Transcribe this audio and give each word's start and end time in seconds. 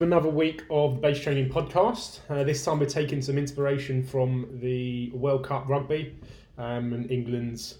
another 0.00 0.28
week 0.28 0.62
of 0.70 0.94
the 0.94 1.00
Base 1.00 1.20
Training 1.20 1.48
Podcast. 1.48 2.20
Uh, 2.30 2.44
this 2.44 2.64
time 2.64 2.78
we're 2.78 2.86
taking 2.86 3.20
some 3.20 3.36
inspiration 3.36 4.00
from 4.00 4.46
the 4.60 5.10
World 5.10 5.44
Cup 5.44 5.68
rugby 5.68 6.16
um, 6.56 6.92
and 6.92 7.10
England's 7.10 7.78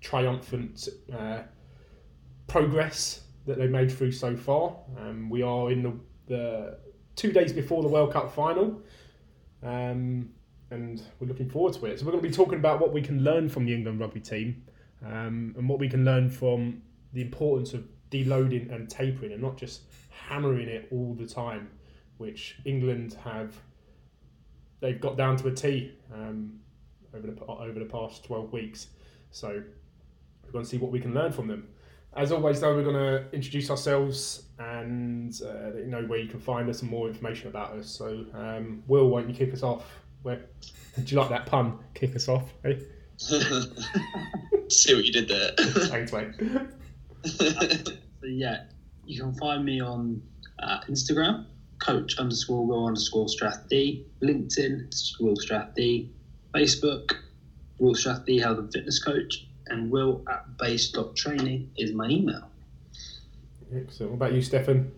triumphant 0.00 0.88
uh, 1.14 1.40
progress 2.46 3.24
that 3.44 3.58
they've 3.58 3.70
made 3.70 3.92
through 3.92 4.12
so 4.12 4.34
far. 4.38 4.74
Um, 4.98 5.28
we 5.28 5.42
are 5.42 5.70
in 5.70 5.82
the, 5.82 5.92
the, 6.28 6.78
two 7.14 7.30
days 7.30 7.52
before 7.52 7.82
the 7.82 7.88
World 7.88 8.10
Cup 8.10 8.34
final. 8.34 8.80
Um, 9.62 10.30
and 10.70 11.02
we're 11.20 11.28
looking 11.28 11.50
forward 11.50 11.74
to 11.74 11.86
it. 11.86 11.98
So 11.98 12.06
we're 12.06 12.12
going 12.12 12.24
to 12.24 12.28
be 12.30 12.34
talking 12.34 12.58
about 12.58 12.80
what 12.80 12.94
we 12.94 13.02
can 13.02 13.22
learn 13.22 13.50
from 13.50 13.66
the 13.66 13.74
England 13.74 14.00
rugby 14.00 14.20
team 14.20 14.64
um, 15.04 15.54
and 15.58 15.68
what 15.68 15.78
we 15.78 15.90
can 15.90 16.06
learn 16.06 16.30
from 16.30 16.80
the 17.12 17.20
importance 17.20 17.74
of 17.74 17.84
deloading 18.10 18.72
and 18.74 18.88
tapering 18.88 19.32
and 19.32 19.42
not 19.42 19.58
just 19.58 19.82
hammering 20.28 20.68
it 20.68 20.88
all 20.90 21.14
the 21.14 21.26
time, 21.26 21.70
which 22.18 22.58
England 22.64 23.16
have 23.24 23.54
they've 24.80 25.00
got 25.00 25.16
down 25.16 25.36
to 25.36 25.48
a 25.48 25.52
T 25.52 25.92
um, 26.12 26.60
over 27.14 27.26
the 27.26 27.44
over 27.44 27.78
the 27.78 27.84
past 27.84 28.24
twelve 28.24 28.52
weeks. 28.52 28.88
So 29.30 29.62
we're 30.44 30.52
going 30.52 30.64
to 30.64 30.70
see 30.70 30.78
what 30.78 30.90
we 30.90 31.00
can 31.00 31.14
learn 31.14 31.32
from 31.32 31.46
them. 31.48 31.68
As 32.16 32.32
always, 32.32 32.60
though, 32.60 32.74
we're 32.74 32.84
going 32.84 32.94
to 32.94 33.30
introduce 33.32 33.70
ourselves 33.70 34.44
and 34.58 35.40
uh, 35.44 35.76
you 35.76 35.86
know 35.86 36.02
where 36.04 36.18
you 36.18 36.28
can 36.28 36.40
find 36.40 36.68
us 36.68 36.80
and 36.82 36.90
more 36.90 37.06
information 37.06 37.48
about 37.48 37.72
us. 37.72 37.88
So, 37.88 38.24
um, 38.34 38.82
Will, 38.86 39.08
why 39.08 39.20
don't 39.20 39.30
you 39.30 39.36
kick 39.36 39.52
us 39.52 39.62
off? 39.62 39.84
Where 40.22 40.40
do 40.96 41.04
you 41.06 41.20
like 41.20 41.28
that 41.28 41.46
pun? 41.46 41.78
Kick 41.94 42.16
us 42.16 42.28
off, 42.28 42.52
eh? 42.64 42.74
See 43.18 44.94
what 44.94 45.04
you 45.04 45.12
did 45.12 45.28
there. 45.28 45.52
Thanks, 45.86 46.12
mate. 46.12 46.30
so 47.24 48.26
yeah, 48.26 48.64
you 49.08 49.22
can 49.22 49.32
find 49.34 49.64
me 49.64 49.80
on 49.80 50.22
uh, 50.58 50.80
Instagram, 50.88 51.46
coach 51.78 52.18
underscore 52.18 52.66
will 52.66 52.86
underscore 52.86 53.28
strath 53.28 53.66
D, 53.68 54.04
LinkedIn, 54.22 55.18
Will 55.20 55.36
Strath 55.36 55.74
D, 55.74 56.10
Facebook, 56.54 57.12
Will 57.78 57.94
Strath 57.94 58.26
D, 58.26 58.38
health 58.38 58.58
and 58.58 58.70
fitness 58.70 59.02
coach, 59.02 59.46
and 59.68 59.90
will 59.90 60.22
at 60.30 60.58
base.training 60.58 61.70
is 61.78 61.92
my 61.92 62.06
email. 62.08 62.50
Excellent. 63.74 64.12
What 64.12 64.16
about 64.16 64.32
you, 64.34 64.42
Stefan? 64.42 64.92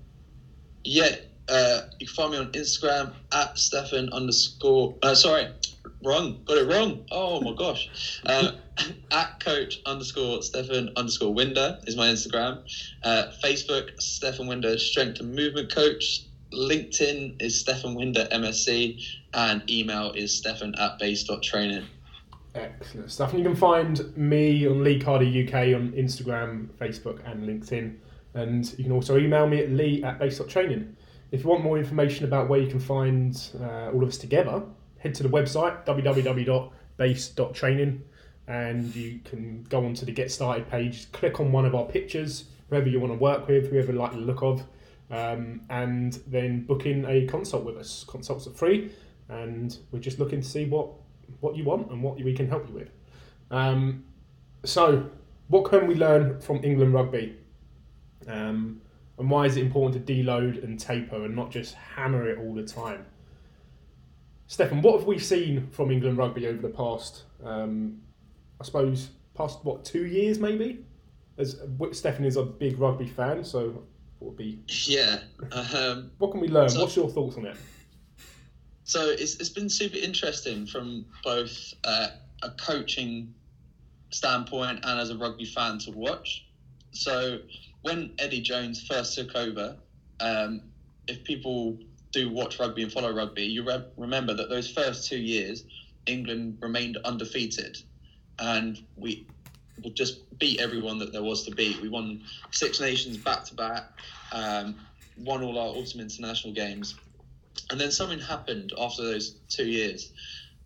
Yeah, 0.83 1.15
uh, 1.49 1.83
you 2.01 2.07
can 2.07 2.15
find 2.15 2.33
me 2.33 2.39
on 2.39 2.53
Instagram 2.53 3.13
at 3.33 3.59
Stefan 3.59 4.13
underscore. 4.13 4.97
Uh, 5.03 5.15
sorry, 5.15 5.49
wrong. 6.03 6.43
Got 6.45 6.59
it 6.59 6.69
wrong. 6.69 7.05
Oh 7.11 7.41
my 7.41 7.55
gosh. 7.55 8.21
Uh, 8.25 8.53
at 9.11 9.41
coach 9.41 9.81
underscore 9.87 10.43
Stefan 10.43 10.91
underscore 10.97 11.33
Winder 11.33 11.79
is 11.87 11.97
my 11.97 12.09
Instagram. 12.09 12.63
Uh, 13.03 13.25
Facebook 13.43 14.01
Stefan 14.01 14.47
Winder 14.47 14.79
Strength 14.79 15.21
and 15.21 15.35
Movement 15.35 15.73
Coach. 15.73 16.25
LinkedIn 16.53 17.41
is 17.41 17.61
Stefan 17.61 17.95
Winder 17.95 18.27
MSc, 18.33 19.01
and 19.35 19.71
email 19.71 20.11
is 20.13 20.37
Stefan 20.37 20.75
at 20.77 20.99
base.training. 20.99 21.85
Excellent 22.57 23.11
stuff. 23.13 23.31
And 23.31 23.39
you 23.39 23.45
can 23.45 23.57
find 23.57 24.17
me 24.17 24.67
on 24.67 24.83
Lee 24.83 24.99
Carter 24.99 25.25
UK 25.25 25.77
on 25.77 25.93
Instagram, 25.93 26.67
Facebook, 26.81 27.21
and 27.31 27.45
LinkedIn. 27.45 27.97
And 28.35 28.69
you 28.77 28.85
can 28.85 28.93
also 28.93 29.17
email 29.17 29.47
me 29.47 29.61
at 29.61 29.71
lee 29.71 30.03
at 30.03 30.19
base.training. 30.19 30.97
If 31.31 31.45
you 31.45 31.51
want 31.51 31.63
more 31.63 31.79
information 31.79 32.25
about 32.25 32.49
where 32.49 32.61
you 32.61 32.67
can 32.67 32.81
find 32.81 33.41
uh, 33.61 33.91
all 33.93 34.03
of 34.03 34.09
us 34.09 34.19
together, 34.19 34.65
head 35.01 35.15
to 35.17 35.23
the 35.23 35.29
website 35.29 35.85
www.base.training 35.85 38.03
and 38.47 38.97
you 38.97 39.21
can 39.25 39.65
go 39.69 39.85
onto 39.85 40.05
the 40.05 40.13
get 40.13 40.31
started 40.31 40.69
page, 40.69 41.11
click 41.13 41.41
on 41.41 41.53
one 41.53 41.65
of 41.65 41.75
our 41.75 41.87
pictures, 41.87 42.45
whoever 42.69 42.89
you 42.89 42.99
want 42.99 43.13
to 43.13 43.19
work 43.19 43.47
with, 43.47 43.71
whoever 43.71 43.93
you 43.93 43.99
like 43.99 44.13
the 44.13 44.19
look 44.19 44.43
of, 44.43 44.63
um, 45.11 45.61
and 45.71 46.21
then 46.27 46.65
book 46.65 46.85
in 46.85 47.07
a 47.07 47.27
consult 47.27 47.65
with 47.65 47.77
us. 47.77 48.05
Consults 48.09 48.47
are 48.47 48.53
free, 48.53 48.91
and 49.29 49.79
we're 49.93 50.01
just 50.01 50.19
looking 50.19 50.41
to 50.41 50.49
see 50.49 50.65
what 50.65 50.89
what 51.39 51.57
you 51.57 51.63
want 51.63 51.93
and 51.93 52.03
what 52.03 52.17
we 52.17 52.35
can 52.35 52.49
help 52.49 52.69
you 52.69 52.75
with. 52.75 52.91
Um, 53.53 54.03
so, 54.65 55.09
what 55.47 55.65
can 55.65 55.87
we 55.87 55.95
learn 55.95 56.41
from 56.41 56.65
England 56.65 56.93
rugby? 56.93 57.37
Um, 58.27 58.81
and 59.17 59.31
why 59.31 59.47
is 59.47 59.57
it 59.57 59.63
important 59.63 60.07
to 60.07 60.13
deload 60.13 60.65
and 60.65 60.79
taper 60.79 61.25
and 61.25 61.37
not 61.37 61.51
just 61.51 61.75
hammer 61.75 62.29
it 62.29 62.39
all 62.39 62.55
the 62.55 62.65
time? 62.65 63.07
Stefan, 64.51 64.83
what 64.83 64.99
have 64.99 65.07
we 65.07 65.17
seen 65.17 65.69
from 65.71 65.93
England 65.93 66.19
rugby 66.19 66.49
over 66.49 66.61
the 66.61 66.75
past, 66.75 67.23
um, 67.45 68.03
I 68.61 68.65
suppose, 68.65 69.11
past 69.33 69.61
what 69.63 69.85
two 69.85 70.07
years 70.07 70.41
maybe? 70.41 70.85
As 71.39 71.57
Stefan 71.93 72.25
is 72.25 72.35
a 72.37 72.43
big 72.43 72.77
rugby 72.77 73.07
fan, 73.07 73.45
so 73.45 73.85
what 74.19 74.31
would 74.33 74.37
be? 74.37 74.59
Yeah. 74.89 75.21
Um, 75.53 76.11
what 76.19 76.33
can 76.33 76.41
we 76.41 76.49
learn? 76.49 76.69
So, 76.69 76.81
What's 76.81 76.97
your 76.97 77.09
thoughts 77.09 77.37
on 77.37 77.47
it? 77.47 77.57
So 78.83 79.11
it's, 79.11 79.37
it's 79.37 79.51
been 79.51 79.71
super 79.71 79.99
interesting 79.99 80.67
from 80.67 81.05
both 81.23 81.73
uh, 81.85 82.09
a 82.43 82.51
coaching 82.51 83.33
standpoint 84.11 84.81
and 84.83 84.99
as 84.99 85.11
a 85.11 85.17
rugby 85.17 85.45
fan 85.45 85.79
to 85.79 85.93
watch. 85.93 86.45
So 86.91 87.39
when 87.83 88.15
Eddie 88.19 88.41
Jones 88.41 88.85
first 88.85 89.15
took 89.15 89.37
over, 89.37 89.77
um, 90.19 90.63
if 91.07 91.23
people 91.23 91.79
do 92.13 92.31
watch 92.31 92.59
rugby 92.59 92.83
and 92.83 92.93
follow 92.93 93.13
rugby, 93.13 93.45
you 93.45 93.65
re- 93.65 93.85
remember 93.97 94.35
that 94.35 94.49
those 94.49 94.71
first 94.71 95.09
two 95.09 95.19
years, 95.19 95.65
England 96.07 96.59
remained 96.61 96.97
undefeated, 97.05 97.79
and 98.39 98.83
we 98.97 99.27
just 99.95 100.39
beat 100.39 100.61
everyone 100.61 100.99
that 100.99 101.13
there 101.13 101.23
was 101.23 101.45
to 101.45 101.55
beat. 101.55 101.81
We 101.81 101.89
won 101.89 102.23
Six 102.51 102.81
Nations 102.81 103.17
back 103.17 103.45
to 103.47 103.55
back, 103.55 103.85
um, 104.33 104.77
won 105.17 105.43
all 105.43 105.59
our 105.59 105.69
autumn 105.69 106.01
International 106.01 106.53
games, 106.53 106.97
and 107.71 107.81
then 107.81 107.91
something 107.91 108.19
happened 108.19 108.73
after 108.79 109.03
those 109.03 109.37
two 109.49 109.67
years, 109.67 110.13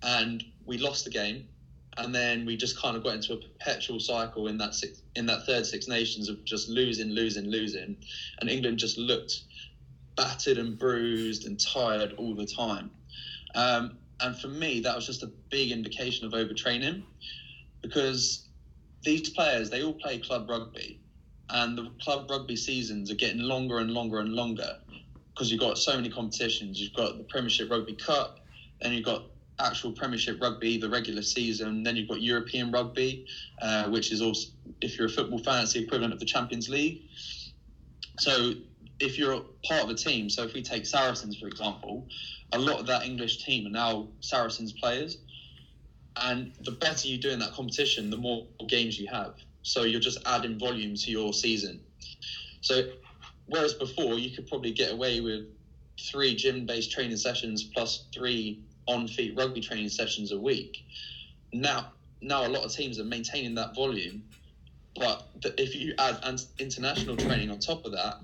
and 0.02 0.42
we 0.64 0.78
lost 0.78 1.04
the 1.04 1.10
game, 1.10 1.46
and 1.98 2.14
then 2.14 2.46
we 2.46 2.56
just 2.56 2.80
kind 2.80 2.96
of 2.96 3.04
got 3.04 3.14
into 3.14 3.34
a 3.34 3.36
perpetual 3.36 4.00
cycle 4.00 4.48
in 4.48 4.58
that 4.58 4.74
six, 4.74 5.02
in 5.14 5.26
that 5.26 5.44
third 5.46 5.66
Six 5.66 5.88
Nations 5.88 6.28
of 6.28 6.42
just 6.44 6.68
losing, 6.68 7.10
losing, 7.10 7.50
losing, 7.50 7.96
and 8.40 8.50
England 8.50 8.78
just 8.78 8.96
looked 8.96 9.42
battered 10.16 10.58
and 10.58 10.78
bruised 10.78 11.46
and 11.46 11.58
tired 11.58 12.14
all 12.16 12.34
the 12.34 12.46
time. 12.46 12.90
Um, 13.54 13.98
and 14.20 14.36
for 14.36 14.48
me, 14.48 14.80
that 14.80 14.94
was 14.94 15.06
just 15.06 15.22
a 15.22 15.30
big 15.50 15.70
indication 15.70 16.26
of 16.26 16.32
overtraining 16.32 17.02
because 17.82 18.48
these 19.02 19.28
players, 19.30 19.70
they 19.70 19.82
all 19.82 19.92
play 19.94 20.18
club 20.18 20.48
rugby 20.48 21.00
and 21.50 21.76
the 21.76 21.90
club 22.02 22.30
rugby 22.30 22.56
seasons 22.56 23.10
are 23.10 23.16
getting 23.16 23.42
longer 23.42 23.78
and 23.78 23.90
longer 23.90 24.20
and 24.20 24.32
longer 24.32 24.76
because 25.32 25.50
you've 25.50 25.60
got 25.60 25.78
so 25.78 25.96
many 25.96 26.08
competitions. 26.08 26.80
You've 26.80 26.94
got 26.94 27.18
the 27.18 27.24
Premiership 27.24 27.70
Rugby 27.70 27.94
Cup, 27.94 28.40
then 28.80 28.92
you've 28.92 29.04
got 29.04 29.24
actual 29.58 29.92
Premiership 29.92 30.40
Rugby, 30.40 30.78
the 30.78 30.88
regular 30.88 31.22
season, 31.22 31.82
then 31.82 31.96
you've 31.96 32.08
got 32.08 32.22
European 32.22 32.70
Rugby, 32.70 33.26
uh, 33.60 33.88
which 33.88 34.12
is 34.12 34.22
also, 34.22 34.48
if 34.80 34.96
you're 34.96 35.06
a 35.06 35.10
football 35.10 35.38
fan, 35.38 35.64
it's 35.64 35.72
the 35.72 35.82
equivalent 35.82 36.12
of 36.12 36.20
the 36.20 36.26
Champions 36.26 36.68
League. 36.68 37.02
So 38.18 38.54
if 39.00 39.18
you're 39.18 39.42
part 39.66 39.82
of 39.82 39.90
a 39.90 39.94
team, 39.94 40.30
so 40.30 40.42
if 40.42 40.54
we 40.54 40.62
take 40.62 40.86
Saracens 40.86 41.38
for 41.38 41.48
example, 41.48 42.06
a 42.52 42.58
lot 42.58 42.78
of 42.80 42.86
that 42.86 43.04
English 43.04 43.44
team 43.44 43.66
are 43.66 43.70
now 43.70 44.08
Saracens 44.20 44.72
players, 44.72 45.18
and 46.16 46.52
the 46.60 46.70
better 46.70 47.08
you 47.08 47.18
do 47.18 47.30
in 47.30 47.38
that 47.40 47.52
competition, 47.52 48.08
the 48.10 48.16
more 48.16 48.46
games 48.68 48.98
you 48.98 49.08
have. 49.08 49.34
So 49.62 49.82
you're 49.82 50.00
just 50.00 50.18
adding 50.26 50.58
volume 50.58 50.94
to 50.94 51.10
your 51.10 51.32
season. 51.32 51.80
So 52.60 52.82
whereas 53.46 53.74
before 53.74 54.18
you 54.18 54.34
could 54.34 54.46
probably 54.46 54.72
get 54.72 54.92
away 54.92 55.20
with 55.20 55.46
three 56.10 56.34
gym-based 56.36 56.92
training 56.92 57.16
sessions 57.16 57.64
plus 57.64 58.06
three 58.14 58.60
on-feet 58.86 59.36
rugby 59.36 59.60
training 59.60 59.88
sessions 59.88 60.32
a 60.32 60.38
week. 60.38 60.84
Now, 61.52 61.92
now 62.20 62.46
a 62.46 62.48
lot 62.48 62.64
of 62.64 62.72
teams 62.72 62.98
are 62.98 63.04
maintaining 63.04 63.54
that 63.56 63.74
volume, 63.74 64.22
but 64.94 65.26
if 65.58 65.74
you 65.74 65.94
add 65.98 66.18
international 66.58 67.16
training 67.16 67.50
on 67.50 67.58
top 67.58 67.84
of 67.84 67.92
that, 67.92 68.20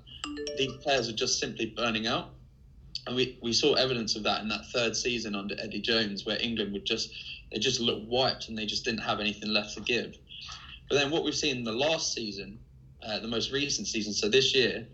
these 0.57 0.73
players 0.83 1.09
are 1.09 1.15
just 1.15 1.39
simply 1.39 1.67
burning 1.67 2.07
out. 2.07 2.31
And 3.07 3.17
we, 3.17 3.39
we 3.43 3.53
saw 3.53 3.75
evidence 3.75 4.15
of 4.15 4.23
that 4.25 4.43
in 4.43 4.49
that 4.49 4.67
third 4.73 4.95
season 4.95 5.35
under 5.35 5.55
Eddie 5.59 5.81
Jones, 5.81 6.27
where 6.27 6.41
England 6.41 6.73
would 6.73 6.85
just 6.85 7.13
they 7.51 7.59
just 7.59 7.81
looked 7.81 8.07
wiped 8.07 8.49
and 8.49 8.57
they 8.57 8.67
just 8.67 8.85
didn't 8.85 9.01
have 9.01 9.21
anything 9.21 9.51
left 9.51 9.75
to 9.75 9.81
give. 9.81 10.17
But 10.89 10.97
then 10.97 11.11
what 11.11 11.25
we've 11.25 11.35
seen 11.35 11.57
in 11.57 11.65
the 11.65 11.73
last 11.73 12.13
season, 12.13 12.59
uh, 13.03 13.19
the 13.21 13.29
most 13.29 13.53
recent 13.53 13.89
season, 13.89 14.13
so 14.13 14.29
this 14.29 14.55
year, 14.55 14.87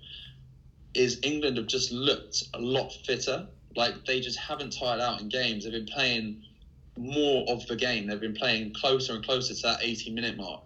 is 0.94 1.18
England 1.22 1.56
have 1.56 1.66
just 1.66 1.92
looked 1.92 2.44
a 2.54 2.58
lot 2.58 2.92
fitter. 3.04 3.46
Like 3.74 4.06
they 4.06 4.20
just 4.20 4.38
haven't 4.38 4.70
tired 4.78 5.00
out 5.00 5.20
in 5.20 5.28
games. 5.28 5.64
They've 5.64 5.72
been 5.72 5.86
playing 5.86 6.42
more 6.96 7.44
of 7.48 7.66
the 7.66 7.76
game. 7.76 8.06
They've 8.06 8.20
been 8.20 8.34
playing 8.34 8.74
closer 8.74 9.14
and 9.14 9.24
closer 9.24 9.54
to 9.54 9.62
that 9.62 9.78
80 9.82 10.10
minute 10.12 10.36
mark. 10.36 10.62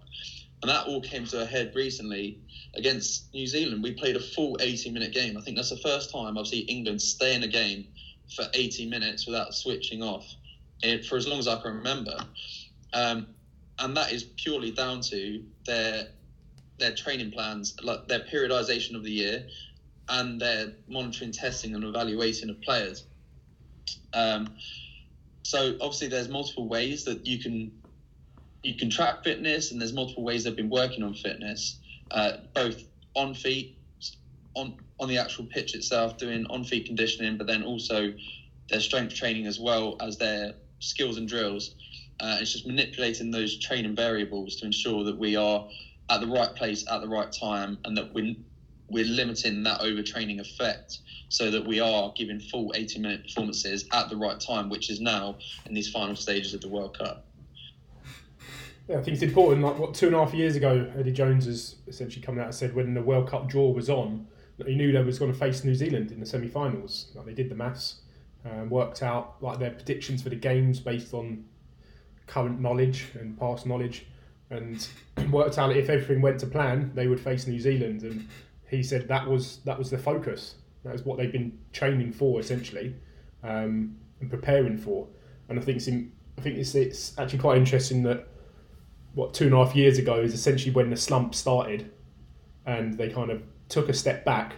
And 0.62 0.70
that 0.70 0.86
all 0.86 1.00
came 1.00 1.24
to 1.26 1.42
a 1.42 1.46
head 1.46 1.72
recently 1.74 2.38
against 2.74 3.32
New 3.34 3.46
Zealand. 3.46 3.82
We 3.82 3.92
played 3.92 4.16
a 4.16 4.20
full 4.20 4.56
80 4.60 4.90
minute 4.90 5.12
game. 5.12 5.36
I 5.36 5.40
think 5.40 5.56
that's 5.56 5.70
the 5.70 5.78
first 5.78 6.10
time 6.10 6.38
I've 6.38 6.46
seen 6.46 6.66
England 6.68 7.02
stay 7.02 7.34
in 7.34 7.42
a 7.42 7.48
game 7.48 7.86
for 8.34 8.46
80 8.54 8.86
minutes 8.86 9.26
without 9.26 9.54
switching 9.54 10.02
off 10.02 10.26
for 11.08 11.16
as 11.16 11.26
long 11.26 11.38
as 11.38 11.48
I 11.48 11.60
can 11.60 11.76
remember. 11.76 12.16
Um, 12.92 13.26
and 13.78 13.96
that 13.96 14.12
is 14.12 14.24
purely 14.24 14.70
down 14.70 15.00
to 15.02 15.42
their 15.66 16.08
their 16.78 16.94
training 16.94 17.30
plans, 17.30 17.76
like 17.82 18.08
their 18.08 18.20
periodization 18.20 18.94
of 18.94 19.04
the 19.04 19.10
year, 19.10 19.46
and 20.08 20.40
they're 20.40 20.72
monitoring, 20.88 21.30
testing, 21.30 21.74
and 21.74 21.84
evaluating 21.84 22.48
of 22.48 22.60
players. 22.62 23.04
Um, 24.14 24.48
so 25.42 25.76
obviously, 25.80 26.08
there's 26.08 26.28
multiple 26.28 26.66
ways 26.66 27.04
that 27.04 27.26
you 27.26 27.38
can 27.38 27.70
you 28.62 28.74
can 28.74 28.90
track 28.90 29.24
fitness, 29.24 29.72
and 29.72 29.80
there's 29.80 29.92
multiple 29.92 30.22
ways 30.22 30.44
they've 30.44 30.56
been 30.56 30.70
working 30.70 31.02
on 31.02 31.14
fitness, 31.14 31.79
uh, 32.10 32.32
both 32.54 32.82
on 33.14 33.34
feet, 33.34 33.76
on 34.54 34.78
on 34.98 35.08
the 35.08 35.18
actual 35.18 35.46
pitch 35.46 35.74
itself, 35.74 36.18
doing 36.18 36.46
on 36.50 36.64
feet 36.64 36.86
conditioning, 36.86 37.36
but 37.38 37.46
then 37.46 37.62
also 37.62 38.12
their 38.68 38.80
strength 38.80 39.14
training 39.14 39.46
as 39.46 39.58
well 39.58 39.96
as 40.00 40.18
their 40.18 40.52
skills 40.78 41.16
and 41.16 41.28
drills. 41.28 41.74
Uh, 42.20 42.36
it's 42.40 42.52
just 42.52 42.66
manipulating 42.66 43.30
those 43.30 43.58
training 43.58 43.96
variables 43.96 44.56
to 44.56 44.66
ensure 44.66 45.04
that 45.04 45.16
we 45.16 45.36
are 45.36 45.66
at 46.10 46.20
the 46.20 46.26
right 46.26 46.54
place 46.54 46.84
at 46.90 47.00
the 47.00 47.08
right 47.08 47.32
time, 47.32 47.78
and 47.84 47.96
that 47.96 48.12
we're 48.12 48.34
we're 48.90 49.04
limiting 49.04 49.62
that 49.62 49.80
overtraining 49.80 50.40
effect 50.40 50.98
so 51.28 51.50
that 51.50 51.64
we 51.64 51.78
are 51.78 52.12
giving 52.16 52.40
full 52.40 52.72
80 52.74 52.98
minute 52.98 53.22
performances 53.22 53.86
at 53.92 54.08
the 54.10 54.16
right 54.16 54.40
time, 54.40 54.68
which 54.68 54.90
is 54.90 55.00
now 55.00 55.38
in 55.66 55.74
these 55.74 55.88
final 55.88 56.16
stages 56.16 56.54
of 56.54 56.60
the 56.60 56.68
World 56.68 56.98
Cup. 56.98 57.24
Yeah, 58.90 58.98
I 58.98 59.02
think 59.02 59.14
it's 59.14 59.22
important. 59.22 59.62
Like 59.62 59.78
what 59.78 59.94
two 59.94 60.06
and 60.06 60.16
a 60.16 60.18
half 60.18 60.34
years 60.34 60.56
ago, 60.56 60.90
Eddie 60.98 61.12
Jones 61.12 61.44
has 61.46 61.76
essentially 61.86 62.20
come 62.20 62.40
out 62.40 62.46
and 62.46 62.54
said 62.54 62.74
when 62.74 62.92
the 62.92 63.00
World 63.00 63.28
Cup 63.28 63.48
draw 63.48 63.70
was 63.70 63.88
on, 63.88 64.26
that 64.58 64.66
he 64.66 64.74
knew 64.74 64.90
they 64.90 65.00
was 65.00 65.16
going 65.16 65.32
to 65.32 65.38
face 65.38 65.62
New 65.62 65.76
Zealand 65.76 66.10
in 66.10 66.18
the 66.18 66.26
semi-finals. 66.26 67.12
Like 67.14 67.24
they 67.24 67.32
did 67.32 67.48
the 67.48 67.54
maths, 67.54 68.00
um, 68.44 68.68
worked 68.68 69.04
out 69.04 69.36
like 69.40 69.60
their 69.60 69.70
predictions 69.70 70.22
for 70.22 70.28
the 70.28 70.34
games 70.34 70.80
based 70.80 71.14
on 71.14 71.44
current 72.26 72.60
knowledge 72.60 73.06
and 73.14 73.38
past 73.38 73.64
knowledge, 73.64 74.06
and 74.50 74.88
worked 75.30 75.56
out 75.56 75.76
if 75.76 75.88
everything 75.88 76.20
went 76.20 76.40
to 76.40 76.48
plan, 76.48 76.90
they 76.92 77.06
would 77.06 77.20
face 77.20 77.46
New 77.46 77.60
Zealand. 77.60 78.02
And 78.02 78.26
he 78.68 78.82
said 78.82 79.06
that 79.06 79.24
was 79.24 79.58
that 79.58 79.78
was 79.78 79.88
the 79.90 79.98
focus. 79.98 80.56
That 80.82 80.94
was 80.94 81.04
what 81.04 81.16
they've 81.16 81.30
been 81.30 81.56
training 81.72 82.10
for 82.10 82.40
essentially, 82.40 82.96
um, 83.44 83.94
and 84.20 84.28
preparing 84.28 84.76
for. 84.76 85.06
And 85.48 85.60
I 85.60 85.62
think 85.62 85.76
it's 85.76 85.86
in, 85.86 86.10
I 86.36 86.40
think 86.40 86.58
it's 86.58 86.74
it's 86.74 87.16
actually 87.20 87.38
quite 87.38 87.56
interesting 87.56 88.02
that 88.02 88.26
what 89.14 89.34
two 89.34 89.44
and 89.44 89.54
a 89.54 89.64
half 89.64 89.74
years 89.74 89.98
ago 89.98 90.20
is 90.20 90.34
essentially 90.34 90.72
when 90.72 90.90
the 90.90 90.96
slump 90.96 91.34
started, 91.34 91.90
and 92.66 92.96
they 92.96 93.08
kind 93.08 93.30
of 93.30 93.42
took 93.68 93.88
a 93.88 93.94
step 93.94 94.24
back, 94.24 94.54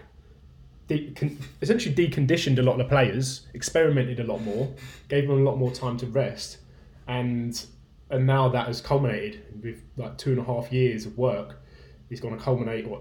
de- 0.88 1.10
con- 1.12 1.38
essentially 1.60 1.94
deconditioned 1.94 2.58
a 2.58 2.62
lot 2.62 2.72
of 2.72 2.78
the 2.78 2.84
players, 2.84 3.46
experimented 3.54 4.20
a 4.20 4.24
lot 4.24 4.40
more, 4.42 4.72
gave 5.08 5.26
them 5.26 5.38
a 5.38 5.42
lot 5.42 5.56
more 5.56 5.70
time 5.70 5.96
to 5.98 6.06
rest, 6.06 6.58
and 7.06 7.66
and 8.10 8.26
now 8.26 8.48
that 8.48 8.66
has 8.66 8.80
culminated 8.80 9.42
with 9.62 9.82
like 9.96 10.18
two 10.18 10.30
and 10.30 10.38
a 10.38 10.44
half 10.44 10.72
years 10.72 11.06
of 11.06 11.16
work. 11.16 11.58
Is 12.10 12.20
going 12.20 12.36
to 12.36 12.44
culminate 12.44 12.86
what 12.86 13.00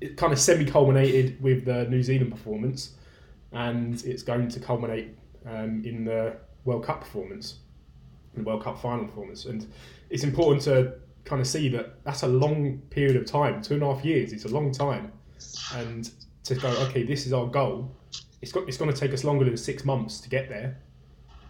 it 0.00 0.16
kind 0.16 0.32
of 0.32 0.38
semi-culminated 0.38 1.42
with 1.42 1.64
the 1.64 1.86
New 1.86 2.04
Zealand 2.04 2.30
performance, 2.30 2.94
and 3.50 4.00
it's 4.04 4.22
going 4.22 4.48
to 4.48 4.60
culminate 4.60 5.08
um, 5.44 5.82
in 5.84 6.04
the 6.04 6.36
World 6.64 6.84
Cup 6.84 7.00
performance, 7.00 7.58
the 8.34 8.42
World 8.44 8.62
Cup 8.62 8.80
final 8.80 9.06
performance, 9.06 9.44
and 9.46 9.66
it's 10.12 10.24
important 10.24 10.62
to 10.64 10.92
kind 11.24 11.40
of 11.40 11.46
see 11.46 11.68
that 11.70 12.04
that's 12.04 12.22
a 12.22 12.28
long 12.28 12.78
period 12.90 13.16
of 13.16 13.24
time. 13.24 13.62
Two 13.62 13.74
and 13.74 13.82
a 13.82 13.94
half 13.94 14.04
years 14.04 14.32
It's 14.32 14.44
a 14.44 14.48
long 14.48 14.70
time, 14.70 15.10
and 15.74 16.10
to 16.44 16.54
go, 16.54 16.68
okay, 16.86 17.02
this 17.02 17.26
is 17.26 17.32
our 17.32 17.46
goal. 17.46 17.90
It's 18.42 18.52
got 18.52 18.68
it's 18.68 18.76
going 18.76 18.92
to 18.92 18.96
take 18.96 19.12
us 19.14 19.24
longer 19.24 19.44
than 19.46 19.56
six 19.56 19.84
months 19.84 20.20
to 20.20 20.28
get 20.28 20.48
there. 20.48 20.78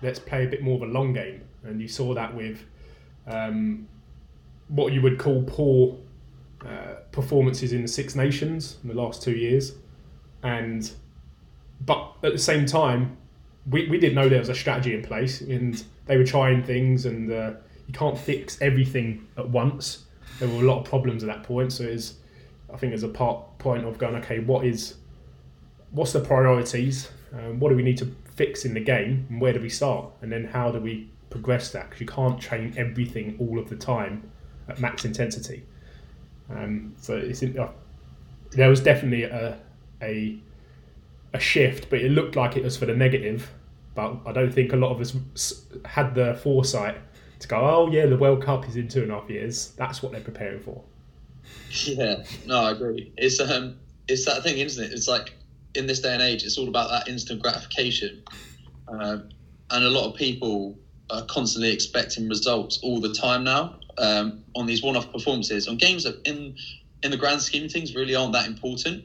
Let's 0.00 0.20
play 0.20 0.44
a 0.44 0.49
bit 0.49 0.62
more 0.62 0.76
of 0.76 0.82
a 0.82 0.93
long 0.93 1.12
game, 1.12 1.43
and 1.64 1.82
you 1.82 1.88
saw 1.88 2.14
that 2.14 2.35
with 2.35 2.64
um, 3.26 3.88
what 4.69 4.93
you 4.93 5.03
would 5.03 5.19
call 5.19 5.43
poor 5.43 5.99
uh, 6.65 6.94
performances 7.11 7.73
in 7.73 7.82
the 7.82 7.88
Six 7.88 8.15
Nations 8.15 8.79
in 8.85 8.88
the 8.88 8.94
last 8.94 9.23
two 9.23 9.32
years, 9.32 9.73
and 10.44 10.88
but 11.85 12.12
at 12.23 12.32
the 12.32 12.38
same 12.38 12.65
time, 12.65 13.17
we, 13.69 13.88
we 13.88 13.99
didn't 13.99 14.15
know 14.15 14.29
there 14.29 14.38
was 14.38 14.49
a 14.49 14.55
strategy 14.55 14.94
in 14.94 15.03
place, 15.03 15.41
and 15.41 15.82
they 16.06 16.17
were 16.17 16.25
trying 16.25 16.62
things, 16.62 17.06
and 17.06 17.32
uh, 17.32 17.55
you 17.87 17.94
can't 17.94 18.19
fix 18.19 18.61
everything 18.61 19.26
at 19.37 19.49
once. 19.49 20.05
There 20.38 20.49
were 20.49 20.62
a 20.62 20.67
lot 20.67 20.81
of 20.81 20.84
problems 20.84 21.23
at 21.23 21.29
that 21.29 21.43
point, 21.43 21.73
so 21.73 21.84
it's 21.84 22.14
I 22.73 22.76
think 22.76 22.93
there's 22.93 23.02
a 23.02 23.08
part 23.08 23.58
point 23.58 23.84
of 23.87 23.99
going, 23.99 24.14
okay, 24.17 24.40
what 24.40 24.64
is 24.64 24.94
what's 25.90 26.12
the 26.12 26.20
priorities? 26.20 27.11
Um, 27.32 27.61
what 27.61 27.69
do 27.69 27.76
we 27.76 27.82
need 27.82 27.99
to 27.99 28.14
fix 28.34 28.64
in 28.64 28.75
the 28.75 28.81
game, 28.81 29.26
and 29.29 29.40
where 29.40 29.52
do 29.52 29.61
we 29.61 29.69
start? 29.69 30.06
And 30.23 30.32
then 30.32 30.44
how 30.44 30.70
do 30.70 30.81
we 30.81 31.11
progress 31.31 31.70
that? 31.73 31.90
Because 31.90 32.00
you 32.00 32.06
can't 32.06 32.40
train 32.40 32.75
everything 32.76 33.37
all 33.38 33.58
of 33.58 33.69
the 33.69 33.76
time 33.76 34.31
at 34.69 34.81
max 34.81 35.05
intensity. 35.05 35.64
Um, 36.50 36.94
so 36.99 37.17
it's 37.17 37.43
uh, 37.43 37.69
there 38.50 38.69
was 38.69 38.81
definitely 38.81 39.25
a, 39.25 39.58
a 40.02 40.38
a 41.34 41.40
shift, 41.40 41.88
but 41.90 42.00
it 42.00 42.11
looked 42.11 42.37
like 42.37 42.56
it 42.56 42.64
was 42.64 42.76
for 42.76 42.87
the 42.87 42.94
negative. 42.94 43.50
But 43.94 44.20
I 44.25 44.32
don't 44.32 44.52
think 44.52 44.73
a 44.73 44.76
lot 44.76 44.90
of 44.90 45.00
us 45.00 45.67
had 45.84 46.14
the 46.14 46.34
foresight 46.43 46.96
to 47.43 47.49
go, 47.49 47.56
oh 47.56 47.91
yeah, 47.91 48.06
the 48.06 48.17
World 48.17 48.43
Cup 48.43 48.69
is 48.69 48.77
in 48.77 48.89
two 48.89 49.03
and 49.03 49.12
a 49.12 49.21
half 49.21 49.29
years. 49.29 49.73
That's 49.77 50.03
what 50.03 50.12
they're 50.12 50.21
preparing 50.21 50.61
for. 50.61 50.83
Yeah, 51.85 52.25
no, 52.47 52.65
I 52.65 52.71
agree. 52.73 53.12
It's 53.17 53.41
um, 53.41 53.77
it's 54.09 54.25
that 54.25 54.43
thing, 54.43 54.59
isn't 54.59 54.83
it? 54.83 54.93
It's 54.93 55.09
like 55.09 55.35
in 55.75 55.87
this 55.87 56.00
day 56.00 56.12
and 56.12 56.23
age, 56.23 56.44
it's 56.44 56.59
all 56.59 56.69
about 56.69 56.91
that 56.91 57.09
instant 57.09 57.43
gratification, 57.43 58.23
um, 58.89 59.29
and 59.71 59.85
a 59.85 59.91
lot 59.91 60.09
of 60.09 60.17
people 60.17 60.79
are 61.11 61.25
constantly 61.27 61.73
expecting 61.73 62.29
results 62.29 62.79
all 62.83 63.00
the 63.00 63.12
time 63.12 63.44
now 63.44 63.77
um, 63.99 64.43
on 64.55 64.67
these 64.67 64.83
one-off 64.83 65.12
performances 65.12 65.69
on 65.69 65.77
games 65.77 66.05
that, 66.05 66.27
in 66.27 66.56
in 67.03 67.11
the 67.11 67.17
grand 67.17 67.43
scheme 67.43 67.65
of 67.65 67.73
things, 67.73 67.94
really 67.94 68.15
aren't 68.15 68.33
that 68.33 68.47
important. 68.47 69.05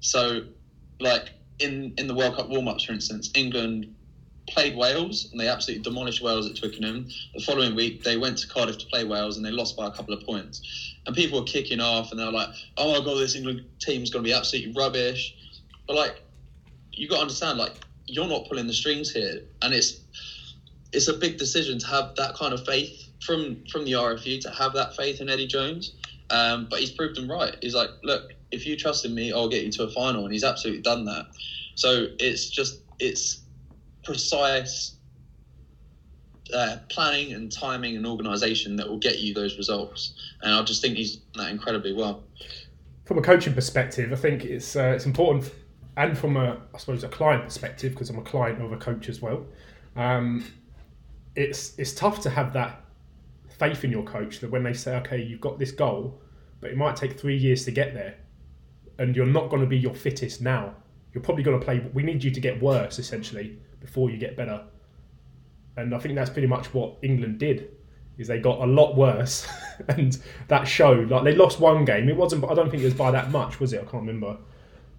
So, 0.00 0.44
like 1.00 1.30
in 1.58 1.94
in 1.98 2.06
the 2.06 2.14
World 2.14 2.36
Cup 2.36 2.48
warm-ups, 2.48 2.84
for 2.84 2.92
instance, 2.92 3.30
England 3.34 3.94
played 4.48 4.76
Wales 4.76 5.28
and 5.30 5.40
they 5.40 5.48
absolutely 5.48 5.82
demolished 5.82 6.20
Wales 6.20 6.46
at 6.48 6.56
Twickenham. 6.56 7.06
The 7.34 7.40
following 7.40 7.74
week, 7.74 8.02
they 8.02 8.16
went 8.16 8.38
to 8.38 8.46
Cardiff 8.46 8.78
to 8.78 8.86
play 8.86 9.04
Wales 9.04 9.36
and 9.36 9.44
they 9.44 9.50
lost 9.50 9.76
by 9.76 9.86
a 9.86 9.90
couple 9.90 10.14
of 10.14 10.20
points. 10.20 10.94
And 11.06 11.14
people 11.14 11.38
were 11.38 11.44
kicking 11.44 11.80
off 11.80 12.10
and 12.10 12.20
they 12.20 12.24
were 12.24 12.32
like, 12.32 12.50
"Oh 12.76 12.92
my 12.92 13.04
god, 13.04 13.18
this 13.18 13.34
England 13.34 13.62
team's 13.80 14.10
going 14.10 14.22
to 14.22 14.28
be 14.28 14.34
absolutely 14.34 14.72
rubbish." 14.72 15.34
But 15.86 15.96
like, 15.96 16.22
you 16.92 17.08
got 17.08 17.16
to 17.16 17.22
understand, 17.22 17.58
like, 17.58 17.74
you're 18.06 18.28
not 18.28 18.46
pulling 18.48 18.66
the 18.66 18.72
strings 18.72 19.10
here, 19.10 19.40
and 19.62 19.74
it's 19.74 20.00
it's 20.92 21.08
a 21.08 21.14
big 21.14 21.38
decision 21.38 21.78
to 21.78 21.86
have 21.86 22.14
that 22.16 22.34
kind 22.34 22.54
of 22.54 22.64
faith 22.64 23.08
from 23.24 23.64
from 23.70 23.84
the 23.84 23.92
RFU 23.92 24.40
to 24.40 24.50
have 24.50 24.72
that 24.74 24.94
faith 24.94 25.20
in 25.20 25.28
Eddie 25.28 25.46
Jones. 25.46 25.92
Um, 26.30 26.66
but 26.70 26.80
he's 26.80 26.90
proved 26.90 27.16
them 27.16 27.30
right. 27.30 27.54
He's 27.60 27.74
like, 27.74 27.90
look, 28.02 28.32
if 28.50 28.64
you 28.66 28.76
trust 28.76 29.04
in 29.04 29.14
me, 29.14 29.32
I'll 29.32 29.48
get 29.48 29.62
you 29.62 29.70
to 29.72 29.84
a 29.84 29.90
final, 29.90 30.24
and 30.24 30.32
he's 30.32 30.44
absolutely 30.44 30.82
done 30.82 31.04
that. 31.04 31.26
So 31.74 32.06
it's 32.18 32.48
just 32.48 32.80
it's 32.98 33.40
precise 34.04 34.94
uh, 36.52 36.76
planning 36.88 37.32
and 37.32 37.50
timing 37.50 37.96
and 37.96 38.06
organisation 38.06 38.76
that 38.76 38.88
will 38.88 38.98
get 38.98 39.18
you 39.18 39.34
those 39.34 39.56
results. 39.56 40.14
And 40.42 40.54
I 40.54 40.62
just 40.62 40.82
think 40.82 40.96
he's 40.96 41.16
done 41.16 41.44
that 41.44 41.50
incredibly 41.50 41.92
well. 41.92 42.22
From 43.04 43.18
a 43.18 43.22
coaching 43.22 43.54
perspective, 43.54 44.12
I 44.12 44.16
think 44.16 44.44
it's 44.44 44.76
uh, 44.76 44.92
it's 44.94 45.06
important, 45.06 45.52
and 45.96 46.16
from 46.16 46.36
a 46.36 46.58
I 46.74 46.78
suppose 46.78 47.04
a 47.04 47.08
client 47.08 47.44
perspective, 47.44 47.92
because 47.92 48.10
I'm 48.10 48.18
a 48.18 48.22
client 48.22 48.62
of 48.62 48.72
a 48.72 48.76
coach 48.76 49.08
as 49.08 49.20
well. 49.20 49.46
Um, 49.96 50.44
it's 51.36 51.78
it's 51.78 51.92
tough 51.92 52.20
to 52.22 52.30
have 52.30 52.52
that 52.54 52.82
faith 53.58 53.84
in 53.84 53.90
your 53.90 54.04
coach 54.04 54.40
that 54.40 54.50
when 54.50 54.62
they 54.62 54.72
say, 54.72 54.96
okay, 54.96 55.22
you've 55.22 55.40
got 55.40 55.58
this 55.58 55.70
goal, 55.70 56.20
but 56.60 56.70
it 56.70 56.76
might 56.76 56.96
take 56.96 57.18
three 57.18 57.36
years 57.36 57.64
to 57.66 57.70
get 57.70 57.92
there, 57.94 58.14
and 58.98 59.14
you're 59.14 59.26
not 59.26 59.50
going 59.50 59.60
to 59.60 59.68
be 59.68 59.78
your 59.78 59.94
fittest 59.94 60.40
now. 60.40 60.74
You're 61.12 61.22
probably 61.22 61.44
going 61.44 61.58
to 61.60 61.64
play. 61.64 61.86
We 61.92 62.02
need 62.02 62.24
you 62.24 62.30
to 62.30 62.40
get 62.40 62.60
worse 62.60 62.98
essentially 62.98 63.58
before 63.84 64.10
you 64.10 64.18
get 64.18 64.36
better. 64.36 64.62
And 65.76 65.94
I 65.94 65.98
think 65.98 66.14
that's 66.14 66.30
pretty 66.30 66.48
much 66.48 66.72
what 66.72 66.96
England 67.02 67.38
did. 67.38 67.70
Is 68.16 68.28
they 68.28 68.38
got 68.38 68.60
a 68.60 68.66
lot 68.66 68.96
worse, 68.96 69.46
and 69.88 70.16
that 70.46 70.68
showed. 70.68 71.10
Like 71.10 71.24
they 71.24 71.34
lost 71.34 71.58
one 71.58 71.84
game. 71.84 72.08
It 72.08 72.16
wasn't. 72.16 72.44
I 72.44 72.54
don't 72.54 72.70
think 72.70 72.82
it 72.82 72.86
was 72.86 72.94
by 72.94 73.10
that 73.10 73.32
much, 73.32 73.58
was 73.58 73.72
it? 73.72 73.78
I 73.78 73.84
can't 73.84 74.06
remember. 74.06 74.36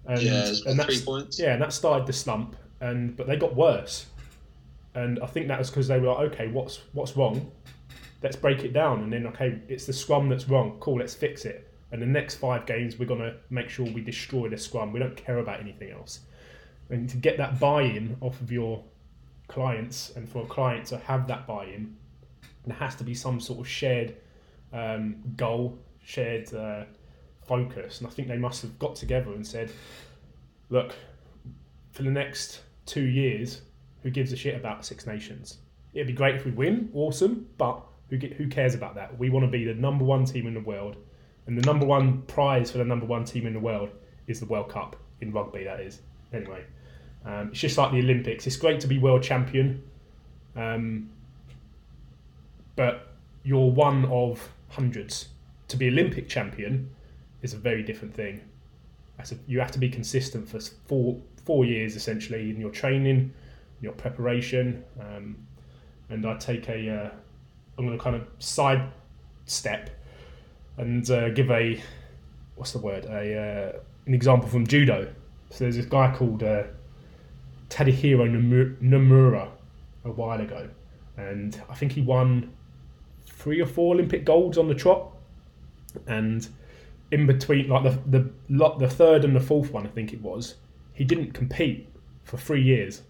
And, 0.04 0.20
yeah, 0.20 0.52
and 0.66 0.80
three 0.82 1.00
points. 1.00 1.38
Yeah, 1.38 1.54
and 1.54 1.62
that 1.62 1.72
started 1.72 2.06
the 2.06 2.12
slump. 2.12 2.56
And 2.80 3.16
but 3.16 3.26
they 3.26 3.36
got 3.36 3.56
worse, 3.56 4.06
and 4.94 5.18
I 5.20 5.26
think 5.26 5.48
that 5.48 5.58
was 5.58 5.70
because 5.70 5.88
they 5.88 5.98
were 5.98 6.08
like, 6.08 6.32
okay, 6.32 6.48
what's 6.48 6.82
what's 6.92 7.16
wrong? 7.16 7.50
let's 8.22 8.36
break 8.36 8.64
it 8.64 8.72
down 8.72 9.02
and 9.02 9.12
then 9.12 9.26
okay 9.26 9.60
it's 9.68 9.86
the 9.86 9.92
scrum 9.92 10.28
that's 10.28 10.48
wrong 10.48 10.76
cool 10.80 10.98
let's 10.98 11.14
fix 11.14 11.44
it 11.44 11.70
and 11.92 12.00
the 12.00 12.06
next 12.06 12.36
five 12.36 12.66
games 12.66 12.98
we're 12.98 13.06
going 13.06 13.20
to 13.20 13.34
make 13.50 13.68
sure 13.68 13.86
we 13.86 14.00
destroy 14.00 14.48
the 14.48 14.56
scrum 14.56 14.92
we 14.92 14.98
don't 14.98 15.16
care 15.16 15.38
about 15.38 15.60
anything 15.60 15.90
else 15.90 16.20
and 16.90 17.08
to 17.08 17.16
get 17.16 17.36
that 17.36 17.58
buy-in 17.58 18.16
off 18.20 18.40
of 18.40 18.50
your 18.52 18.82
clients 19.48 20.12
and 20.16 20.28
for 20.28 20.42
a 20.42 20.46
client 20.46 20.86
to 20.86 20.98
have 20.98 21.26
that 21.26 21.46
buy-in 21.46 21.96
there 22.66 22.76
has 22.76 22.96
to 22.96 23.04
be 23.04 23.14
some 23.14 23.38
sort 23.40 23.60
of 23.60 23.68
shared 23.68 24.16
um, 24.72 25.16
goal 25.36 25.78
shared 26.04 26.52
uh, 26.54 26.84
focus 27.46 27.98
and 27.98 28.08
i 28.08 28.10
think 28.10 28.28
they 28.28 28.36
must 28.36 28.62
have 28.62 28.76
got 28.78 28.96
together 28.96 29.32
and 29.32 29.46
said 29.46 29.70
look 30.68 30.94
for 31.92 32.02
the 32.02 32.10
next 32.10 32.62
two 32.86 33.04
years 33.04 33.62
who 34.02 34.10
gives 34.10 34.32
a 34.32 34.36
shit 34.36 34.54
about 34.56 34.84
six 34.84 35.06
nations 35.06 35.58
it'd 35.94 36.08
be 36.08 36.12
great 36.12 36.34
if 36.34 36.44
we 36.44 36.50
win 36.50 36.90
awesome 36.92 37.46
but 37.56 37.82
who 38.10 38.16
get, 38.16 38.34
who 38.34 38.48
cares 38.48 38.74
about 38.74 38.94
that? 38.94 39.18
We 39.18 39.30
want 39.30 39.44
to 39.44 39.50
be 39.50 39.64
the 39.64 39.74
number 39.74 40.04
one 40.04 40.24
team 40.24 40.46
in 40.46 40.54
the 40.54 40.60
world, 40.60 40.96
and 41.46 41.58
the 41.58 41.66
number 41.66 41.86
one 41.86 42.22
prize 42.22 42.70
for 42.70 42.78
the 42.78 42.84
number 42.84 43.06
one 43.06 43.24
team 43.24 43.46
in 43.46 43.52
the 43.52 43.60
world 43.60 43.90
is 44.26 44.40
the 44.40 44.46
World 44.46 44.68
Cup. 44.68 44.96
in 45.20 45.32
rugby. 45.32 45.64
That 45.64 45.80
is 45.80 46.02
anyway. 46.32 46.64
Um, 47.26 47.48
it's 47.50 47.60
just 47.60 47.76
like 47.76 47.90
the 47.90 47.98
Olympics. 47.98 48.46
It's 48.46 48.56
great 48.56 48.80
to 48.80 48.86
be 48.86 48.98
world 48.98 49.22
champion, 49.22 49.82
um, 50.54 51.10
but 52.76 53.14
you're 53.42 53.70
one 53.70 54.04
of 54.06 54.48
hundreds. 54.68 55.28
To 55.68 55.76
be 55.76 55.88
Olympic 55.88 56.28
champion 56.28 56.88
is 57.42 57.52
a 57.52 57.56
very 57.56 57.82
different 57.82 58.14
thing. 58.14 58.40
A, 59.18 59.24
you 59.48 59.58
have 59.58 59.72
to 59.72 59.78
be 59.78 59.88
consistent 59.88 60.48
for 60.48 60.60
four 60.60 61.20
four 61.44 61.64
years 61.64 61.96
essentially 61.96 62.50
in 62.50 62.60
your 62.60 62.70
training, 62.70 63.32
your 63.80 63.92
preparation, 63.92 64.84
um, 65.00 65.36
and 66.08 66.24
I 66.24 66.36
take 66.36 66.68
a. 66.68 66.90
Uh, 66.90 67.10
I'm 67.78 67.86
going 67.86 67.98
to 67.98 68.02
kind 68.02 68.16
of 68.16 68.26
side 68.38 68.88
step 69.44 69.90
and 70.78 71.08
uh, 71.10 71.30
give 71.30 71.50
a 71.50 71.80
what's 72.54 72.72
the 72.72 72.78
word 72.78 73.04
a 73.06 73.74
uh, 73.74 73.80
an 74.06 74.14
example 74.14 74.48
from 74.48 74.66
judo. 74.66 75.12
So 75.50 75.64
there's 75.64 75.76
this 75.76 75.86
guy 75.86 76.14
called 76.14 76.42
uh, 76.42 76.64
Tadahiro 77.68 78.26
Nomura 78.80 79.48
a 80.04 80.10
while 80.10 80.40
ago, 80.40 80.68
and 81.16 81.60
I 81.68 81.74
think 81.74 81.92
he 81.92 82.00
won 82.00 82.52
three 83.26 83.60
or 83.60 83.66
four 83.66 83.94
Olympic 83.94 84.24
golds 84.24 84.58
on 84.58 84.68
the 84.68 84.74
trot, 84.74 85.12
and 86.06 86.48
in 87.10 87.26
between, 87.26 87.68
like 87.68 87.84
the 87.84 88.30
the 88.48 88.74
the 88.78 88.88
third 88.88 89.24
and 89.24 89.34
the 89.34 89.40
fourth 89.40 89.72
one, 89.72 89.86
I 89.86 89.90
think 89.90 90.12
it 90.12 90.20
was, 90.20 90.56
he 90.92 91.04
didn't 91.04 91.32
compete 91.32 91.88
for 92.24 92.36
three 92.36 92.62
years. 92.62 93.02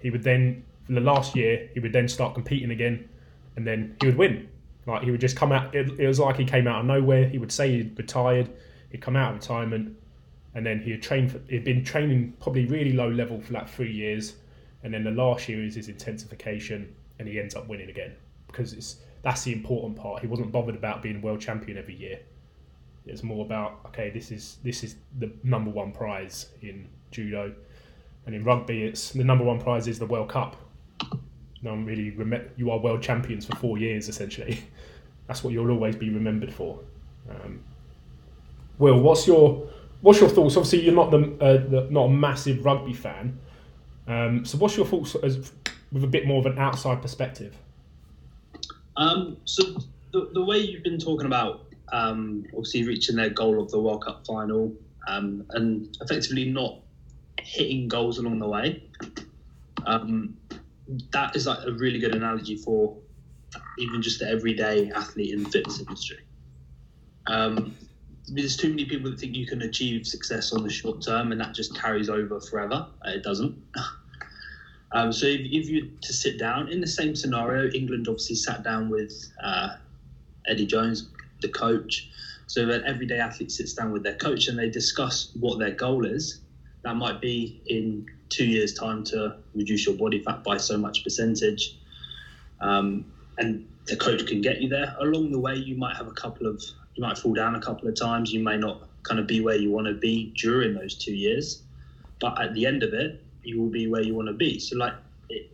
He 0.00 0.10
would 0.10 0.22
then, 0.22 0.64
for 0.84 0.92
the 0.92 1.00
last 1.00 1.34
year, 1.34 1.68
he 1.74 1.80
would 1.80 1.92
then 1.92 2.08
start 2.08 2.34
competing 2.34 2.70
again, 2.70 3.08
and 3.56 3.66
then 3.66 3.96
he 4.00 4.06
would 4.06 4.16
win. 4.16 4.48
Like 4.86 5.02
he 5.02 5.10
would 5.10 5.20
just 5.20 5.36
come 5.36 5.50
out. 5.50 5.74
It, 5.74 5.98
it 5.98 6.06
was 6.06 6.20
like 6.20 6.36
he 6.36 6.44
came 6.44 6.68
out 6.68 6.80
of 6.80 6.86
nowhere. 6.86 7.28
He 7.28 7.38
would 7.38 7.50
say 7.50 7.70
he'd 7.72 7.98
retired. 7.98 8.50
He'd 8.90 9.00
come 9.00 9.16
out 9.16 9.34
of 9.34 9.40
retirement, 9.40 9.96
and 10.56 10.64
then 10.64 10.80
he 10.80 10.90
had 10.90 11.02
trained. 11.02 11.30
For, 11.30 11.40
he'd 11.48 11.64
been 11.64 11.84
training 11.84 12.32
probably 12.40 12.64
really 12.64 12.92
low 12.92 13.10
level 13.10 13.38
for 13.40 13.52
like 13.52 13.68
three 13.68 13.92
years, 13.92 14.36
and 14.82 14.92
then 14.92 15.04
the 15.04 15.10
last 15.10 15.48
year 15.48 15.62
is 15.62 15.74
his 15.74 15.88
intensification, 15.88 16.92
and 17.18 17.28
he 17.28 17.38
ends 17.38 17.54
up 17.54 17.68
winning 17.68 17.90
again 17.90 18.14
because 18.48 18.72
it's 18.72 18.96
that's 19.22 19.42
the 19.42 19.52
important 19.52 19.96
part. 19.96 20.22
He 20.22 20.26
wasn't 20.26 20.50
bothered 20.50 20.74
about 20.74 21.02
being 21.02 21.20
world 21.20 21.40
champion 21.40 21.76
every 21.76 21.94
year. 21.94 22.20
It's 23.04 23.22
more 23.22 23.44
about 23.44 23.80
okay, 23.88 24.08
this 24.08 24.32
is 24.32 24.56
this 24.64 24.82
is 24.82 24.96
the 25.18 25.30
number 25.44 25.70
one 25.70 25.92
prize 25.92 26.48
in 26.62 26.88
judo, 27.10 27.54
and 28.24 28.34
in 28.34 28.42
rugby, 28.42 28.82
it's 28.82 29.10
the 29.10 29.24
number 29.24 29.44
one 29.44 29.60
prize 29.60 29.86
is 29.86 29.98
the 29.98 30.06
World 30.06 30.30
Cup. 30.30 30.56
No 31.60 31.72
one 31.72 31.84
really 31.84 32.10
rem- 32.12 32.48
you 32.56 32.70
are 32.70 32.78
world 32.78 33.02
champions 33.02 33.44
for 33.44 33.56
four 33.56 33.76
years 33.76 34.08
essentially. 34.08 34.64
That's 35.26 35.44
what 35.44 35.52
you'll 35.52 35.70
always 35.70 35.96
be 35.96 36.08
remembered 36.08 36.54
for. 36.54 36.78
Um, 37.28 37.60
Will, 38.78 39.00
what's 39.00 39.26
your 39.26 39.68
what's 40.06 40.20
your 40.20 40.28
thoughts? 40.28 40.56
Obviously, 40.56 40.82
you're 40.82 40.94
not 40.94 41.10
the, 41.10 41.36
uh, 41.40 41.68
the 41.68 41.88
not 41.90 42.04
a 42.04 42.08
massive 42.08 42.64
rugby 42.64 42.92
fan. 42.92 43.36
Um, 44.06 44.44
so, 44.44 44.56
what's 44.56 44.76
your 44.76 44.86
thoughts 44.86 45.16
as, 45.16 45.52
with 45.90 46.04
a 46.04 46.06
bit 46.06 46.28
more 46.28 46.38
of 46.38 46.46
an 46.46 46.60
outside 46.60 47.02
perspective? 47.02 47.56
Um, 48.96 49.36
so, 49.44 49.64
the, 50.12 50.30
the 50.32 50.44
way 50.44 50.58
you've 50.58 50.84
been 50.84 51.00
talking 51.00 51.26
about 51.26 51.66
um, 51.92 52.44
obviously 52.50 52.86
reaching 52.86 53.16
their 53.16 53.30
goal 53.30 53.60
of 53.60 53.68
the 53.72 53.80
World 53.80 54.04
Cup 54.04 54.24
final 54.24 54.72
um, 55.08 55.44
and 55.50 55.96
effectively 56.00 56.44
not 56.44 56.78
hitting 57.40 57.88
goals 57.88 58.18
along 58.18 58.38
the 58.38 58.48
way, 58.48 58.84
um, 59.86 60.36
that 61.10 61.34
is 61.34 61.48
like 61.48 61.66
a 61.66 61.72
really 61.72 61.98
good 61.98 62.14
analogy 62.14 62.56
for 62.56 62.96
even 63.78 64.00
just 64.00 64.20
the 64.20 64.28
everyday 64.28 64.88
athlete 64.92 65.34
in 65.34 65.42
the 65.42 65.50
fitness 65.50 65.80
industry. 65.80 66.20
Um, 67.26 67.74
there's 68.28 68.56
too 68.56 68.70
many 68.70 68.84
people 68.84 69.10
that 69.10 69.20
think 69.20 69.36
you 69.36 69.46
can 69.46 69.62
achieve 69.62 70.06
success 70.06 70.52
on 70.52 70.62
the 70.62 70.70
short 70.70 71.02
term 71.02 71.32
and 71.32 71.40
that 71.40 71.54
just 71.54 71.76
carries 71.78 72.08
over 72.08 72.40
forever. 72.40 72.86
Uh, 73.06 73.10
it 73.10 73.22
doesn't. 73.22 73.56
um, 74.92 75.12
so 75.12 75.26
if, 75.26 75.40
if 75.40 75.68
you 75.68 75.90
to 76.02 76.12
sit 76.12 76.38
down 76.38 76.68
in 76.68 76.80
the 76.80 76.86
same 76.86 77.14
scenario, 77.14 77.70
England 77.72 78.06
obviously 78.08 78.36
sat 78.36 78.62
down 78.62 78.88
with 78.88 79.32
uh, 79.42 79.76
Eddie 80.46 80.66
Jones, 80.66 81.08
the 81.40 81.48
coach. 81.48 82.08
So 82.48 82.68
an 82.68 82.82
everyday 82.86 83.18
athlete 83.18 83.52
sits 83.52 83.74
down 83.74 83.92
with 83.92 84.02
their 84.02 84.16
coach 84.16 84.48
and 84.48 84.58
they 84.58 84.70
discuss 84.70 85.30
what 85.38 85.58
their 85.58 85.72
goal 85.72 86.04
is. 86.04 86.40
That 86.82 86.96
might 86.96 87.20
be 87.20 87.60
in 87.66 88.06
two 88.28 88.44
years' 88.44 88.74
time 88.74 89.04
to 89.04 89.36
reduce 89.54 89.86
your 89.86 89.96
body 89.96 90.22
fat 90.22 90.44
by 90.44 90.56
so 90.56 90.76
much 90.76 91.02
percentage. 91.04 91.76
Um, 92.60 93.04
and 93.38 93.68
the 93.86 93.96
coach 93.96 94.26
can 94.26 94.40
get 94.40 94.60
you 94.60 94.68
there. 94.68 94.94
Along 95.00 95.30
the 95.30 95.38
way, 95.38 95.56
you 95.56 95.76
might 95.76 95.96
have 95.96 96.06
a 96.06 96.12
couple 96.12 96.46
of, 96.46 96.62
you 96.96 97.02
might 97.02 97.18
fall 97.18 97.34
down 97.34 97.54
a 97.54 97.60
couple 97.60 97.88
of 97.88 97.94
times. 97.94 98.32
You 98.32 98.42
may 98.42 98.56
not 98.56 98.88
kind 99.02 99.20
of 99.20 99.26
be 99.26 99.40
where 99.40 99.56
you 99.56 99.70
want 99.70 99.86
to 99.86 99.94
be 99.94 100.32
during 100.36 100.74
those 100.74 100.94
two 100.94 101.14
years, 101.14 101.62
but 102.20 102.40
at 102.40 102.54
the 102.54 102.66
end 102.66 102.82
of 102.82 102.94
it, 102.94 103.22
you 103.42 103.60
will 103.60 103.68
be 103.68 103.86
where 103.86 104.02
you 104.02 104.14
want 104.14 104.28
to 104.28 104.34
be. 104.34 104.58
So, 104.58 104.76
like, 104.76 104.94
it, 105.28 105.50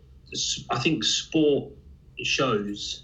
I 0.69 0.79
think 0.79 1.03
sport 1.03 1.71
shows 2.23 3.03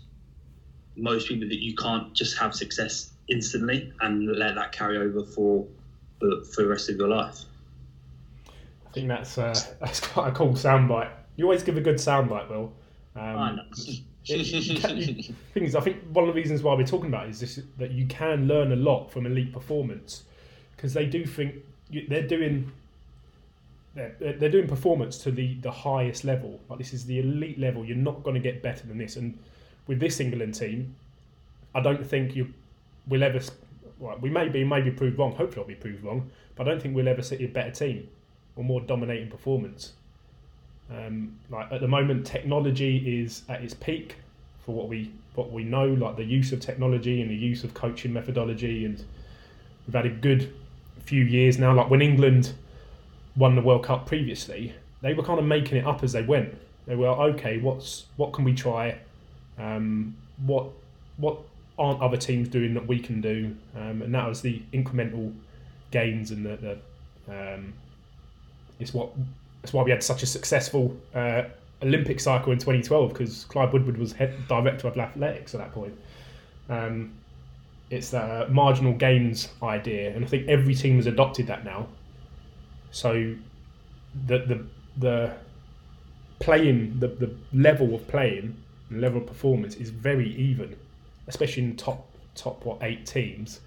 most 0.95 1.27
people 1.27 1.47
that 1.49 1.61
you 1.61 1.75
can't 1.75 2.13
just 2.13 2.37
have 2.37 2.55
success 2.55 3.11
instantly 3.27 3.93
and 4.01 4.27
let 4.27 4.55
that 4.55 4.71
carry 4.71 4.97
over 4.97 5.23
for 5.23 5.67
for, 6.19 6.43
for 6.43 6.63
the 6.63 6.69
rest 6.69 6.89
of 6.89 6.97
your 6.97 7.07
life. 7.07 7.41
I 8.87 8.91
think 8.91 9.07
that's 9.07 9.37
uh, 9.37 9.53
that's 9.79 9.99
quite 9.99 10.29
a 10.29 10.31
cool 10.31 10.53
soundbite. 10.53 11.11
You 11.35 11.45
always 11.45 11.63
give 11.63 11.77
a 11.77 11.81
good 11.81 11.97
soundbite, 11.97 12.49
Will. 12.49 12.73
Um, 13.15 13.59
I 14.27 14.93
know. 14.93 15.15
things 15.53 15.75
I 15.75 15.81
think 15.81 15.97
one 16.11 16.27
of 16.27 16.33
the 16.33 16.39
reasons 16.39 16.61
why 16.61 16.73
we're 16.75 16.85
talking 16.85 17.09
about 17.09 17.29
is 17.29 17.39
this 17.39 17.59
that 17.77 17.91
you 17.91 18.05
can 18.07 18.47
learn 18.47 18.71
a 18.71 18.75
lot 18.75 19.11
from 19.11 19.25
elite 19.25 19.53
performance 19.53 20.23
because 20.75 20.93
they 20.93 21.05
do 21.05 21.25
think 21.25 21.55
they're 22.07 22.27
doing 22.27 22.71
they're, 23.95 24.15
they're 24.19 24.49
doing 24.49 24.67
performance 24.67 25.17
to 25.19 25.31
the, 25.31 25.55
the 25.55 25.71
highest 25.71 26.23
level. 26.23 26.59
Like 26.69 26.79
this 26.79 26.93
is 26.93 27.05
the 27.05 27.19
elite 27.19 27.59
level. 27.59 27.83
You're 27.83 27.97
not 27.97 28.23
going 28.23 28.35
to 28.35 28.39
get 28.39 28.61
better 28.61 28.85
than 28.87 28.97
this. 28.97 29.15
And 29.15 29.37
with 29.87 29.99
this 29.99 30.19
England 30.19 30.55
team, 30.55 30.95
I 31.73 31.81
don't 31.81 32.05
think 32.05 32.35
you 32.35 32.53
will 33.07 33.23
ever. 33.23 33.39
Well, 33.99 34.17
we 34.21 34.29
may 34.29 34.47
be 34.47 34.63
maybe 34.63 34.91
proved 34.91 35.17
wrong. 35.17 35.33
Hopefully, 35.35 35.63
I'll 35.63 35.67
be 35.67 35.75
proved 35.75 36.03
wrong. 36.03 36.29
But 36.55 36.67
I 36.67 36.71
don't 36.71 36.81
think 36.81 36.95
we'll 36.95 37.07
ever 37.07 37.21
see 37.21 37.43
a 37.43 37.47
better 37.47 37.71
team 37.71 38.07
or 38.55 38.63
more 38.63 38.81
dominating 38.81 39.29
performance. 39.29 39.93
Um, 40.91 41.37
like 41.49 41.71
at 41.71 41.81
the 41.81 41.87
moment, 41.87 42.25
technology 42.25 43.21
is 43.21 43.43
at 43.47 43.61
its 43.61 43.73
peak 43.73 44.15
for 44.65 44.73
what 44.73 44.87
we 44.87 45.11
what 45.35 45.51
we 45.51 45.63
know, 45.63 45.87
like 45.87 46.17
the 46.17 46.23
use 46.23 46.51
of 46.51 46.59
technology 46.59 47.21
and 47.21 47.29
the 47.29 47.35
use 47.35 47.63
of 47.63 47.73
coaching 47.73 48.11
methodology, 48.11 48.85
and 48.85 49.03
we've 49.85 49.93
had 49.93 50.05
a 50.05 50.09
good 50.09 50.53
few 51.03 51.23
years 51.23 51.57
now. 51.57 51.73
Like 51.73 51.89
when 51.89 52.01
England 52.01 52.53
won 53.35 53.55
the 53.55 53.61
World 53.61 53.83
Cup 53.83 54.05
previously, 54.05 54.73
they 55.01 55.13
were 55.13 55.23
kind 55.23 55.39
of 55.39 55.45
making 55.45 55.77
it 55.77 55.85
up 55.85 56.03
as 56.03 56.11
they 56.11 56.23
went. 56.23 56.55
They 56.87 56.95
were 56.95 57.07
okay. 57.07 57.59
What's 57.59 58.05
what 58.17 58.33
can 58.33 58.43
we 58.43 58.53
try? 58.53 58.97
Um, 59.57 60.15
what 60.45 60.67
what 61.17 61.37
aren't 61.77 62.01
other 62.01 62.17
teams 62.17 62.49
doing 62.49 62.73
that 62.73 62.87
we 62.87 62.99
can 62.99 63.21
do? 63.21 63.55
Um, 63.75 64.01
and 64.01 64.13
that 64.13 64.27
was 64.27 64.41
the 64.41 64.61
incremental 64.73 65.33
gains 65.91 66.31
and 66.31 66.45
the, 66.45 66.57
the 67.27 67.53
um, 67.55 67.73
it's 68.79 68.93
what 68.93 69.11
that's 69.61 69.73
why 69.73 69.83
we 69.83 69.91
had 69.91 70.03
such 70.03 70.23
a 70.23 70.25
successful 70.25 70.95
uh, 71.13 71.43
Olympic 71.81 72.19
cycle 72.19 72.51
in 72.51 72.59
2012 72.59 73.09
because 73.09 73.45
Clive 73.45 73.73
Woodward 73.73 73.97
was 73.97 74.13
head 74.13 74.35
director 74.47 74.87
of 74.87 74.97
athletics 74.97 75.53
at 75.53 75.59
that 75.59 75.73
point. 75.73 75.97
Um, 76.69 77.13
it's 77.89 78.11
the 78.11 78.47
marginal 78.49 78.93
gains 78.93 79.49
idea, 79.63 80.13
and 80.15 80.23
I 80.23 80.27
think 80.27 80.47
every 80.47 80.75
team 80.75 80.97
has 80.97 81.07
adopted 81.07 81.47
that 81.47 81.65
now. 81.65 81.87
So 82.91 83.35
the 84.27 84.39
the 84.39 84.65
the 84.97 85.33
playing 86.39 86.99
the, 86.99 87.07
the 87.07 87.35
level 87.53 87.95
of 87.95 88.07
playing 88.07 88.55
and 88.89 89.01
level 89.01 89.21
of 89.21 89.27
performance 89.27 89.75
is 89.75 89.89
very 89.89 90.35
even, 90.35 90.75
especially 91.27 91.63
in 91.63 91.75
top 91.75 92.07
top 92.35 92.63
what 92.65 92.77
eight 92.81 93.05
teams. 93.05 93.61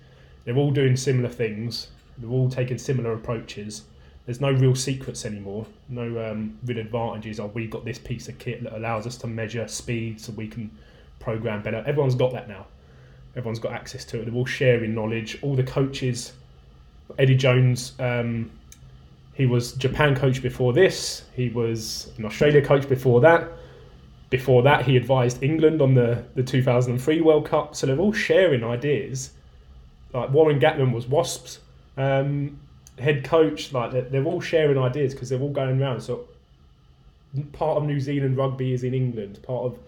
They're 0.44 0.56
all 0.56 0.70
doing 0.70 0.96
similar 0.96 1.28
things. 1.28 1.88
They're 2.18 2.30
all 2.30 2.50
taking 2.50 2.78
similar 2.78 3.12
approaches 3.12 3.82
there's 4.26 4.40
no 4.40 4.52
real 4.52 4.74
secrets 4.74 5.24
anymore. 5.24 5.66
No 5.88 6.30
um, 6.30 6.58
real 6.64 6.78
advantages. 6.78 7.40
Oh, 7.40 7.46
we 7.46 7.66
got 7.66 7.84
this 7.84 7.98
piece 7.98 8.28
of 8.28 8.38
kit 8.38 8.62
that 8.62 8.76
allows 8.76 9.06
us 9.06 9.16
to 9.18 9.26
measure 9.26 9.66
speed, 9.66 10.20
so 10.20 10.32
we 10.32 10.46
can 10.46 10.70
program 11.18 11.62
better. 11.62 11.82
Everyone's 11.86 12.14
got 12.14 12.32
that 12.32 12.48
now. 12.48 12.66
Everyone's 13.36 13.58
got 13.58 13.72
access 13.72 14.04
to 14.06 14.20
it. 14.20 14.26
They're 14.26 14.34
all 14.34 14.46
sharing 14.46 14.94
knowledge. 14.94 15.38
All 15.42 15.56
the 15.56 15.64
coaches, 15.64 16.34
Eddie 17.18 17.36
Jones, 17.36 17.92
um, 17.98 18.50
he 19.34 19.46
was 19.46 19.72
Japan 19.72 20.14
coach 20.14 20.42
before 20.42 20.72
this. 20.72 21.24
He 21.34 21.48
was 21.48 22.10
an 22.18 22.26
Australia 22.26 22.62
coach 22.62 22.88
before 22.88 23.20
that. 23.22 23.48
Before 24.30 24.62
that, 24.62 24.84
he 24.84 24.96
advised 24.96 25.42
England 25.42 25.82
on 25.82 25.94
the, 25.94 26.24
the 26.34 26.42
2003 26.42 27.20
World 27.22 27.46
Cup. 27.46 27.74
So 27.74 27.86
they're 27.86 27.98
all 27.98 28.12
sharing 28.12 28.62
ideas. 28.62 29.32
Like 30.12 30.30
Warren 30.30 30.60
Gatland 30.60 30.92
was 30.92 31.06
Wasps. 31.06 31.60
Um, 31.96 32.58
head 33.02 33.24
coach, 33.24 33.72
like 33.72 33.92
they're, 33.92 34.02
they're 34.02 34.24
all 34.24 34.40
sharing 34.40 34.78
ideas 34.78 35.14
because 35.14 35.28
they're 35.28 35.40
all 35.40 35.52
going 35.52 35.80
around. 35.80 36.00
So 36.00 36.28
part 37.52 37.78
of 37.78 37.84
New 37.84 38.00
Zealand 38.00 38.36
rugby 38.36 38.72
is 38.72 38.84
in 38.84 38.94
England, 38.94 39.42
part 39.42 39.64
of 39.64 39.78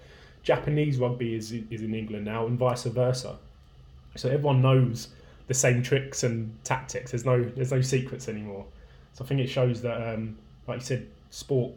Japanese 0.43 0.99
rugby 0.99 1.35
is 1.35 1.53
is 1.71 1.83
in 1.83 1.95
England 1.95 2.25
now, 2.25 2.47
and 2.47 2.59
vice 2.59 2.85
versa. 2.85 3.37
So 4.17 4.29
everyone 4.29 4.63
knows 4.63 5.09
the 5.47 5.55
same 5.55 5.83
tricks 5.83 6.23
and 6.23 6.55
tactics. 6.65 7.11
There's 7.11 7.25
no 7.25 7.43
there's 7.43 7.73
no 7.73 7.81
secrets 7.81 8.29
anymore. 8.29 8.65
So 9.15 9.25
I 9.25 9.29
think 9.29 9.41
it 9.41 9.47
shows 9.47 9.81
that, 9.83 10.15
um, 10.15 10.37
like 10.67 10.81
you 10.81 10.85
said, 10.85 11.07
sport 11.31 11.73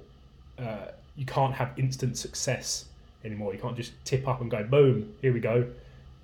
uh, 0.60 0.88
you 1.16 1.26
can't 1.26 1.54
have 1.54 1.72
instant 1.78 2.18
success 2.18 2.86
anymore. 3.24 3.54
You 3.54 3.60
can't 3.60 3.76
just 3.76 3.94
tip 4.06 4.28
up 4.28 4.42
and 4.42 4.50
go 4.50 4.64
boom, 4.64 5.14
here 5.22 5.34
we 5.34 5.40
go, 5.40 5.66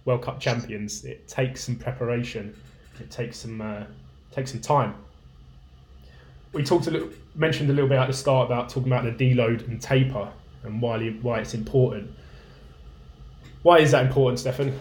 World 0.05 0.21
Cup 0.21 0.39
champions. 0.39 1.05
It 1.05 1.27
takes 1.27 1.63
some 1.63 1.75
preparation. 1.75 2.55
It 2.99 3.09
takes 3.09 3.37
some 3.37 3.61
uh, 3.61 3.83
takes 4.33 4.51
some 4.51 4.61
time. 4.61 4.95
We 6.51 6.63
talked 6.63 6.87
a 6.87 6.91
little, 6.91 7.09
mentioned 7.35 7.69
a 7.69 7.73
little 7.73 7.89
bit 7.89 7.97
at 7.97 8.07
the 8.07 8.13
start 8.13 8.47
about 8.47 8.69
talking 8.69 8.91
about 8.91 9.05
the 9.05 9.11
deload 9.11 9.67
and 9.67 9.81
taper 9.81 10.31
and 10.63 10.81
why 10.81 11.09
why 11.21 11.39
it's 11.39 11.53
important. 11.53 12.11
Why 13.63 13.79
is 13.79 13.91
that 13.91 14.05
important, 14.05 14.39
Stefan? 14.39 14.77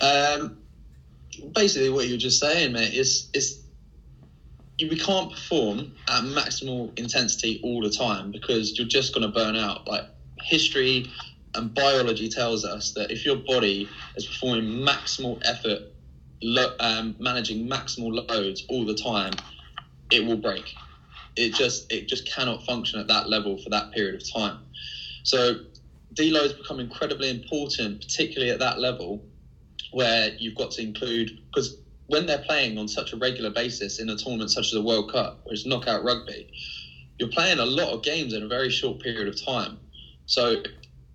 Um, 0.00 0.58
basically, 1.54 1.90
what 1.90 2.06
you 2.06 2.14
were 2.14 2.18
just 2.18 2.40
saying, 2.40 2.72
mate, 2.72 2.94
is 2.94 3.28
is 3.34 3.62
we 4.80 4.98
can't 4.98 5.30
perform 5.30 5.92
at 6.08 6.24
maximal 6.24 6.98
intensity 6.98 7.60
all 7.62 7.82
the 7.82 7.90
time 7.90 8.30
because 8.30 8.78
you're 8.78 8.88
just 8.88 9.14
going 9.14 9.26
to 9.26 9.32
burn 9.32 9.56
out. 9.56 9.86
Like 9.86 10.04
history 10.42 11.10
and 11.54 11.74
biology 11.74 12.28
tells 12.28 12.64
us 12.64 12.92
that 12.92 13.10
if 13.10 13.24
your 13.24 13.36
body 13.36 13.88
is 14.16 14.26
performing 14.26 14.64
maximal 14.84 15.40
effort, 15.44 15.82
lo- 16.42 16.74
um, 16.80 17.16
managing 17.18 17.68
maximal 17.68 18.28
loads 18.28 18.64
all 18.68 18.84
the 18.84 18.94
time, 18.94 19.32
it 20.10 20.24
will 20.24 20.36
break. 20.36 20.74
It 21.36 21.54
just 21.54 21.90
it 21.92 22.08
just 22.08 22.26
cannot 22.26 22.64
function 22.64 22.98
at 23.00 23.06
that 23.08 23.28
level 23.28 23.58
for 23.58 23.70
that 23.70 23.92
period 23.92 24.14
of 24.14 24.32
time. 24.32 24.58
So 25.22 25.56
deloads 26.14 26.56
become 26.56 26.80
incredibly 26.80 27.30
important, 27.30 28.00
particularly 28.00 28.52
at 28.52 28.58
that 28.58 28.78
level 28.78 29.22
where 29.92 30.30
you've 30.38 30.54
got 30.54 30.70
to 30.72 30.82
include 30.82 31.30
because 31.50 31.76
when 32.06 32.26
they're 32.26 32.38
playing 32.38 32.76
on 32.78 32.88
such 32.88 33.12
a 33.12 33.16
regular 33.16 33.50
basis 33.50 34.00
in 34.00 34.08
a 34.10 34.16
tournament 34.16 34.50
such 34.50 34.66
as 34.66 34.74
a 34.74 34.82
World 34.82 35.10
Cup, 35.12 35.40
which 35.44 35.60
is 35.60 35.66
knockout 35.66 36.02
rugby, 36.02 36.48
you're 37.18 37.28
playing 37.28 37.58
a 37.60 37.64
lot 37.64 37.90
of 37.92 38.02
games 38.02 38.34
in 38.34 38.42
a 38.42 38.48
very 38.48 38.70
short 38.70 38.98
period 39.00 39.28
of 39.28 39.40
time. 39.44 39.78
So 40.26 40.56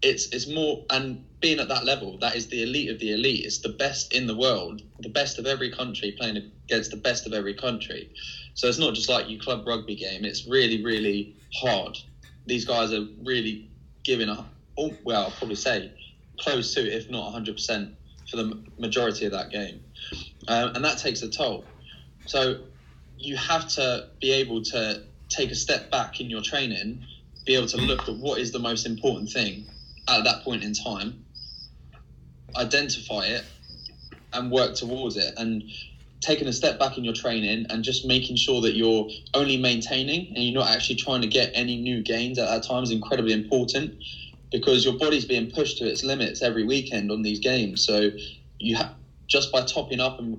it's 0.05 0.27
it's 0.27 0.47
more 0.47 0.85
and 0.91 1.25
being 1.41 1.59
at 1.59 1.67
that 1.69 1.85
level, 1.85 2.17
that 2.19 2.35
is 2.35 2.47
the 2.47 2.63
elite 2.63 2.89
of 2.89 3.00
the 3.00 3.13
elite. 3.13 3.45
It's 3.45 3.59
the 3.59 3.69
best 3.69 4.13
in 4.13 4.27
the 4.27 4.35
world, 4.35 4.81
the 5.01 5.09
best 5.09 5.39
of 5.39 5.47
every 5.47 5.71
country 5.71 6.15
playing 6.17 6.51
against 6.69 6.91
the 6.91 6.97
best 6.97 7.27
of 7.27 7.33
every 7.33 7.55
country. 7.55 8.12
So 8.55 8.67
it's 8.67 8.79
not 8.79 8.95
just 8.95 9.09
like 9.09 9.29
your 9.29 9.41
club 9.41 9.67
rugby 9.67 9.95
game. 9.95 10.25
It's 10.25 10.47
really 10.47 10.83
really 10.83 11.35
hard. 11.55 11.97
These 12.45 12.65
guys 12.65 12.93
are 12.93 13.05
really 13.24 13.69
giving 14.03 14.29
up. 14.29 14.47
Oh, 14.77 14.93
well, 15.05 15.25
I'll 15.25 15.31
probably 15.31 15.55
say 15.55 15.91
close 16.39 16.74
to, 16.75 16.81
if 16.81 17.09
not 17.09 17.33
100%, 17.33 17.95
for 18.29 18.38
the 18.38 18.63
majority 18.77 19.25
of 19.25 19.31
that 19.31 19.51
game 19.51 19.81
um, 20.47 20.75
and 20.75 20.85
that 20.85 20.97
takes 20.97 21.21
a 21.24 21.29
toll. 21.29 21.65
So 22.27 22.65
you 23.17 23.38
have 23.38 23.67
to 23.69 24.09
be 24.21 24.31
able 24.33 24.63
to 24.63 25.03
take 25.29 25.51
a 25.51 25.55
step 25.55 25.91
back 25.91 26.19
in 26.19 26.29
your 26.29 26.41
training, 26.41 27.05
be 27.45 27.55
able 27.55 27.67
to 27.67 27.77
look 27.77 28.07
at 28.07 28.15
what 28.17 28.39
is 28.39 28.51
the 28.51 28.59
most 28.59 28.85
important 28.85 29.29
thing 29.29 29.65
at 30.07 30.24
that 30.24 30.43
point 30.43 30.63
in 30.63 30.74
time, 30.74 31.25
identify 32.55 33.25
it, 33.25 33.43
and 34.33 34.51
work 34.51 34.75
towards 34.75 35.15
it. 35.17 35.33
And 35.38 35.63
taking 36.21 36.47
a 36.47 36.53
step 36.53 36.79
back 36.79 36.97
in 36.97 37.03
your 37.03 37.13
training 37.13 37.65
and 37.69 37.83
just 37.83 38.05
making 38.05 38.35
sure 38.35 38.62
that 38.62 38.75
you're 38.75 39.07
only 39.33 39.57
maintaining 39.57 40.27
and 40.35 40.43
you're 40.43 40.53
not 40.53 40.69
actually 40.69 40.95
trying 40.95 41.21
to 41.21 41.27
get 41.27 41.51
any 41.53 41.77
new 41.77 42.01
gains 42.01 42.39
at 42.39 42.47
that 42.47 42.63
time 42.63 42.83
is 42.83 42.91
incredibly 42.91 43.33
important 43.33 43.93
because 44.51 44.83
your 44.83 44.93
body's 44.93 45.25
being 45.25 45.47
pushed 45.47 45.77
to 45.77 45.85
its 45.88 46.03
limits 46.03 46.41
every 46.41 46.63
weekend 46.63 47.12
on 47.12 47.21
these 47.21 47.39
games. 47.39 47.83
So 47.85 48.09
you 48.59 48.75
have 48.75 48.89
just 49.27 49.51
by 49.51 49.62
topping 49.62 50.00
up 50.00 50.19
and 50.19 50.38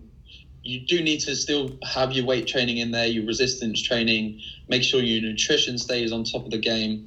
you 0.62 0.80
do 0.80 1.00
need 1.02 1.20
to 1.20 1.36
still 1.36 1.70
have 1.84 2.12
your 2.12 2.24
weight 2.24 2.46
training 2.46 2.78
in 2.78 2.90
there, 2.90 3.06
your 3.06 3.24
resistance 3.24 3.82
training, 3.82 4.40
make 4.68 4.82
sure 4.82 5.02
your 5.02 5.20
nutrition 5.22 5.78
stays 5.78 6.12
on 6.12 6.24
top 6.24 6.44
of 6.44 6.50
the 6.50 6.58
game 6.58 7.06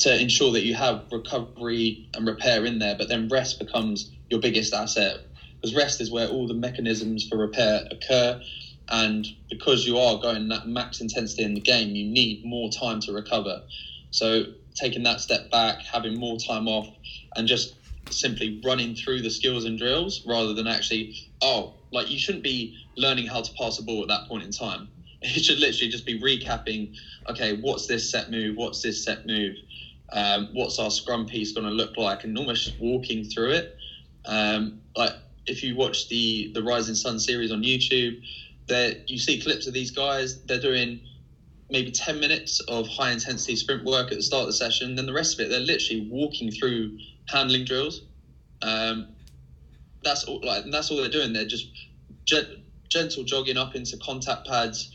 to 0.00 0.20
ensure 0.20 0.52
that 0.52 0.62
you 0.62 0.74
have 0.74 1.00
recovery 1.10 1.98
and 2.14 2.26
repair 2.26 2.64
in 2.64 2.78
there. 2.78 2.94
But 2.94 3.08
then 3.08 3.28
rest 3.28 3.58
becomes 3.58 4.06
your 4.30 4.40
biggest 4.40 4.72
asset 4.72 5.18
because 5.60 5.74
rest 5.74 6.00
is 6.00 6.10
where 6.10 6.26
all 6.28 6.46
the 6.46 6.54
mechanisms 6.54 7.24
for 7.28 7.36
repair 7.36 7.82
occur. 7.90 8.36
And 8.90 9.26
because 9.50 9.84
you 9.84 9.98
are 9.98 10.16
going 10.16 10.48
that 10.48 10.64
max 10.64 11.00
intensity 11.00 11.42
in 11.42 11.54
the 11.54 11.60
game, 11.60 11.94
you 11.94 12.04
need 12.04 12.40
more 12.42 12.68
time 12.70 13.00
to 13.00 13.12
recover. 13.12 13.60
So 14.10 14.44
taking 14.74 15.02
that 15.04 15.20
step 15.20 15.42
back, 15.50 15.78
having 15.90 16.18
more 16.18 16.36
time 16.38 16.68
off, 16.68 16.88
and 17.36 17.46
just 17.46 17.74
simply 18.10 18.58
running 18.64 18.94
through 18.94 19.20
the 19.20 19.30
skills 19.30 19.64
and 19.64 19.76
drills 19.76 20.22
rather 20.24 20.54
than 20.54 20.66
actually, 20.66 21.10
oh, 21.42 21.70
like 21.92 22.08
you 22.08 22.18
shouldn't 22.18 22.44
be 22.44 22.70
learning 22.96 23.26
how 23.26 23.40
to 23.40 23.52
pass 23.58 23.78
a 23.78 23.82
ball 23.82 24.02
at 24.02 24.08
that 24.08 24.26
point 24.26 24.44
in 24.44 24.50
time. 24.50 24.88
It 25.20 25.42
should 25.44 25.58
literally 25.58 25.88
just 25.88 26.06
be 26.06 26.16
recapping, 26.16 26.88
okay, 27.28 27.52
what's 27.52 27.86
this 27.86 28.08
set 28.08 28.28
move? 28.28 28.54
What's 28.56 28.82
this 28.82 29.02
set 29.02 29.18
move? 29.26 29.54
Um, 30.10 30.48
what's 30.52 30.78
our 30.78 30.90
scrum 30.90 31.26
piece 31.26 31.52
going 31.52 31.66
to 31.66 31.72
look 31.72 31.96
like? 31.96 32.24
And 32.24 32.36
almost 32.38 32.64
just 32.64 32.80
walking 32.80 33.24
through 33.24 33.50
it. 33.50 33.76
Um, 34.24 34.80
like 34.96 35.12
if 35.46 35.62
you 35.62 35.74
watch 35.76 36.08
the 36.08 36.50
the 36.52 36.62
Rising 36.62 36.94
Sun 36.94 37.18
series 37.18 37.50
on 37.50 37.62
YouTube, 37.62 38.20
there 38.66 38.94
you 39.06 39.18
see 39.18 39.40
clips 39.40 39.66
of 39.66 39.74
these 39.74 39.90
guys. 39.90 40.38
They're 40.44 40.60
doing 40.60 41.00
maybe 41.70 41.90
10 41.90 42.18
minutes 42.18 42.60
of 42.60 42.86
high 42.86 43.10
intensity 43.10 43.54
sprint 43.56 43.84
work 43.84 44.10
at 44.10 44.16
the 44.16 44.22
start 44.22 44.42
of 44.42 44.46
the 44.48 44.52
session. 44.54 44.94
Then 44.94 45.06
the 45.06 45.12
rest 45.12 45.38
of 45.38 45.44
it, 45.44 45.50
they're 45.50 45.60
literally 45.60 46.06
walking 46.10 46.50
through 46.50 46.96
handling 47.28 47.64
drills. 47.64 48.02
Um, 48.62 49.08
that's 50.02 50.24
all. 50.24 50.40
Like 50.42 50.64
that's 50.70 50.90
all 50.90 50.96
they're 50.96 51.08
doing. 51.08 51.32
They're 51.32 51.44
just 51.44 51.68
gentle 52.88 53.24
jogging 53.24 53.56
up 53.56 53.74
into 53.74 53.96
contact 53.98 54.46
pads, 54.46 54.90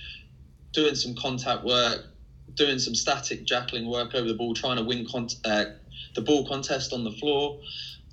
doing 0.71 0.95
some 0.95 1.15
contact 1.15 1.63
work, 1.63 2.05
doing 2.55 2.79
some 2.79 2.95
static 2.95 3.45
jackling 3.45 3.89
work 3.89 4.13
over 4.15 4.27
the 4.27 4.33
ball, 4.33 4.53
trying 4.53 4.77
to 4.77 4.83
win 4.83 5.05
con- 5.09 5.29
uh, 5.45 5.65
the 6.15 6.21
ball 6.21 6.47
contest 6.47 6.93
on 6.93 7.03
the 7.03 7.11
floor. 7.11 7.59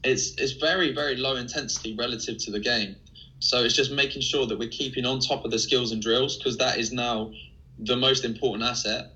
It's 0.02 0.34
it's 0.38 0.52
very 0.52 0.94
very 0.94 1.16
low 1.16 1.36
intensity 1.36 1.94
relative 1.96 2.38
to 2.38 2.50
the 2.50 2.60
game. 2.60 2.96
So 3.40 3.64
it's 3.64 3.74
just 3.74 3.90
making 3.90 4.22
sure 4.22 4.46
that 4.46 4.58
we're 4.58 4.68
keeping 4.68 5.06
on 5.06 5.18
top 5.18 5.44
of 5.44 5.50
the 5.50 5.58
skills 5.58 5.92
and 5.92 6.02
drills 6.02 6.36
because 6.36 6.58
that 6.58 6.78
is 6.78 6.92
now 6.92 7.32
the 7.78 7.96
most 7.96 8.24
important 8.24 8.62
asset. 8.62 9.12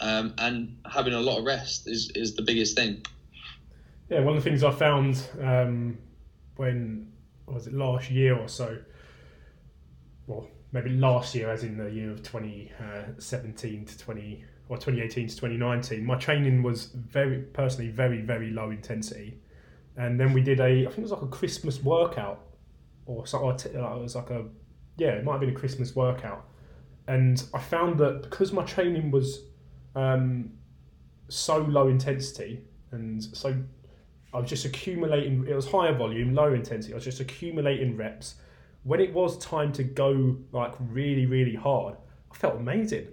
Um, 0.00 0.34
and 0.38 0.78
having 0.90 1.12
a 1.14 1.20
lot 1.20 1.38
of 1.38 1.44
rest 1.44 1.88
is, 1.88 2.10
is 2.14 2.34
the 2.34 2.42
biggest 2.42 2.76
thing. 2.76 3.02
Yeah, 4.10 4.20
one 4.20 4.36
of 4.36 4.42
the 4.42 4.48
things 4.48 4.62
I 4.62 4.70
found 4.70 5.22
um, 5.40 5.98
when 6.56 7.12
was 7.46 7.66
it 7.66 7.72
last 7.72 8.10
year 8.10 8.36
or 8.36 8.48
so, 8.48 8.78
well, 10.26 10.48
maybe 10.72 10.90
last 10.90 11.34
year, 11.34 11.50
as 11.50 11.62
in 11.62 11.76
the 11.76 11.90
year 11.90 12.10
of 12.10 12.22
2017 12.22 13.86
to 13.86 13.98
20 13.98 14.44
or 14.68 14.76
2018 14.76 15.28
to 15.28 15.34
2019, 15.34 16.04
my 16.04 16.16
training 16.16 16.62
was 16.62 16.86
very 16.86 17.38
personally 17.38 17.90
very 17.90 18.20
very 18.20 18.50
low 18.50 18.70
intensity, 18.70 19.38
and 19.96 20.18
then 20.18 20.32
we 20.32 20.42
did 20.42 20.60
a 20.60 20.64
I 20.64 20.84
think 20.84 20.98
it 20.98 21.02
was 21.02 21.12
like 21.12 21.22
a 21.22 21.28
Christmas 21.28 21.82
workout 21.82 22.40
or 23.06 23.26
something. 23.26 23.74
It 23.74 23.80
was 23.80 24.14
like 24.14 24.30
a 24.30 24.46
yeah, 24.96 25.10
it 25.10 25.24
might 25.24 25.32
have 25.32 25.40
been 25.40 25.50
a 25.50 25.58
Christmas 25.58 25.94
workout, 25.96 26.44
and 27.06 27.42
I 27.54 27.60
found 27.60 27.98
that 28.00 28.22
because 28.22 28.52
my 28.52 28.64
training 28.64 29.10
was 29.10 29.42
um, 29.94 30.50
so 31.28 31.58
low 31.58 31.88
intensity 31.88 32.62
and 32.92 33.22
so 33.22 33.54
I 34.32 34.40
was 34.40 34.48
just 34.48 34.64
accumulating. 34.64 35.46
It 35.48 35.54
was 35.54 35.70
higher 35.70 35.94
volume, 35.94 36.34
low 36.34 36.52
intensity. 36.52 36.92
I 36.92 36.96
was 36.96 37.04
just 37.04 37.20
accumulating 37.20 37.96
reps. 37.96 38.36
When 38.82 39.00
it 39.00 39.12
was 39.12 39.38
time 39.38 39.72
to 39.72 39.84
go 39.84 40.36
like 40.52 40.74
really, 40.78 41.26
really 41.26 41.54
hard, 41.54 41.96
I 42.30 42.36
felt 42.36 42.56
amazing. 42.56 43.08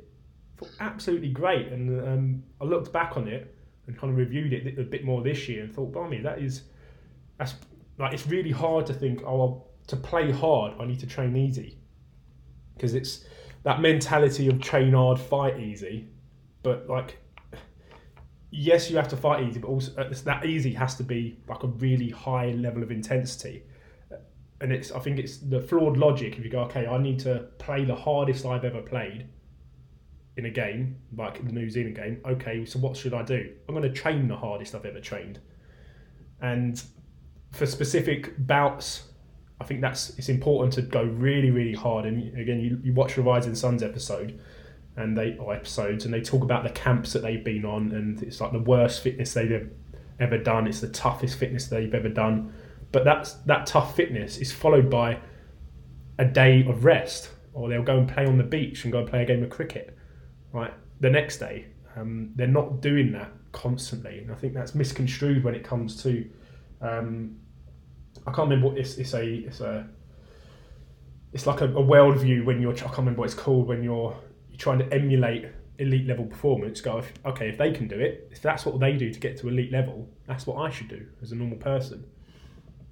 Absolutely 0.79 1.29
great. 1.29 1.67
And 1.67 2.07
um, 2.07 2.43
I 2.61 2.65
looked 2.65 2.91
back 2.91 3.17
on 3.17 3.27
it 3.27 3.55
and 3.87 3.97
kind 3.97 4.11
of 4.11 4.17
reviewed 4.17 4.53
it 4.53 4.79
a 4.79 4.83
bit 4.83 5.03
more 5.03 5.21
this 5.21 5.47
year 5.47 5.63
and 5.63 5.73
thought, 5.73 5.91
"Blimey, 5.91 6.21
that 6.21 6.39
is 6.39 6.63
that's 7.37 7.55
like 7.97 8.13
it's 8.13 8.27
really 8.27 8.51
hard 8.51 8.85
to 8.87 8.93
think. 8.93 9.23
Oh, 9.23 9.65
to 9.87 9.95
play 9.95 10.31
hard, 10.31 10.73
I 10.79 10.85
need 10.85 10.99
to 11.01 11.07
train 11.07 11.35
easy 11.35 11.77
because 12.75 12.95
it's 12.95 13.25
that 13.63 13.81
mentality 13.81 14.47
of 14.47 14.59
train 14.59 14.93
hard, 14.93 15.19
fight 15.19 15.59
easy. 15.59 16.07
But 16.63 16.89
like 16.89 17.17
yes, 18.51 18.89
you 18.89 18.95
have 18.95 19.09
to 19.09 19.17
fight 19.17 19.43
easy, 19.43 19.59
but 19.59 19.67
also 19.67 19.93
uh, 19.97 20.13
that 20.23 20.45
easy 20.45 20.73
has 20.73 20.95
to 20.95 21.03
be 21.03 21.37
like 21.47 21.63
a 21.63 21.67
really 21.67 22.09
high 22.09 22.51
level 22.51 22.81
of 22.81 22.91
intensity. 22.91 23.63
And 24.61 24.71
it's, 24.71 24.91
I 24.93 24.99
think 24.99 25.19
it's 25.19 25.37
the 25.37 25.59
flawed 25.59 25.97
logic. 25.97 26.37
If 26.37 26.45
you 26.45 26.49
go, 26.49 26.61
okay, 26.61 26.87
I 26.87 26.97
need 26.97 27.19
to 27.19 27.47
play 27.57 27.83
the 27.83 27.95
hardest 27.95 28.45
I've 28.45 28.63
ever 28.63 28.81
played 28.81 29.27
in 30.37 30.45
a 30.45 30.49
game, 30.49 30.97
like 31.15 31.45
the 31.45 31.51
New 31.51 31.69
Zealand 31.69 31.95
game. 31.95 32.21
Okay, 32.25 32.65
so 32.65 32.79
what 32.79 32.97
should 32.97 33.13
I 33.13 33.23
do? 33.23 33.51
I'm 33.67 33.75
going 33.75 33.87
to 33.87 33.93
train 33.93 34.27
the 34.27 34.35
hardest 34.35 34.75
I've 34.75 34.85
ever 34.85 34.99
trained. 34.99 35.39
And 36.41 36.81
for 37.51 37.65
specific 37.65 38.33
bouts, 38.45 39.03
I 39.61 39.63
think 39.63 39.81
that's 39.81 40.09
it's 40.17 40.29
important 40.29 40.73
to 40.73 40.81
go 40.81 41.03
really, 41.03 41.51
really 41.51 41.73
hard. 41.73 42.05
And 42.05 42.37
again, 42.37 42.59
you, 42.59 42.79
you 42.83 42.93
watch 42.93 43.17
Rising 43.17 43.55
Suns 43.55 43.81
episode 43.81 44.39
and 44.97 45.17
they 45.17 45.37
or 45.37 45.53
episodes 45.53 46.05
and 46.05 46.13
they 46.13 46.21
talk 46.21 46.43
about 46.43 46.63
the 46.63 46.69
camps 46.69 47.13
that 47.13 47.21
they've 47.21 47.43
been 47.43 47.65
on 47.65 47.91
and 47.91 48.21
it's 48.23 48.39
like 48.39 48.53
the 48.53 48.59
worst 48.59 49.01
fitness 49.03 49.33
they've 49.33 49.69
ever 50.21 50.37
done 50.37 50.67
it's 50.67 50.79
the 50.79 50.87
toughest 50.87 51.37
fitness 51.37 51.67
they've 51.67 51.93
ever 51.93 52.07
done 52.07 52.53
but 52.93 53.03
that's 53.03 53.33
that 53.45 53.65
tough 53.65 53.93
fitness 53.93 54.37
is 54.37 54.53
followed 54.53 54.89
by 54.89 55.19
a 56.17 56.25
day 56.25 56.65
of 56.65 56.85
rest, 56.85 57.29
or 57.53 57.69
they'll 57.69 57.83
go 57.83 57.97
and 57.97 58.07
play 58.07 58.25
on 58.25 58.37
the 58.37 58.43
beach 58.43 58.83
and 58.83 58.91
go 58.93 58.99
and 58.99 59.09
play 59.09 59.23
a 59.23 59.25
game 59.25 59.43
of 59.43 59.49
cricket, 59.49 59.97
right? 60.55 60.73
The 61.01 61.09
next 61.09 61.37
day, 61.37 61.65
um, 61.97 62.31
they're 62.35 62.47
not 62.47 62.81
doing 62.81 63.11
that 63.11 63.31
constantly, 63.51 64.19
and 64.19 64.31
I 64.31 64.35
think 64.35 64.53
that's 64.53 64.73
misconstrued 64.73 65.43
when 65.43 65.53
it 65.53 65.63
comes 65.63 66.01
to. 66.03 66.27
Um, 66.81 67.37
I 68.25 68.31
can't 68.31 68.49
remember 68.49 68.69
what 68.69 68.77
it's, 68.77 68.97
it's 68.97 69.13
a 69.13 69.23
it's 69.23 69.59
a 69.59 69.87
it's 71.33 71.45
like 71.45 71.61
a, 71.61 71.65
a 71.65 71.83
worldview 71.83 72.45
when 72.45 72.61
you're 72.61 72.71
I 72.71 72.77
can't 72.77 72.97
remember 72.99 73.19
what 73.19 73.25
it's 73.25 73.33
called 73.33 73.67
when 73.67 73.83
you're 73.83 74.15
you're 74.49 74.57
trying 74.57 74.79
to 74.79 74.91
emulate 74.93 75.45
elite 75.77 76.07
level 76.07 76.25
performance. 76.25 76.79
Go 76.79 76.99
if, 76.99 77.11
okay 77.25 77.49
if 77.49 77.57
they 77.57 77.71
can 77.71 77.87
do 77.87 77.99
it, 77.99 78.29
if 78.31 78.41
that's 78.41 78.65
what 78.65 78.79
they 78.79 78.93
do 78.93 79.11
to 79.11 79.19
get 79.19 79.37
to 79.39 79.49
elite 79.49 79.71
level, 79.71 80.07
that's 80.25 80.47
what 80.47 80.55
I 80.57 80.69
should 80.69 80.87
do 80.87 81.05
as 81.21 81.33
a 81.33 81.35
normal 81.35 81.57
person. 81.57 82.05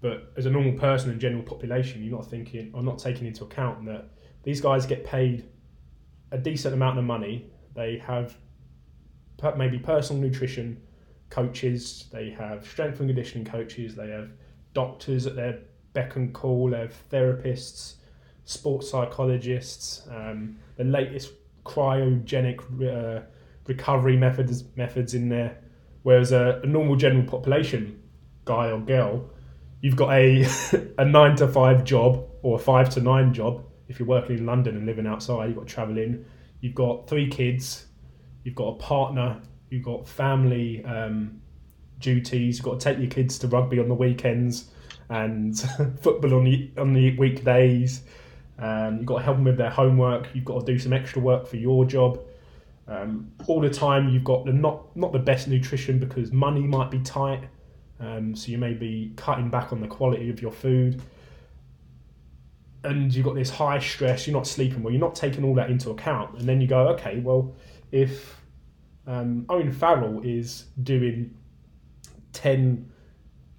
But 0.01 0.33
as 0.35 0.45
a 0.45 0.49
normal 0.49 0.73
person 0.73 1.11
and 1.11 1.21
general 1.21 1.43
population, 1.43 2.03
you're 2.03 2.17
not 2.17 2.29
thinking 2.29 2.71
or 2.73 2.83
not 2.83 2.99
taking 2.99 3.25
into 3.25 3.45
account 3.45 3.85
that 3.85 4.09
these 4.43 4.59
guys 4.59 4.85
get 4.85 5.05
paid 5.05 5.45
a 6.33 6.37
decent 6.37 6.73
amount 6.73 6.97
of 6.97 7.05
money. 7.05 7.49
They 7.73 7.97
have 7.99 8.35
maybe 9.57 9.79
personal 9.79 10.21
nutrition 10.21 10.81
coaches, 11.29 12.05
they 12.11 12.29
have 12.29 12.67
strength 12.67 12.99
and 12.99 13.09
conditioning 13.09 13.45
coaches, 13.45 13.95
they 13.95 14.09
have 14.09 14.29
doctors 14.73 15.25
at 15.25 15.35
their 15.35 15.59
beck 15.93 16.15
and 16.15 16.33
call, 16.33 16.69
they 16.69 16.79
have 16.79 17.09
therapists, 17.09 17.95
sports 18.45 18.89
psychologists, 18.89 20.07
um, 20.11 20.57
the 20.77 20.83
latest 20.83 21.31
cryogenic 21.65 22.59
uh, 22.81 23.21
recovery 23.67 24.17
methods 24.17 24.63
methods 24.75 25.13
in 25.13 25.29
there. 25.29 25.57
Whereas 26.03 26.31
a, 26.31 26.59
a, 26.63 26.67
normal 26.67 26.97
general 26.97 27.23
population 27.25 28.01
guy 28.45 28.69
or 28.69 28.79
girl, 28.79 29.29
you've 29.81 29.95
got 29.95 30.11
a 30.13 30.45
a 30.97 31.05
nine 31.05 31.35
to 31.37 31.47
five 31.47 31.83
job 31.83 32.27
or 32.41 32.57
a 32.57 32.59
five 32.59 32.89
to 32.91 33.01
nine 33.01 33.33
job. 33.33 33.63
If 33.87 33.99
you're 33.99 34.07
working 34.07 34.37
in 34.37 34.45
London 34.45 34.75
and 34.75 34.85
living 34.85 35.07
outside, 35.07 35.47
you've 35.47 35.57
got 35.57 35.67
to 35.67 35.73
travel 35.73 35.97
in. 35.97 36.25
You've 36.63 36.75
got 36.75 37.09
three 37.09 37.27
kids. 37.27 37.87
You've 38.45 38.55
got 38.55 38.69
a 38.69 38.75
partner. 38.75 39.41
You've 39.69 39.83
got 39.83 40.07
family 40.07 40.81
um, 40.85 41.41
duties. 41.99 42.57
You've 42.57 42.63
got 42.63 42.79
to 42.79 42.83
take 42.85 42.99
your 42.99 43.09
kids 43.09 43.37
to 43.39 43.49
rugby 43.49 43.79
on 43.79 43.89
the 43.89 43.93
weekends 43.93 44.69
and 45.09 45.59
football 45.99 46.35
on 46.35 46.45
the 46.45 46.71
on 46.77 46.93
the 46.93 47.17
weekdays. 47.17 48.03
Um, 48.59 48.99
you've 48.99 49.05
got 49.05 49.17
to 49.17 49.23
help 49.25 49.35
them 49.35 49.43
with 49.43 49.57
their 49.57 49.71
homework. 49.71 50.29
You've 50.33 50.45
got 50.45 50.65
to 50.65 50.65
do 50.65 50.79
some 50.79 50.93
extra 50.93 51.21
work 51.21 51.47
for 51.47 51.57
your 51.57 51.83
job. 51.83 52.21
Um, 52.87 53.29
all 53.47 53.59
the 53.59 53.69
time, 53.69 54.07
you've 54.07 54.23
got 54.23 54.45
the 54.45 54.53
not 54.53 54.95
not 54.95 55.11
the 55.11 55.19
best 55.19 55.49
nutrition 55.49 55.99
because 55.99 56.31
money 56.31 56.61
might 56.61 56.89
be 56.89 56.99
tight. 56.99 57.43
Um, 57.99 58.37
so 58.37 58.53
you 58.53 58.57
may 58.57 58.71
be 58.71 59.11
cutting 59.17 59.49
back 59.49 59.73
on 59.73 59.81
the 59.81 59.87
quality 59.87 60.29
of 60.29 60.41
your 60.41 60.51
food, 60.51 61.01
and 62.83 63.13
you've 63.13 63.25
got 63.25 63.35
this 63.35 63.49
high 63.49 63.79
stress. 63.79 64.27
You're 64.27 64.35
not 64.35 64.47
sleeping 64.47 64.83
well. 64.83 64.91
You're 64.91 65.01
not 65.01 65.15
taking 65.15 65.43
all 65.43 65.55
that 65.55 65.69
into 65.69 65.89
account, 65.91 66.37
and 66.37 66.47
then 66.47 66.61
you 66.61 66.67
go, 66.67 66.87
okay, 66.89 67.19
well, 67.19 67.55
if 67.91 68.37
um, 69.07 69.45
Owen 69.49 69.71
Farrell 69.71 70.21
is 70.23 70.65
doing 70.83 71.35
10 72.33 72.89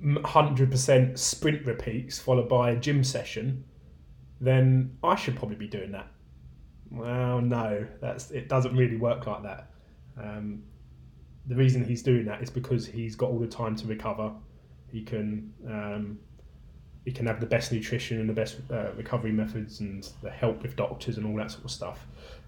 100% 0.02 1.18
sprint 1.18 1.64
repeats 1.64 2.18
followed 2.18 2.48
by 2.48 2.72
a 2.72 2.76
gym 2.76 3.02
session 3.02 3.64
then 4.40 4.96
I 5.02 5.14
should 5.14 5.36
probably 5.36 5.56
be 5.56 5.66
doing 5.66 5.92
that. 5.92 6.08
Well, 6.90 7.40
no, 7.40 7.86
that's 8.00 8.30
it. 8.30 8.48
Doesn't 8.48 8.76
really 8.76 8.96
work 8.96 9.26
like 9.26 9.42
that. 9.42 9.70
Um, 10.20 10.62
the 11.46 11.54
reason 11.54 11.84
he's 11.84 12.02
doing 12.02 12.24
that 12.26 12.42
is 12.42 12.50
because 12.50 12.86
he's 12.86 13.16
got 13.16 13.30
all 13.30 13.38
the 13.38 13.46
time 13.46 13.74
to 13.76 13.86
recover. 13.86 14.32
He 14.90 15.02
can 15.02 15.52
um, 15.66 16.18
he 17.04 17.12
can 17.12 17.26
have 17.26 17.40
the 17.40 17.46
best 17.46 17.70
nutrition 17.70 18.18
and 18.18 18.28
the 18.28 18.32
best 18.32 18.56
uh, 18.70 18.92
recovery 18.96 19.32
methods 19.32 19.80
and 19.80 20.08
the 20.22 20.30
help 20.30 20.62
with 20.62 20.74
doctors 20.76 21.18
and 21.18 21.26
all 21.26 21.36
that 21.36 21.50
sort 21.50 21.64
of 21.64 21.70
stuff. 21.70 22.06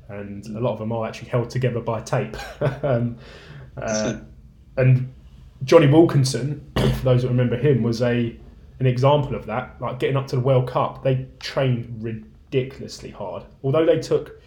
And 0.09 0.47
a 0.47 0.61
lot 0.61 0.73
of 0.73 0.79
them 0.79 0.93
are 0.93 1.07
actually 1.07 1.29
held 1.29 1.51
together 1.51 1.81
by 1.81 2.01
tape. 2.01 2.37
um, 2.83 3.19
uh, 3.77 4.17
and 4.77 5.13
Jonny 5.65 5.87
Wilkinson, 5.87 6.71
for 6.77 7.05
those 7.05 7.23
that 7.23 7.29
remember 7.29 7.57
him, 7.57 7.83
was 7.83 8.03
a 8.03 8.37
an 8.79 8.87
example 8.87 9.35
of 9.35 9.47
that. 9.47 9.77
Like 9.81 9.99
getting 9.99 10.17
up 10.17 10.27
to 10.29 10.37
the 10.37 10.43
World 10.43 10.69
Cup, 10.69 11.03
they 11.03 11.27
trained 11.41 12.03
ridiculously 12.03 13.11
hard. 13.11 13.45
Although 13.63 13.87
they 13.87 13.99
took 13.99 14.41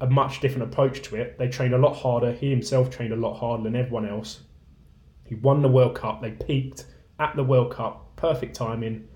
a 0.00 0.08
much 0.08 0.40
different 0.40 0.72
approach 0.72 1.02
to 1.02 1.16
it, 1.16 1.38
they 1.38 1.48
trained 1.48 1.74
a 1.74 1.78
lot 1.78 1.94
harder. 1.94 2.32
He 2.32 2.50
himself 2.50 2.90
trained 2.90 3.12
a 3.12 3.16
lot 3.16 3.34
harder 3.34 3.64
than 3.64 3.76
everyone 3.76 4.08
else. 4.08 4.40
He 5.24 5.34
won 5.36 5.60
the 5.62 5.68
World 5.68 5.94
Cup. 5.94 6.22
They 6.22 6.30
peaked 6.30 6.86
at 7.18 7.36
the 7.36 7.44
World 7.44 7.72
Cup, 7.72 8.16
perfect 8.16 8.56
timing. 8.56 9.06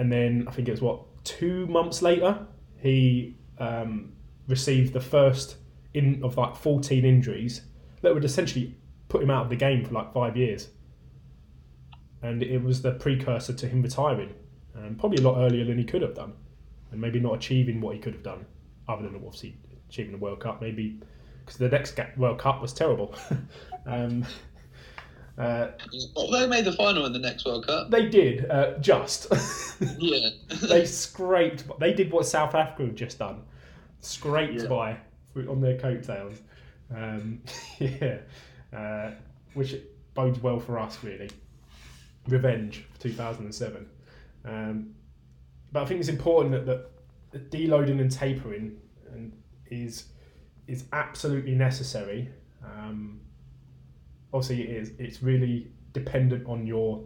And 0.00 0.10
then 0.10 0.46
I 0.48 0.50
think 0.52 0.66
it 0.66 0.72
was 0.72 0.80
what 0.80 1.02
two 1.24 1.66
months 1.66 2.02
later, 2.02 2.46
he 2.78 3.36
um, 3.58 4.12
received 4.48 4.92
the 4.92 5.00
first 5.00 5.56
in 5.92 6.22
of 6.24 6.36
like 6.36 6.56
14 6.56 7.04
injuries 7.04 7.62
that 8.02 8.14
would 8.14 8.24
essentially 8.24 8.74
put 9.08 9.22
him 9.22 9.30
out 9.30 9.44
of 9.44 9.50
the 9.50 9.56
game 9.56 9.84
for 9.84 9.92
like 9.92 10.12
five 10.12 10.36
years 10.36 10.68
and 12.22 12.42
it 12.42 12.62
was 12.62 12.82
the 12.82 12.92
precursor 12.92 13.52
to 13.52 13.66
him 13.66 13.82
retiring, 13.82 14.34
and 14.74 14.98
probably 14.98 15.22
a 15.22 15.26
lot 15.26 15.38
earlier 15.38 15.64
than 15.64 15.78
he 15.78 15.84
could 15.84 16.02
have 16.02 16.14
done, 16.14 16.32
and 16.90 17.00
maybe 17.00 17.18
not 17.18 17.34
achieving 17.34 17.80
what 17.80 17.94
he 17.94 18.00
could 18.00 18.12
have 18.14 18.22
done, 18.22 18.44
other 18.88 19.02
than 19.02 19.14
obviously 19.16 19.56
achieving 19.88 20.12
the 20.12 20.18
World 20.18 20.40
Cup, 20.40 20.60
maybe 20.60 21.00
because 21.44 21.56
the 21.56 21.68
next 21.68 21.98
World 22.16 22.38
Cup 22.38 22.60
was 22.60 22.72
terrible. 22.72 23.14
um, 23.86 24.24
uh, 25.38 25.68
well, 26.14 26.30
they 26.30 26.46
made 26.46 26.64
the 26.64 26.72
final 26.72 27.06
in 27.06 27.12
the 27.12 27.18
next 27.18 27.44
World 27.46 27.66
Cup. 27.66 27.90
They 27.90 28.08
did, 28.08 28.50
uh, 28.50 28.78
just. 28.78 29.26
yeah. 29.98 30.30
they 30.68 30.84
scraped. 30.84 31.64
They 31.78 31.92
did 31.92 32.10
what 32.12 32.26
South 32.26 32.54
Africa 32.54 32.86
had 32.86 32.96
just 32.96 33.18
done, 33.18 33.42
scraped 34.00 34.62
yeah. 34.62 34.66
by 34.66 34.96
on 35.48 35.60
their 35.60 35.78
coattails. 35.78 36.40
Um, 36.94 37.40
yeah, 37.78 38.18
uh, 38.76 39.12
which 39.54 39.76
bodes 40.14 40.40
well 40.40 40.60
for 40.60 40.78
us, 40.78 40.98
really. 41.02 41.30
Revenge 42.28 42.84
2007. 42.98 43.86
Um, 44.44 44.94
but 45.72 45.82
I 45.82 45.86
think 45.86 46.00
it's 46.00 46.08
important 46.08 46.52
that, 46.52 46.90
that 47.30 47.50
deloading 47.50 48.00
and 48.00 48.10
tapering 48.10 48.76
and 49.12 49.32
is 49.70 50.06
is 50.66 50.84
absolutely 50.92 51.54
necessary. 51.54 52.28
Um, 52.64 53.20
obviously, 54.32 54.62
it 54.62 54.76
is. 54.82 54.92
It's 54.98 55.22
really 55.22 55.68
dependent 55.92 56.46
on 56.46 56.66
your 56.66 57.04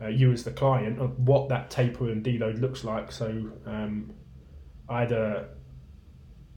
uh, 0.00 0.08
you 0.08 0.32
as 0.32 0.44
the 0.44 0.50
client 0.50 0.98
of 1.00 1.18
what 1.18 1.48
that 1.48 1.70
taper 1.70 2.10
and 2.10 2.24
deload 2.24 2.60
looks 2.60 2.84
like. 2.84 3.10
So 3.10 3.50
um, 3.66 4.12
I 4.88 5.00
had 5.00 5.12
a 5.12 5.48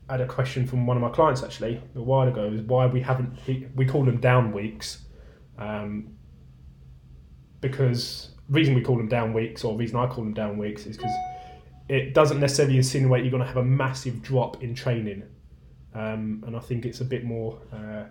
I 0.10 0.14
had 0.14 0.22
a 0.22 0.28
question 0.28 0.66
from 0.66 0.88
one 0.88 0.98
of 0.98 1.04
my 1.04 1.10
clients 1.10 1.44
actually 1.44 1.82
a 1.96 2.02
while 2.02 2.28
ago 2.28 2.46
is 2.52 2.62
why 2.62 2.88
we 2.88 3.02
haven't 3.02 3.38
we 3.76 3.86
call 3.86 4.04
them 4.04 4.20
down 4.20 4.52
weeks. 4.52 5.06
Um, 5.58 6.16
because 7.62 8.32
reason 8.50 8.74
we 8.74 8.82
call 8.82 8.98
them 8.98 9.10
down 9.10 9.34
weeks 9.34 9.64
or 9.64 9.78
reason 9.78 9.98
I 9.98 10.08
call 10.08 10.24
them 10.24 10.34
down 10.34 10.58
weeks 10.58 10.86
is 10.86 10.98
because 10.98 11.14
it 11.90 12.14
doesn't 12.14 12.40
necessarily 12.40 12.78
insinuate 12.78 13.24
you're 13.24 13.32
going 13.32 13.42
to 13.42 13.48
have 13.48 13.58
a 13.58 13.64
massive 13.64 14.22
drop 14.22 14.64
in 14.64 14.76
training, 14.76 15.24
um, 15.94 16.44
and 16.46 16.56
I 16.56 16.60
think 16.60 16.86
it's 16.86 17.02
a 17.02 17.06
bit 17.06 17.24
more. 17.24 17.60
Uh, 17.74 18.06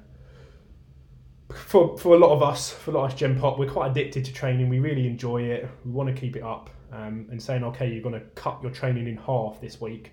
for, 1.54 1.96
for 1.98 2.14
a 2.14 2.18
lot 2.18 2.30
of 2.30 2.42
us, 2.42 2.70
for 2.70 2.90
a 2.90 2.94
lot 2.94 3.04
of 3.04 3.12
us 3.12 3.18
Gen 3.18 3.38
Pop, 3.38 3.58
we're 3.58 3.70
quite 3.70 3.90
addicted 3.90 4.24
to 4.26 4.32
training. 4.32 4.68
We 4.68 4.78
really 4.78 5.06
enjoy 5.06 5.42
it. 5.42 5.68
We 5.84 5.92
want 5.92 6.14
to 6.14 6.18
keep 6.18 6.36
it 6.36 6.42
up. 6.42 6.70
Um, 6.90 7.26
and 7.30 7.42
saying, 7.42 7.64
okay, 7.64 7.86
you're 7.86 8.02
going 8.02 8.14
to 8.14 8.26
cut 8.34 8.62
your 8.62 8.72
training 8.72 9.08
in 9.08 9.18
half 9.18 9.60
this 9.60 9.78
week, 9.78 10.12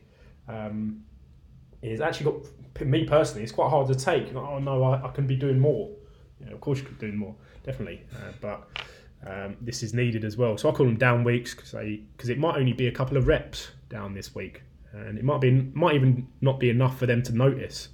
um, 0.50 1.06
is 1.82 2.02
actually 2.02 2.34
got 2.34 2.86
me 2.86 3.06
personally. 3.06 3.43
It's 3.43 3.54
quite 3.54 3.69
hard 3.69 3.88
to 3.88 3.95
take. 3.95 4.36
Oh 4.36 4.60
no, 4.60 4.84
I, 4.84 5.08
I 5.08 5.12
can 5.12 5.26
be 5.26 5.38
doing 5.38 5.58
more. 5.58 5.89
Yeah, 6.41 6.52
of 6.52 6.60
course 6.60 6.80
you 6.80 6.86
could 6.86 7.00
be 7.00 7.08
doing 7.08 7.17
more, 7.17 7.34
definitely. 7.63 8.02
Uh, 8.13 8.34
but 8.41 8.67
um, 9.26 9.56
this 9.62 9.84
is 9.84 9.93
needed 9.93 10.26
as 10.26 10.36
well. 10.36 10.58
So 10.58 10.69
I 10.69 10.74
call 10.74 10.86
them 10.86 10.98
down 10.98 11.24
weeks 11.24 11.56
because 11.56 11.71
because 11.71 12.30
it 12.30 12.38
might 12.38 12.58
only 12.58 12.74
be 12.74 12.88
a 12.88 12.91
couple 12.91 13.15
of 13.17 13.28
reps 13.28 13.69
down 13.89 14.13
this 14.13 14.36
week, 14.36 14.62
and 14.91 15.17
it 15.17 15.24
might 15.24 15.41
be 15.41 15.52
might 15.74 15.95
even 15.95 16.28
not 16.41 16.60
be 16.60 16.69
enough 16.69 17.00
for 17.00 17.06
them 17.06 17.24
to 17.24 17.34
notice. 17.34 17.89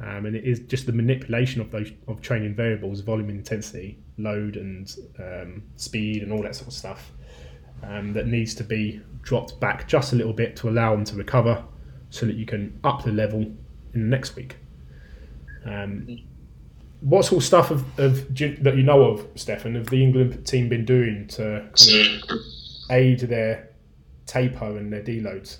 Um, 0.00 0.26
and 0.26 0.34
it 0.34 0.44
is 0.44 0.60
just 0.60 0.86
the 0.86 0.92
manipulation 0.92 1.60
of 1.60 1.70
those 1.70 1.92
of 2.08 2.20
training 2.20 2.54
variables, 2.54 3.00
volume, 3.00 3.30
intensity, 3.30 3.98
load, 4.18 4.56
and 4.56 4.94
um, 5.18 5.62
speed, 5.76 6.22
and 6.22 6.32
all 6.32 6.42
that 6.42 6.56
sort 6.56 6.68
of 6.68 6.74
stuff 6.74 7.12
um, 7.82 8.12
that 8.12 8.26
needs 8.26 8.54
to 8.56 8.64
be 8.64 9.00
dropped 9.22 9.58
back 9.60 9.86
just 9.86 10.12
a 10.12 10.16
little 10.16 10.32
bit 10.32 10.56
to 10.56 10.68
allow 10.68 10.94
them 10.94 11.04
to 11.04 11.14
recover, 11.14 11.64
so 12.10 12.26
that 12.26 12.34
you 12.36 12.44
can 12.44 12.78
up 12.82 13.04
the 13.04 13.12
level 13.12 13.42
in 13.42 13.56
the 13.92 13.98
next 13.98 14.34
week. 14.34 14.56
Um, 15.64 16.18
what 17.00 17.24
sort 17.24 17.42
of 17.42 17.46
stuff 17.46 17.70
of, 17.70 17.98
of 17.98 18.34
that 18.34 18.74
you 18.76 18.82
know 18.82 19.02
of, 19.04 19.28
Stefan, 19.36 19.74
have 19.74 19.86
the 19.86 20.02
England 20.02 20.46
team 20.46 20.68
been 20.68 20.84
doing 20.84 21.28
to 21.28 21.68
kind 21.76 22.22
of 22.22 22.38
aid 22.90 23.20
their 23.20 23.70
taper 24.26 24.76
and 24.76 24.92
their 24.92 25.02
deloads? 25.02 25.58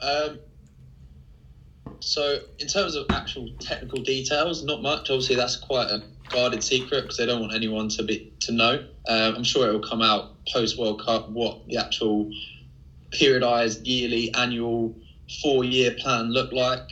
Um, 0.00 0.38
so, 2.00 2.38
in 2.58 2.68
terms 2.68 2.94
of 2.94 3.06
actual 3.12 3.50
technical 3.60 4.02
details, 4.02 4.62
not 4.64 4.82
much. 4.82 5.10
Obviously, 5.10 5.36
that's 5.36 5.56
quite 5.56 5.88
a 5.88 6.02
guarded 6.30 6.62
secret 6.62 7.02
because 7.02 7.16
they 7.16 7.26
don't 7.26 7.40
want 7.40 7.54
anyone 7.54 7.88
to 7.88 8.02
be 8.02 8.32
to 8.40 8.52
know. 8.52 8.84
Um, 9.08 9.36
I'm 9.36 9.44
sure 9.44 9.68
it 9.68 9.72
will 9.72 9.88
come 9.88 10.02
out 10.02 10.44
post 10.46 10.78
World 10.78 11.02
Cup 11.04 11.28
what 11.30 11.66
the 11.66 11.76
actual 11.76 12.30
periodized, 13.10 13.80
yearly, 13.84 14.32
annual, 14.34 14.94
four 15.42 15.64
year 15.64 15.92
plan 15.98 16.32
look 16.32 16.52
like, 16.52 16.90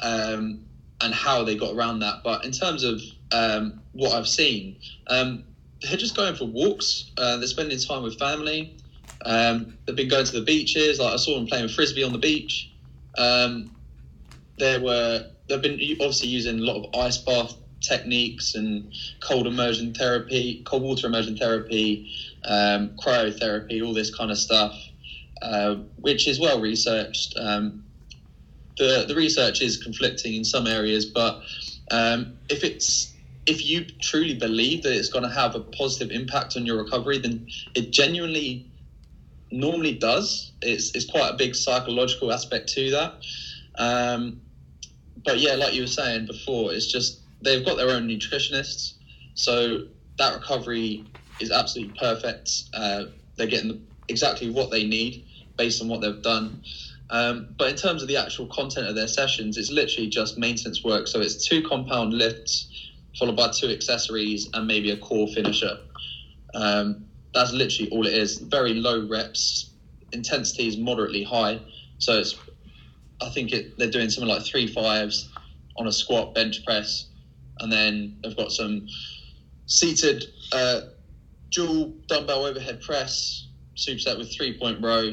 um, 0.00 0.64
and 1.00 1.14
how 1.14 1.44
they 1.44 1.56
got 1.56 1.74
around 1.74 2.00
that. 2.00 2.22
But 2.24 2.44
in 2.44 2.52
terms 2.52 2.84
of 2.84 3.00
um, 3.32 3.80
what 3.92 4.12
I've 4.14 4.28
seen, 4.28 4.76
um, 5.08 5.44
they're 5.82 5.96
just 5.96 6.16
going 6.16 6.34
for 6.34 6.44
walks. 6.46 7.10
Uh, 7.16 7.36
they're 7.38 7.46
spending 7.46 7.78
time 7.78 8.02
with 8.02 8.18
family. 8.18 8.76
Um, 9.24 9.78
they've 9.86 9.96
been 9.96 10.08
going 10.08 10.26
to 10.26 10.32
the 10.32 10.44
beaches. 10.44 10.98
Like 10.98 11.14
I 11.14 11.16
saw 11.16 11.36
them 11.36 11.46
playing 11.46 11.68
frisbee 11.68 12.02
on 12.02 12.12
the 12.12 12.18
beach. 12.18 12.70
Um, 13.18 13.70
there 14.62 14.80
were 14.80 15.24
they've 15.48 15.60
been 15.60 15.78
obviously 16.00 16.28
using 16.28 16.58
a 16.60 16.62
lot 16.62 16.76
of 16.76 16.84
ice 16.94 17.18
bath 17.18 17.54
techniques 17.80 18.54
and 18.54 18.94
cold 19.20 19.48
immersion 19.48 19.92
therapy, 19.92 20.62
cold 20.64 20.84
water 20.84 21.08
immersion 21.08 21.36
therapy, 21.36 22.08
um, 22.44 22.90
cryotherapy, 22.96 23.84
all 23.84 23.92
this 23.92 24.14
kind 24.14 24.30
of 24.30 24.38
stuff, 24.38 24.72
uh, 25.42 25.74
which 25.96 26.28
is 26.28 26.38
well 26.38 26.60
researched. 26.60 27.34
Um, 27.36 27.82
the 28.78 29.04
the 29.06 29.16
research 29.16 29.60
is 29.60 29.76
conflicting 29.76 30.34
in 30.34 30.44
some 30.44 30.68
areas, 30.68 31.04
but 31.04 31.40
um, 31.90 32.38
if 32.48 32.62
it's 32.62 33.12
if 33.46 33.64
you 33.64 33.84
truly 34.00 34.34
believe 34.34 34.84
that 34.84 34.96
it's 34.96 35.08
going 35.08 35.24
to 35.24 35.34
have 35.42 35.56
a 35.56 35.60
positive 35.60 36.12
impact 36.12 36.56
on 36.56 36.64
your 36.64 36.76
recovery, 36.76 37.18
then 37.18 37.44
it 37.74 37.90
genuinely 37.90 38.64
normally 39.50 39.92
does. 39.92 40.52
It's, 40.62 40.92
it's 40.94 41.04
quite 41.04 41.30
a 41.30 41.32
big 41.32 41.56
psychological 41.56 42.32
aspect 42.32 42.68
to 42.74 42.90
that. 42.92 43.12
Um, 43.76 44.40
but 45.24 45.38
yeah, 45.38 45.54
like 45.54 45.74
you 45.74 45.82
were 45.82 45.86
saying 45.86 46.26
before, 46.26 46.72
it's 46.72 46.90
just 46.90 47.20
they've 47.42 47.64
got 47.64 47.76
their 47.76 47.90
own 47.90 48.08
nutritionists, 48.08 48.94
so 49.34 49.78
that 50.18 50.34
recovery 50.34 51.06
is 51.40 51.50
absolutely 51.50 51.94
perfect. 51.98 52.50
Uh, 52.74 53.04
they're 53.36 53.46
getting 53.46 53.86
exactly 54.08 54.50
what 54.50 54.70
they 54.70 54.84
need 54.84 55.24
based 55.56 55.82
on 55.82 55.88
what 55.88 56.00
they've 56.00 56.22
done. 56.22 56.62
Um, 57.10 57.48
but 57.58 57.68
in 57.68 57.76
terms 57.76 58.02
of 58.02 58.08
the 58.08 58.16
actual 58.16 58.46
content 58.46 58.86
of 58.86 58.94
their 58.94 59.06
sessions, 59.08 59.56
it's 59.56 59.70
literally 59.70 60.08
just 60.08 60.38
maintenance 60.38 60.82
work. 60.82 61.06
So 61.06 61.20
it's 61.20 61.46
two 61.46 61.62
compound 61.62 62.14
lifts 62.14 62.68
followed 63.18 63.36
by 63.36 63.48
two 63.48 63.68
accessories 63.68 64.48
and 64.54 64.66
maybe 64.66 64.90
a 64.90 64.96
core 64.96 65.28
finisher. 65.28 65.76
Um, 66.54 67.04
that's 67.34 67.52
literally 67.52 67.90
all 67.90 68.06
it 68.06 68.14
is. 68.14 68.38
Very 68.38 68.74
low 68.74 69.06
reps. 69.06 69.70
Intensity 70.12 70.68
is 70.68 70.76
moderately 70.76 71.22
high. 71.22 71.60
So 71.98 72.18
it's, 72.18 72.34
I 73.22 73.30
think 73.30 73.52
it, 73.52 73.66
they're 73.78 73.90
doing 73.90 74.10
something 74.10 74.28
like 74.28 74.44
three 74.44 74.66
fives 74.66 75.28
on 75.76 75.86
a 75.86 75.92
squat 75.92 76.34
bench 76.34 76.64
press, 76.64 77.06
and 77.60 77.72
then 77.72 78.16
they've 78.22 78.36
got 78.36 78.52
some 78.52 78.86
seated 79.66 80.24
uh, 80.52 80.80
dual 81.50 81.92
dumbbell 82.08 82.44
overhead 82.44 82.80
press, 82.80 83.46
superset 83.76 84.18
with 84.18 84.34
three 84.34 84.58
point 84.58 84.82
row, 84.82 85.12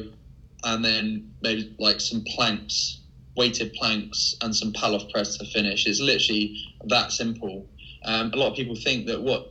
and 0.64 0.84
then 0.84 1.32
maybe 1.42 1.72
like 1.78 2.00
some 2.00 2.22
planks, 2.34 3.00
weighted 3.36 3.72
planks, 3.74 4.34
and 4.42 4.54
some 4.54 4.72
Pallof 4.72 5.08
press 5.10 5.36
to 5.38 5.44
finish. 5.46 5.86
It's 5.86 6.00
literally 6.00 6.54
that 6.86 7.12
simple. 7.12 7.66
Um, 8.04 8.30
a 8.32 8.36
lot 8.36 8.48
of 8.48 8.54
people 8.54 8.74
think 8.76 9.06
that 9.06 9.20
what 9.20 9.46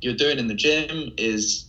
you're 0.00 0.14
doing 0.14 0.38
in 0.38 0.46
the 0.46 0.54
gym 0.54 1.10
is 1.16 1.66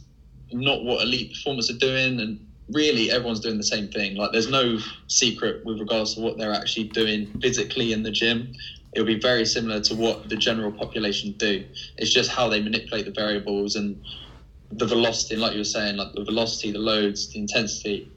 not 0.51 0.83
what 0.83 1.03
elite 1.03 1.31
performers 1.31 1.69
are 1.69 1.77
doing, 1.77 2.19
and 2.19 2.37
really 2.73 3.11
everyone's 3.11 3.39
doing 3.39 3.57
the 3.57 3.63
same 3.63 3.89
thing. 3.89 4.15
Like 4.15 4.31
there's 4.31 4.49
no 4.49 4.79
secret 5.07 5.63
with 5.65 5.79
regards 5.79 6.15
to 6.15 6.21
what 6.21 6.37
they're 6.37 6.53
actually 6.53 6.85
doing 6.85 7.27
physically 7.41 7.93
in 7.93 8.03
the 8.03 8.11
gym. 8.11 8.53
It'll 8.93 9.05
be 9.05 9.19
very 9.19 9.45
similar 9.45 9.79
to 9.81 9.95
what 9.95 10.29
the 10.29 10.35
general 10.35 10.71
population 10.71 11.33
do. 11.37 11.65
It's 11.97 12.11
just 12.11 12.29
how 12.29 12.49
they 12.49 12.61
manipulate 12.61 13.05
the 13.05 13.11
variables 13.11 13.75
and 13.75 14.01
the 14.71 14.85
velocity, 14.85 15.35
like 15.35 15.53
you 15.53 15.59
were 15.59 15.65
saying, 15.65 15.97
like 15.97 16.13
the 16.13 16.23
velocity, 16.23 16.71
the 16.71 16.79
loads, 16.79 17.27
the 17.29 17.39
intensity, 17.39 18.07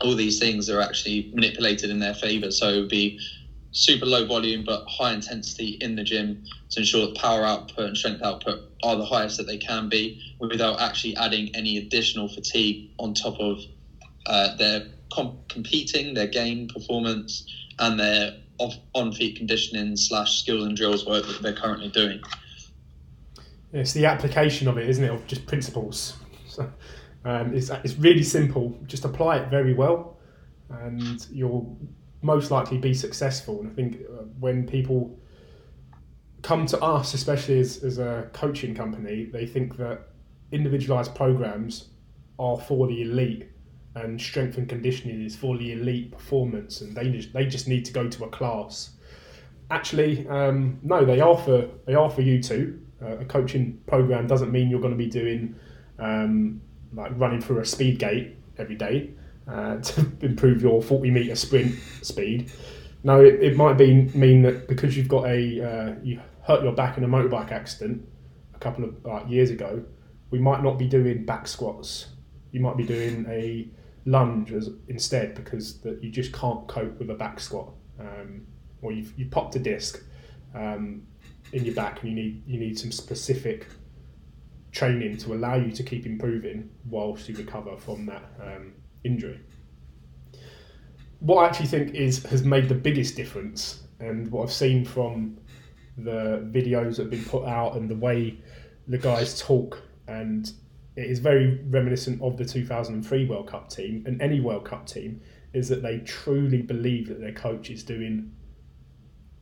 all 0.00 0.14
these 0.14 0.38
things 0.38 0.70
are 0.70 0.80
actually 0.80 1.30
manipulated 1.34 1.90
in 1.90 1.98
their 1.98 2.14
favor. 2.14 2.50
So 2.50 2.68
it 2.68 2.76
would 2.80 2.88
be 2.88 3.18
super 3.72 4.06
low 4.06 4.24
volume 4.24 4.64
but 4.64 4.82
high 4.88 5.12
intensity 5.12 5.76
in 5.80 5.94
the 5.94 6.02
gym 6.02 6.42
to 6.70 6.80
ensure 6.80 7.06
that 7.06 7.16
power 7.16 7.44
output 7.44 7.86
and 7.86 7.96
strength 7.96 8.22
output 8.22 8.60
are 8.82 8.96
the 8.96 9.04
highest 9.04 9.36
that 9.36 9.46
they 9.46 9.58
can 9.58 9.88
be 9.88 10.20
without 10.40 10.80
actually 10.80 11.14
adding 11.16 11.54
any 11.54 11.76
additional 11.76 12.28
fatigue 12.28 12.90
on 12.98 13.12
top 13.12 13.38
of 13.38 13.58
uh, 14.28 14.56
their 14.56 14.86
comp- 15.12 15.48
competing, 15.48 16.14
their 16.14 16.26
game 16.26 16.68
performance, 16.68 17.46
and 17.78 17.98
their 17.98 18.36
off- 18.58 18.78
on-feet 18.94 19.36
conditioning 19.36 19.96
slash 19.96 20.40
skills 20.40 20.64
and 20.64 20.76
drills 20.76 21.06
work 21.06 21.26
that 21.26 21.42
they're 21.42 21.56
currently 21.56 21.88
doing. 21.88 22.20
It's 23.72 23.92
the 23.92 24.06
application 24.06 24.68
of 24.68 24.78
it, 24.78 24.88
isn't 24.88 25.04
it, 25.04 25.10
of 25.10 25.26
just 25.26 25.46
principles. 25.46 26.16
So, 26.46 26.70
um, 27.24 27.54
it's, 27.54 27.70
it's 27.70 27.96
really 27.96 28.22
simple. 28.22 28.78
Just 28.86 29.04
apply 29.04 29.38
it 29.38 29.50
very 29.50 29.74
well, 29.74 30.18
and 30.70 31.26
you'll 31.32 31.78
most 32.22 32.50
likely 32.50 32.78
be 32.78 32.94
successful. 32.94 33.60
And 33.60 33.70
I 33.70 33.74
think 33.74 34.00
uh, 34.02 34.22
when 34.40 34.66
people 34.66 35.18
come 36.42 36.66
to 36.66 36.80
us, 36.80 37.14
especially 37.14 37.60
as, 37.60 37.84
as 37.84 37.98
a 37.98 38.28
coaching 38.32 38.74
company, 38.74 39.24
they 39.24 39.46
think 39.46 39.76
that 39.76 40.08
individualized 40.50 41.14
programs 41.14 41.88
are 42.38 42.58
for 42.58 42.86
the 42.86 43.02
elite 43.02 43.48
and 44.02 44.20
strength 44.20 44.58
and 44.58 44.68
conditioning 44.68 45.22
is 45.24 45.36
for 45.36 45.56
the 45.56 45.72
elite 45.72 46.12
performance 46.12 46.80
and 46.80 46.96
they 46.96 47.10
just 47.10 47.32
they 47.32 47.46
just 47.46 47.68
need 47.68 47.84
to 47.84 47.92
go 47.92 48.08
to 48.08 48.24
a 48.24 48.28
class. 48.28 48.90
Actually 49.70 50.26
um, 50.28 50.78
no 50.82 51.04
they 51.04 51.20
are 51.20 51.36
for 51.36 51.68
they 51.86 51.94
are 51.94 52.10
for 52.10 52.22
you 52.22 52.42
too 52.42 52.80
uh, 53.02 53.18
a 53.18 53.24
coaching 53.24 53.80
program 53.86 54.26
doesn't 54.26 54.50
mean 54.50 54.70
you're 54.70 54.80
going 54.80 54.92
to 54.92 54.98
be 54.98 55.10
doing 55.10 55.54
um, 55.98 56.60
like 56.94 57.12
running 57.16 57.40
through 57.40 57.60
a 57.60 57.64
speed 57.64 57.98
gate 57.98 58.36
every 58.56 58.76
day 58.76 59.10
uh, 59.46 59.76
to 59.82 60.10
improve 60.22 60.62
your 60.62 60.82
40 60.82 61.10
meter 61.10 61.34
sprint 61.34 61.74
speed. 62.02 62.50
No 63.04 63.20
it, 63.20 63.42
it 63.42 63.56
might 63.56 63.74
be 63.74 64.04
mean 64.14 64.42
that 64.42 64.68
because 64.68 64.96
you've 64.96 65.08
got 65.08 65.26
a 65.26 65.62
uh, 65.62 65.94
you 66.02 66.20
hurt 66.42 66.62
your 66.62 66.72
back 66.72 66.96
in 66.96 67.04
a 67.04 67.08
motorbike 67.08 67.52
accident 67.52 68.06
a 68.54 68.58
couple 68.58 68.90
of 69.04 69.28
years 69.28 69.50
ago 69.50 69.84
we 70.30 70.38
might 70.38 70.62
not 70.62 70.78
be 70.78 70.86
doing 70.86 71.24
back 71.24 71.46
squats. 71.48 72.06
You 72.52 72.60
might 72.60 72.76
be 72.76 72.84
doing 72.84 73.26
a 73.28 73.68
lunge 74.08 74.52
as, 74.52 74.70
instead 74.88 75.34
because 75.34 75.80
that 75.80 76.02
you 76.02 76.10
just 76.10 76.32
can't 76.32 76.66
cope 76.66 76.98
with 76.98 77.10
a 77.10 77.14
back 77.14 77.38
squat 77.38 77.68
um, 78.00 78.46
or 78.80 78.90
you've, 78.90 79.12
you 79.18 79.26
popped 79.26 79.54
a 79.56 79.58
disc 79.58 80.02
um, 80.54 81.02
in 81.52 81.64
your 81.64 81.74
back 81.74 82.00
and 82.00 82.10
you 82.10 82.14
need 82.14 82.42
you 82.46 82.58
need 82.58 82.78
some 82.78 82.90
specific 82.90 83.66
training 84.72 85.16
to 85.18 85.34
allow 85.34 85.56
you 85.56 85.70
to 85.72 85.82
keep 85.82 86.06
improving 86.06 86.70
whilst 86.88 87.28
you 87.28 87.36
recover 87.36 87.76
from 87.76 88.06
that 88.06 88.24
um, 88.42 88.72
injury. 89.04 89.40
What 91.20 91.42
I 91.42 91.46
actually 91.48 91.66
think 91.66 91.94
is 91.94 92.24
has 92.24 92.44
made 92.44 92.68
the 92.68 92.74
biggest 92.74 93.14
difference, 93.16 93.82
and 94.00 94.30
what 94.30 94.44
I've 94.44 94.52
seen 94.52 94.84
from 94.84 95.38
the 95.96 96.48
videos 96.52 96.96
that 96.96 97.02
have 97.02 97.10
been 97.10 97.24
put 97.24 97.44
out 97.44 97.76
and 97.76 97.90
the 97.90 97.96
way 97.96 98.38
the 98.86 98.98
guys 98.98 99.40
talk, 99.40 99.82
and 100.06 100.50
it 100.98 101.08
is 101.08 101.20
very 101.20 101.60
reminiscent 101.68 102.20
of 102.20 102.36
the 102.36 102.44
2003 102.44 103.26
World 103.26 103.46
Cup 103.46 103.70
team 103.70 104.02
and 104.04 104.20
any 104.20 104.40
World 104.40 104.64
Cup 104.64 104.84
team, 104.84 105.20
is 105.52 105.68
that 105.68 105.80
they 105.80 105.98
truly 105.98 106.60
believe 106.60 107.08
that 107.08 107.20
their 107.20 107.32
coach 107.32 107.70
is 107.70 107.84
doing 107.84 108.32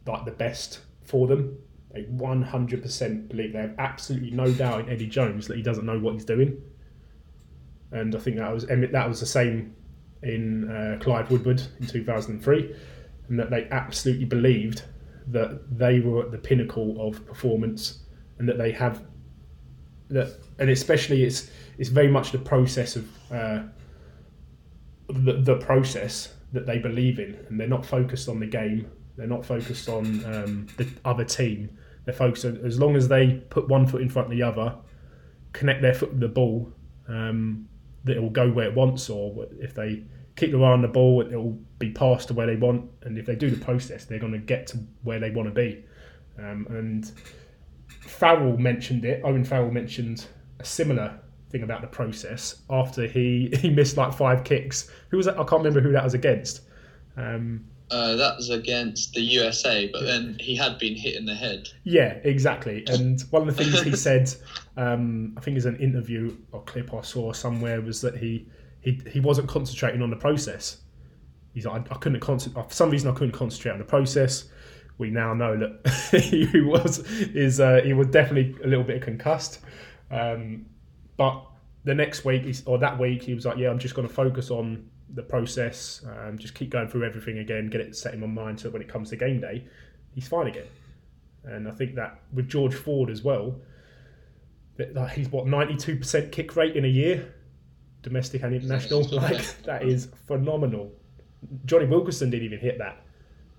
like 0.07 0.27
the 0.27 0.33
best 0.33 0.81
for 1.03 1.27
them. 1.27 1.57
They 1.95 2.03
100% 2.03 3.29
believe 3.29 3.55
they 3.55 3.59
have 3.59 3.75
absolutely 3.79 4.33
no 4.33 4.53
doubt 4.53 4.81
in 4.81 4.90
Eddie 4.90 5.07
Jones 5.07 5.49
that 5.49 5.57
he 5.57 5.62
doesn't 5.62 5.87
know 5.87 5.99
what 5.99 6.12
he's 6.12 6.27
doing. 6.27 6.62
And 7.90 8.14
I 8.14 8.19
think 8.19 8.37
that 8.37 8.53
was 8.53 8.66
that 8.66 9.09
was 9.09 9.21
the 9.21 9.27
same 9.27 9.75
in 10.23 10.71
uh, 10.71 10.99
Clive 11.03 11.31
Woodward 11.31 11.62
in 11.81 11.87
2003, 11.87 12.77
and 13.29 13.38
that 13.38 13.49
they 13.49 13.66
absolutely 13.71 14.27
believed 14.27 14.83
that 15.29 15.79
they 15.79 16.01
were 16.01 16.25
at 16.25 16.33
the 16.33 16.38
pinnacle 16.38 16.97
of 17.01 17.25
performance, 17.25 18.01
and 18.38 18.47
that 18.47 18.59
they 18.59 18.73
have 18.73 19.05
that, 20.09 20.38
and 20.59 20.71
especially 20.71 21.25
it's 21.25 21.51
it's 21.79 21.90
very 21.90 22.09
much 22.09 22.33
the 22.33 22.38
process 22.38 22.97
of 22.97 23.09
uh, 23.33 23.62
the 25.09 25.35
the 25.35 25.57
process 25.57 26.35
that 26.53 26.66
they 26.66 26.79
believe 26.79 27.19
in, 27.19 27.35
and 27.49 27.59
they're 27.59 27.69
not 27.69 27.85
focused 27.85 28.29
on 28.29 28.40
the 28.40 28.47
game. 28.47 28.90
They're 29.16 29.27
not 29.27 29.45
focused 29.45 29.88
on 29.88 30.25
um, 30.27 30.66
the 30.77 30.88
other 31.05 31.25
team. 31.25 31.77
They're 32.05 32.14
focused 32.14 32.45
on, 32.45 32.61
as 32.64 32.79
long 32.79 32.97
as 32.97 33.09
they 33.09 33.42
put 33.51 33.69
one 33.69 33.87
foot 33.87 34.03
in 34.03 34.09
front 34.09 34.31
of 34.31 34.38
the 34.38 34.42
other, 34.42 34.77
connect 35.53 35.83
their 35.83 35.95
foot 35.95 36.11
with 36.11 36.21
the 36.21 36.29
ball, 36.29 36.73
um, 37.09 37.69
that 38.05 38.16
it 38.16 38.21
will 38.21 38.31
go 38.31 38.51
where 38.51 38.69
it 38.69 38.75
wants, 38.75 39.11
or 39.11 39.47
if 39.59 39.75
they 39.75 40.05
keep 40.37 40.53
their 40.53 40.62
eye 40.62 40.73
on 40.73 40.83
the 40.83 40.88
ball, 40.88 41.23
it 41.23 41.35
will 41.35 41.59
be 41.79 41.90
passed 41.90 42.29
to 42.29 42.35
where 42.35 42.47
they 42.47 42.57
want. 42.57 42.88
And 43.03 43.19
if 43.19 43.27
they 43.27 43.35
do 43.35 43.51
the 43.51 43.62
process, 43.64 44.05
they're 44.05 44.19
going 44.19 44.33
to 44.33 44.38
get 44.38 44.66
to 44.69 44.79
where 45.03 45.19
they 45.19 45.31
want 45.31 45.49
to 45.49 45.55
be. 45.55 45.85
Um, 46.38 46.66
and 46.71 47.11
Farrell 48.09 48.57
mentioned 48.57 49.05
it. 49.05 49.23
Owen 49.25 49.45
Farrell 49.45 49.71
mentioned 49.71 50.27
a 50.61 50.64
similar 50.64 51.19
thing 51.51 51.62
about 51.62 51.81
the 51.81 51.87
process 51.87 52.62
after 52.71 53.07
he, 53.07 53.51
he 53.61 53.71
missed 53.71 53.97
like 53.97 54.12
five 54.12 54.45
kicks. 54.45 54.90
Who 55.11 55.16
was 55.16 55.27
that? 55.27 55.35
I 55.35 55.45
can't 55.45 55.64
remember 55.64 55.81
who 55.81 55.92
that 55.92 56.05
was 56.05 56.14
against. 56.14 56.62
Um, 57.16 57.64
uh, 57.90 58.16
that 58.16 58.37
was 58.37 58.51
against 58.51 59.14
the 59.14 59.21
USA, 59.21 59.88
but 59.92 60.03
then 60.03 60.37
he 60.40 60.57
had 60.57 60.77
been 60.79 60.97
hit 60.97 61.14
in 61.14 61.25
the 61.25 61.35
head. 61.35 61.69
Yeah, 61.85 62.19
exactly. 62.25 62.85
And 62.88 63.21
one 63.31 63.49
of 63.49 63.57
the 63.57 63.64
things 63.64 63.81
he 63.83 63.95
said, 63.95 64.35
um, 64.77 65.35
I 65.37 65.40
think, 65.40 65.57
is 65.57 65.66
an 65.66 65.77
interview 65.77 66.37
or 66.51 66.62
clip 66.62 66.92
I 66.92 67.03
saw 67.03 67.33
somewhere, 67.33 67.81
was 67.81 68.01
that 68.01 68.16
he 68.16 68.49
he 68.81 69.01
he 69.09 69.21
wasn't 69.21 69.49
concentrating 69.49 70.03
on 70.03 70.11
the 70.11 70.16
process. 70.16 70.79
He's 71.55 71.64
like, 71.64 71.90
I, 71.90 71.95
I 71.95 71.99
couldn't 71.99 72.21
concentrate 72.21 72.69
for 72.69 72.75
some 72.75 72.90
reason. 72.90 73.09
I 73.09 73.14
couldn't 73.14 73.33
concentrate 73.33 73.73
on 73.73 73.79
the 73.79 73.85
process. 73.85 74.47
We 74.98 75.11
now 75.11 75.35
know 75.35 75.56
that 75.56 75.90
he 76.22 76.61
was 76.61 76.98
is 77.20 77.61
uh, 77.61 77.80
he 77.85 77.92
was 77.92 78.09
definitely 78.09 78.56
a 78.64 78.66
little 78.66 78.85
bit 78.85 79.02
concussed. 79.02 79.61
Um, 80.11 80.66
but 81.16 81.44
the 81.85 81.94
next 81.94 82.24
week 82.24 82.56
or 82.66 82.78
that 82.78 82.98
week 82.98 83.22
he 83.22 83.35
was 83.35 83.44
like, 83.44 83.59
yeah, 83.59 83.70
I'm 83.70 83.78
just 83.78 83.94
going 83.94 84.09
to 84.09 84.12
focus 84.12 84.50
on 84.50 84.88
the 85.14 85.22
process, 85.22 86.04
um, 86.04 86.37
just 86.37 86.54
keep 86.54 86.70
going 86.70 86.88
through 86.88 87.04
everything 87.04 87.38
again, 87.38 87.68
get 87.68 87.80
it 87.80 87.96
set 87.96 88.12
in 88.12 88.20
my 88.20 88.26
mind 88.26 88.59
so 88.59 88.70
when 88.70 88.82
it 88.82 88.88
comes 88.88 89.11
to 89.11 89.16
game 89.16 89.40
day, 89.40 89.64
he's 90.14 90.26
fine 90.26 90.48
again. 90.48 90.66
And 91.44 91.68
I 91.68 91.70
think 91.70 91.94
that 91.94 92.20
with 92.32 92.48
George 92.48 92.74
Ford 92.74 93.09
as 93.09 93.22
well, 93.22 93.54
that, 94.76 94.94
that 94.94 95.12
he's 95.12 95.28
what 95.28 95.46
92% 95.46 96.32
kick 96.32 96.56
rate 96.56 96.76
in 96.76 96.85
a 96.85 96.88
year, 96.88 97.32
domestic 98.02 98.42
and 98.42 98.54
international. 98.54 99.06
Like 99.12 99.62
that 99.62 99.85
is 99.85 100.09
phenomenal. 100.26 100.92
Jonny 101.64 101.87
Wilkinson 101.87 102.30
didn't 102.30 102.46
even 102.46 102.59
hit 102.59 102.78
that. 102.78 103.00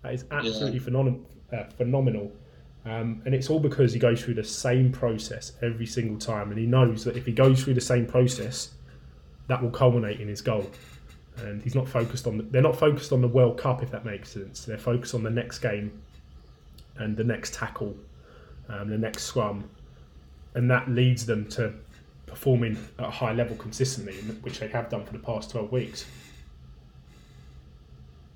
That 0.04 0.14
is 0.14 0.26
absolutely 0.32 0.80
yeah. 0.80 0.84
phenomenal. 0.84 1.20
Uh, 1.52 1.64
phenomenal. 1.78 2.32
Um, 2.86 3.22
and 3.26 3.36
it's 3.36 3.50
all 3.50 3.60
because 3.60 3.92
he 3.92 4.00
goes 4.00 4.24
through 4.24 4.36
the 4.36 4.44
same 4.44 4.92
process 4.92 5.54
every 5.62 5.86
single 5.86 6.18
time, 6.18 6.52
and 6.52 6.60
he 6.60 6.66
knows 6.66 7.04
that 7.04 7.18
if 7.18 7.26
he 7.26 7.34
goes 7.34 7.64
through 7.64 7.74
the 7.74 7.82
same 7.82 8.06
process, 8.06 8.72
that 9.48 9.62
will 9.62 9.72
culminate 9.72 10.22
in 10.22 10.28
his 10.28 10.42
goal. 10.42 10.70
And 11.38 11.62
he's 11.62 11.76
not 11.76 11.88
focused 11.88 12.28
on. 12.28 12.38
The, 12.38 12.44
they're 12.44 12.62
not 12.62 12.78
focused 12.78 13.12
on 13.12 13.22
the 13.22 13.28
World 13.28 13.58
Cup, 13.58 13.84
if 13.84 13.92
that 13.92 14.06
makes 14.06 14.32
sense. 14.32 14.66
They're 14.66 14.78
focused 14.78 15.14
on 15.14 15.24
the 15.24 15.30
next 15.30 15.60
game, 15.60 16.02
and 16.98 17.16
the 17.16 17.24
next 17.24 17.54
tackle, 17.54 17.96
um, 18.70 18.90
the 18.90 18.98
next 18.98 19.24
scrum, 19.24 19.70
and 20.56 20.70
that 20.72 20.90
leads 20.90 21.26
them 21.26 21.48
to 21.50 21.74
performing 22.26 22.78
at 23.00 23.06
a 23.06 23.12
high 23.12 23.34
level 23.34 23.56
consistently, 23.58 24.16
which 24.42 24.60
they 24.60 24.68
have 24.68 24.90
done 24.90 25.06
for 25.06 25.14
the 25.14 25.20
past 25.20 25.52
twelve 25.52 25.72
weeks. 25.72 26.06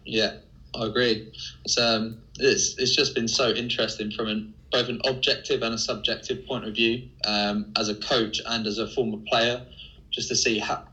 Yeah, 0.05 0.37
I 0.75 0.85
agree. 0.85 1.31
It's 1.65 1.77
um, 1.77 2.21
it's 2.39 2.77
it's 2.77 2.95
just 2.95 3.15
been 3.15 3.27
so 3.27 3.49
interesting 3.49 4.11
from 4.11 4.27
an 4.27 4.53
both 4.71 4.87
an 4.87 5.01
objective 5.05 5.63
and 5.63 5.75
a 5.75 5.77
subjective 5.77 6.45
point 6.45 6.65
of 6.65 6.73
view 6.73 7.09
um, 7.25 7.71
as 7.77 7.89
a 7.89 7.95
coach 7.95 8.41
and 8.45 8.65
as 8.65 8.77
a 8.77 8.87
former 8.87 9.17
player, 9.27 9.65
just 10.11 10.29
to 10.29 10.35
see 10.35 10.59
how 10.59 10.83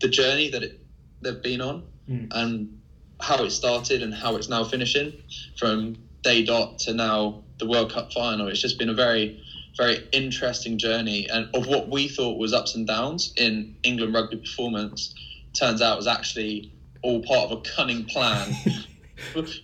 the 0.00 0.08
journey 0.08 0.50
that 0.50 0.62
it, 0.62 0.80
they've 1.20 1.42
been 1.42 1.60
on 1.60 1.84
mm. 2.08 2.28
and 2.32 2.80
how 3.20 3.42
it 3.42 3.50
started 3.50 4.02
and 4.02 4.14
how 4.14 4.36
it's 4.36 4.48
now 4.48 4.64
finishing 4.64 5.12
from 5.58 5.96
day 6.22 6.44
dot 6.44 6.78
to 6.78 6.94
now 6.94 7.42
the 7.58 7.66
World 7.66 7.92
Cup 7.92 8.12
final. 8.12 8.48
It's 8.48 8.60
just 8.60 8.78
been 8.78 8.88
a 8.88 8.94
very 8.94 9.42
very 9.76 10.06
interesting 10.12 10.76
journey 10.76 11.26
and 11.30 11.48
of 11.54 11.66
what 11.66 11.88
we 11.88 12.06
thought 12.06 12.38
was 12.38 12.52
ups 12.52 12.74
and 12.74 12.86
downs 12.86 13.32
in 13.38 13.74
England 13.82 14.12
rugby 14.12 14.36
performance 14.36 15.14
turns 15.54 15.80
out 15.80 15.96
was 15.96 16.06
actually 16.06 16.70
all 17.02 17.22
part 17.22 17.50
of 17.50 17.58
a 17.58 17.60
cunning 17.62 18.04
plan 18.04 18.54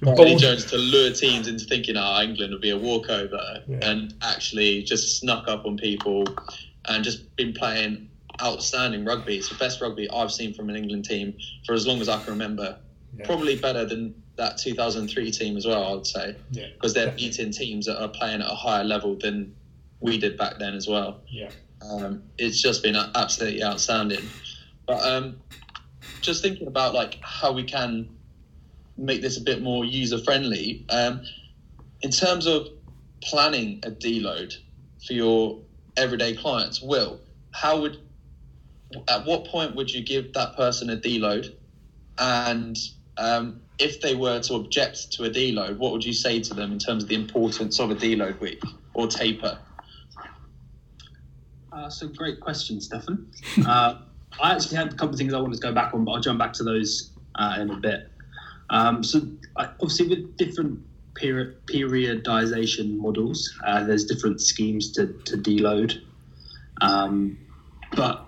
by 0.03 0.35
Jones 0.35 0.65
to 0.67 0.77
lure 0.77 1.13
teams 1.13 1.49
into 1.49 1.65
thinking, 1.65 1.97
"Ah, 1.97 2.19
oh, 2.19 2.23
England 2.23 2.53
will 2.53 2.61
be 2.61 2.71
a 2.71 2.79
walkover," 2.79 3.63
yeah. 3.69 3.79
and 3.83 4.15
actually 4.23 4.83
just 4.83 5.19
snuck 5.19 5.49
up 5.49 5.67
on 5.67 5.77
people 5.77 6.25
and 6.89 7.05
just 7.05 7.35
been 7.37 7.53
playing 7.53 8.09
outstanding 8.41 9.05
rugby. 9.05 9.37
It's 9.37 9.49
the 9.49 9.57
best 9.57 9.81
rugby 9.81 10.09
I've 10.11 10.33
seen 10.33 10.55
from 10.55 10.69
an 10.71 10.77
England 10.77 11.05
team 11.05 11.35
for 11.67 11.75
as 11.75 11.87
long 11.87 12.01
as 12.01 12.09
I 12.09 12.19
can 12.23 12.33
remember. 12.33 12.79
Yeah. 13.17 13.27
Probably 13.27 13.57
better 13.57 13.85
than 13.85 14.15
that 14.37 14.59
2003 14.59 15.31
team 15.31 15.57
as 15.57 15.67
well, 15.67 15.85
I 15.85 15.93
would 15.93 16.07
say, 16.07 16.37
because 16.53 16.95
yeah, 16.97 17.07
they're 17.07 17.15
beating 17.15 17.51
teams 17.51 17.87
that 17.87 18.01
are 18.01 18.09
playing 18.09 18.41
at 18.41 18.51
a 18.51 18.55
higher 18.55 18.85
level 18.85 19.17
than 19.17 19.55
we 20.01 20.19
did 20.19 20.37
back 20.37 20.59
then 20.59 20.75
as 20.75 20.87
well. 20.87 21.21
Yeah, 21.29 21.51
um, 21.83 22.23
it's 22.39 22.63
just 22.63 22.83
been 22.83 22.97
absolutely 22.97 23.65
outstanding. 23.65 24.25
But 24.87 25.05
um, 25.05 25.41
just 26.21 26.43
thinking 26.43 26.69
about 26.69 26.95
like 26.95 27.19
how 27.23 27.53
we 27.53 27.65
can 27.65 28.09
make 28.99 29.23
this 29.23 29.37
a 29.37 29.41
bit 29.41 29.63
more 29.63 29.85
user 29.85 30.19
friendly. 30.19 30.85
Um, 30.91 31.23
in 32.03 32.11
terms 32.11 32.47
of 32.47 32.69
planning 33.23 33.81
a 33.85 33.91
deload 33.91 34.55
for 35.07 35.13
your 35.13 35.61
everyday 35.97 36.35
clients, 36.35 36.83
Will, 36.83 37.21
how 37.53 37.81
would 37.81 37.99
at 39.09 39.25
what 39.27 39.47
point 39.47 39.75
would 39.77 39.91
you 39.91 40.03
give 40.03 40.33
that 40.33 40.57
person 40.57 40.91
a 40.91 40.97
deload? 40.97 41.55
And 42.19 42.77
um, 43.17 43.61
if 43.79 44.01
they 44.01 44.15
were 44.15 44.41
to 44.41 44.55
object 44.55 45.13
to 45.13 45.25
a 45.25 45.31
deload, 45.31 45.79
what 45.79 45.93
would 45.93 46.05
you 46.05 46.13
say 46.13 46.41
to 46.41 46.55
them 46.55 46.73
in 46.73 46.79
terms 46.79 47.05
of 47.05 47.09
the 47.09 47.15
importance 47.15 47.79
of 47.81 47.91
a 47.91 47.95
deload 47.95 48.41
week 48.41 48.63
or 48.95 49.07
taper? 49.07 49.59
Uh, 51.73 51.91
a 52.03 52.07
great 52.07 52.41
question, 52.41 52.81
Stefan. 52.81 53.31
uh, 53.67 53.99
I 54.41 54.55
actually 54.55 54.77
had 54.77 54.89
a 54.89 54.97
couple 54.97 55.11
of 55.11 55.17
things 55.17 55.33
I 55.33 55.41
wanted 55.41 55.61
to 55.61 55.63
go 55.63 55.73
back 55.73 55.95
on, 55.95 56.05
but 56.05 56.13
I'll 56.13 56.21
jump 56.21 56.39
back 56.39 56.53
to 56.55 56.65
those 56.65 57.13
uh, 57.37 57.59
in 57.61 57.71
a 57.71 57.77
bit. 57.77 58.11
Um, 58.71 59.03
so, 59.03 59.23
obviously, 59.57 60.09
with 60.09 60.37
different 60.37 60.81
period, 61.15 61.57
periodization 61.67 62.97
models, 62.97 63.59
uh, 63.65 63.85
there's 63.85 64.05
different 64.05 64.41
schemes 64.41 64.93
to, 64.93 65.07
to 65.25 65.37
deload. 65.37 66.01
Um, 66.81 67.39
but 67.97 68.27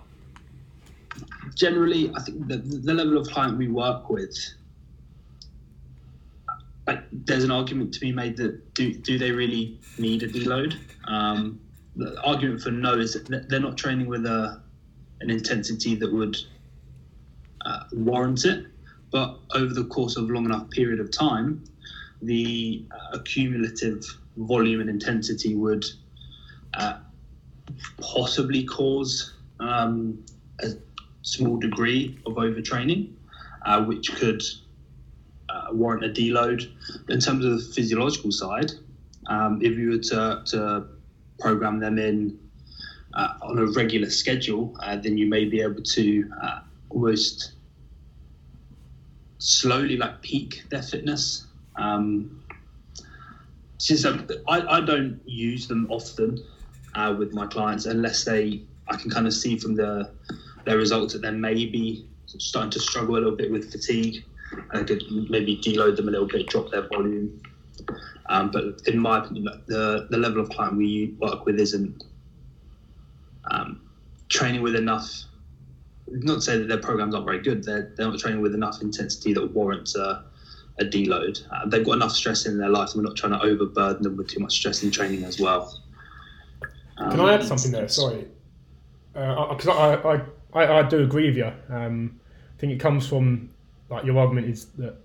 generally, 1.55 2.11
I 2.15 2.21
think 2.21 2.47
the, 2.47 2.57
the 2.57 2.93
level 2.93 3.17
of 3.17 3.27
client 3.27 3.57
we 3.57 3.67
work 3.67 4.09
with, 4.09 4.35
like, 6.87 7.03
there's 7.11 7.43
an 7.43 7.51
argument 7.51 7.93
to 7.93 7.99
be 7.99 8.11
made 8.11 8.35
that 8.37 8.73
do, 8.73 8.93
do 8.93 9.17
they 9.17 9.31
really 9.31 9.79
need 9.97 10.23
a 10.23 10.27
deload? 10.27 10.77
Um, 11.07 11.59
the 11.95 12.19
argument 12.23 12.61
for 12.61 12.71
no 12.71 12.97
is 12.97 13.13
that 13.13 13.49
they're 13.49 13.59
not 13.59 13.77
training 13.77 14.07
with 14.07 14.25
a 14.25 14.61
an 15.19 15.29
intensity 15.29 15.93
that 15.95 16.11
would 16.11 16.35
uh, 17.65 17.83
warrant 17.93 18.45
it. 18.45 18.65
But 19.11 19.39
over 19.53 19.73
the 19.73 19.83
course 19.85 20.15
of 20.15 20.29
a 20.29 20.33
long 20.33 20.45
enough 20.45 20.69
period 20.69 20.99
of 20.99 21.11
time, 21.11 21.63
the 22.21 22.85
uh, 22.91 23.17
accumulative 23.17 24.05
volume 24.37 24.79
and 24.79 24.89
intensity 24.89 25.55
would 25.55 25.85
uh, 26.73 26.99
possibly 27.99 28.63
cause 28.63 29.33
um, 29.59 30.23
a 30.61 30.69
small 31.23 31.57
degree 31.57 32.17
of 32.25 32.35
overtraining, 32.35 33.11
uh, 33.65 33.83
which 33.83 34.15
could 34.15 34.41
uh, 35.49 35.67
warrant 35.73 36.05
a 36.05 36.09
deload. 36.09 36.71
In 37.09 37.19
terms 37.19 37.43
of 37.43 37.51
the 37.51 37.73
physiological 37.73 38.31
side, 38.31 38.71
um, 39.27 39.59
if 39.61 39.77
you 39.77 39.91
were 39.91 39.97
to, 39.97 40.41
to 40.45 40.87
program 41.39 41.79
them 41.79 41.99
in 41.99 42.39
uh, 43.13 43.33
on 43.41 43.59
a 43.59 43.65
regular 43.65 44.09
schedule, 44.09 44.73
uh, 44.81 44.95
then 44.95 45.17
you 45.17 45.27
may 45.27 45.43
be 45.43 45.61
able 45.61 45.81
to 45.81 46.31
almost 46.89 47.53
slowly 49.41 49.97
like 49.97 50.21
peak 50.21 50.63
their 50.69 50.83
fitness. 50.83 51.47
Um, 51.75 52.43
since 53.79 54.05
I, 54.05 54.19
I 54.47 54.81
don't 54.81 55.19
use 55.25 55.67
them 55.67 55.87
often 55.89 56.43
uh, 56.93 57.15
with 57.17 57.33
my 57.33 57.47
clients 57.47 57.85
unless 57.85 58.23
they 58.23 58.61
I 58.87 58.95
can 58.97 59.09
kind 59.09 59.25
of 59.25 59.33
see 59.33 59.57
from 59.57 59.75
the 59.75 60.11
their 60.65 60.77
results 60.77 61.13
that 61.13 61.23
they're 61.23 61.31
maybe 61.31 62.07
starting 62.27 62.69
to 62.71 62.79
struggle 62.79 63.15
a 63.15 63.17
little 63.17 63.35
bit 63.35 63.51
with 63.51 63.71
fatigue. 63.71 64.23
I 64.71 64.83
could 64.83 65.03
maybe 65.09 65.57
deload 65.57 65.95
them 65.95 66.07
a 66.07 66.11
little 66.11 66.27
bit, 66.27 66.47
drop 66.47 66.69
their 66.71 66.87
volume. 66.87 67.41
Um, 68.29 68.51
but 68.51 68.81
in 68.85 68.99
my 68.99 69.19
opinion, 69.19 69.63
the 69.65 70.07
the 70.11 70.17
level 70.17 70.41
of 70.41 70.49
client 70.49 70.77
we 70.77 71.15
work 71.19 71.45
with 71.45 71.59
isn't 71.59 72.03
um, 73.49 73.81
training 74.29 74.61
with 74.61 74.75
enough. 74.75 75.23
Not 76.11 76.35
to 76.35 76.41
say 76.41 76.57
that 76.57 76.67
their 76.67 76.77
programs 76.77 77.15
aren't 77.15 77.25
very 77.25 77.41
good. 77.41 77.63
They're 77.63 77.93
they're 77.95 78.07
not 78.07 78.19
training 78.19 78.41
with 78.41 78.53
enough 78.53 78.81
intensity 78.81 79.33
that 79.33 79.53
warrants 79.53 79.95
a, 79.95 80.25
a 80.79 80.83
deload. 80.83 81.41
Uh, 81.51 81.67
they've 81.67 81.85
got 81.85 81.93
enough 81.93 82.11
stress 82.11 82.45
in 82.45 82.57
their 82.57 82.69
life, 82.69 82.89
and 82.93 83.03
we're 83.03 83.09
not 83.09 83.17
trying 83.17 83.33
to 83.33 83.41
overburden 83.41 84.03
them 84.03 84.17
with 84.17 84.27
too 84.29 84.39
much 84.39 84.53
stress 84.53 84.83
in 84.83 84.91
training 84.91 85.23
as 85.23 85.39
well. 85.39 85.81
Um, 86.97 87.11
Can 87.11 87.19
I 87.21 87.33
add 87.33 87.43
something 87.43 87.71
there? 87.71 87.87
Sorry, 87.87 88.27
because 89.13 89.67
uh, 89.67 89.71
I, 89.73 90.15
I, 90.15 90.21
I, 90.53 90.79
I 90.79 90.83
do 90.83 91.03
agree 91.03 91.27
with 91.27 91.37
you. 91.37 91.51
Um, 91.69 92.19
I 92.57 92.59
think 92.59 92.73
it 92.73 92.79
comes 92.79 93.07
from 93.07 93.49
like 93.89 94.05
your 94.05 94.17
argument 94.17 94.47
is 94.47 94.65
that 94.77 94.95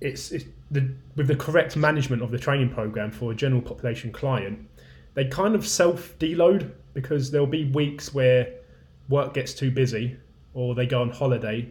it's, 0.00 0.30
it's 0.32 0.44
the 0.70 0.88
with 1.16 1.28
the 1.28 1.36
correct 1.36 1.76
management 1.76 2.22
of 2.22 2.30
the 2.30 2.38
training 2.38 2.70
program 2.70 3.10
for 3.10 3.32
a 3.32 3.34
general 3.34 3.62
population 3.62 4.12
client, 4.12 4.68
they 5.14 5.24
kind 5.24 5.54
of 5.54 5.66
self 5.66 6.16
deload 6.18 6.70
because 6.94 7.30
there'll 7.30 7.46
be 7.46 7.64
weeks 7.66 8.14
where 8.14 8.54
work 9.08 9.34
gets 9.34 9.54
too 9.54 9.70
busy 9.70 10.16
or 10.54 10.74
they 10.74 10.86
go 10.86 11.00
on 11.00 11.10
holiday 11.10 11.68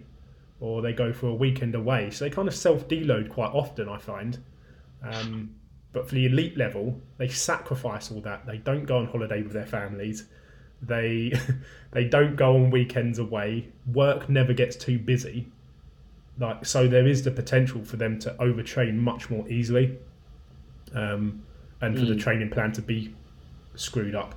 or 0.60 0.82
they 0.82 0.94
go 0.94 1.14
for 1.14 1.28
a 1.28 1.34
weekend 1.34 1.76
away. 1.76 2.10
So 2.10 2.26
they 2.26 2.32
kind 2.32 2.48
of 2.48 2.56
self 2.56 2.88
deload 2.88 3.30
quite 3.30 3.52
often, 3.54 3.88
I 3.90 3.98
find. 3.98 4.38
Um, 5.04 5.56
but 5.94 6.08
for 6.08 6.16
the 6.16 6.26
elite 6.26 6.58
level, 6.58 7.00
they 7.18 7.28
sacrifice 7.28 8.12
all 8.12 8.22
that. 8.22 8.46
They 8.46 8.58
don't 8.58 8.86
go 8.86 8.98
on 8.98 9.08
holiday 9.08 9.42
with 9.42 9.54
their 9.54 9.66
families. 9.66 10.26
They 10.82 11.34
they 11.92 12.06
don't 12.06 12.36
go 12.36 12.56
on 12.56 12.72
weekends 12.72 13.20
away. 13.20 13.70
Work 13.94 14.30
never 14.30 14.54
gets 14.54 14.76
too 14.76 15.00
busy. 15.00 15.48
Like 16.40 16.66
so, 16.66 16.88
there 16.88 17.08
is 17.08 17.24
the 17.24 17.32
potential 17.32 17.84
for 17.84 17.98
them 17.98 18.20
to 18.20 18.32
overtrain 18.40 18.96
much 18.96 19.30
more 19.30 19.48
easily, 19.50 19.98
um, 20.94 21.44
and 21.82 21.98
for 21.98 22.06
mm. 22.06 22.10
the 22.10 22.16
training 22.16 22.52
plan 22.52 22.72
to 22.74 22.82
be 22.82 23.14
screwed 23.76 24.14
up. 24.14 24.36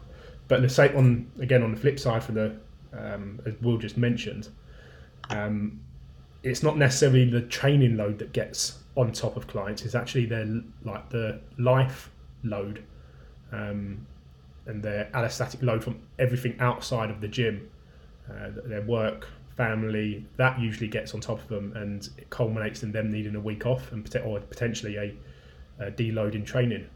But 0.48 0.62
the 0.62 0.68
same 0.68 0.96
on 0.96 1.30
again 1.40 1.62
on 1.62 1.72
the 1.72 1.80
flip 1.80 1.98
side 1.98 2.24
for 2.24 2.32
the 2.32 2.56
um, 2.92 3.40
as 3.46 3.54
Will 3.60 3.78
just 3.78 3.96
mentioned, 3.96 4.48
um, 5.30 5.80
it's 6.42 6.62
not 6.62 6.76
necessarily 6.76 7.28
the 7.28 7.42
training 7.42 7.96
load 7.96 8.18
that 8.18 8.32
gets 8.32 8.78
on 8.96 9.12
top 9.12 9.36
of 9.36 9.46
clients. 9.46 9.82
It's 9.82 9.94
actually 9.94 10.26
their 10.26 10.46
like 10.84 11.08
the 11.10 11.40
life 11.58 12.10
load 12.42 12.84
um, 13.52 14.06
and 14.66 14.82
their 14.82 15.10
allostatic 15.14 15.62
load 15.62 15.84
from 15.84 16.00
everything 16.18 16.56
outside 16.60 17.10
of 17.10 17.20
the 17.20 17.28
gym, 17.28 17.68
uh, 18.30 18.50
their 18.64 18.82
work, 18.82 19.28
family. 19.56 20.24
That 20.36 20.58
usually 20.58 20.88
gets 20.88 21.14
on 21.14 21.20
top 21.20 21.40
of 21.40 21.48
them, 21.48 21.72
and 21.76 22.08
it 22.16 22.30
culminates 22.30 22.82
in 22.82 22.92
them 22.92 23.10
needing 23.10 23.36
a 23.36 23.40
week 23.40 23.66
off 23.66 23.92
and 23.92 24.08
or 24.24 24.40
potentially 24.40 24.96
a, 24.96 25.14
a 25.78 25.90
deload 25.90 26.34
in 26.34 26.44
training. 26.44 26.86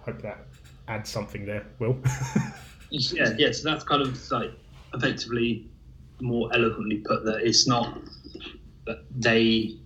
Hope 0.00 0.20
that 0.22 0.44
adds 0.88 1.08
something 1.10 1.46
there, 1.46 1.66
Will. 1.78 1.96
yeah, 2.90 3.34
yeah. 3.38 3.52
So 3.52 3.68
that's 3.68 3.84
kind 3.84 4.02
of 4.02 4.30
like 4.30 4.52
effectively 4.94 5.68
more 6.20 6.50
eloquently 6.52 6.98
put 6.98 7.24
that 7.24 7.40
it's 7.40 7.66
not 7.66 7.98
that 8.86 9.04
they 9.16 9.76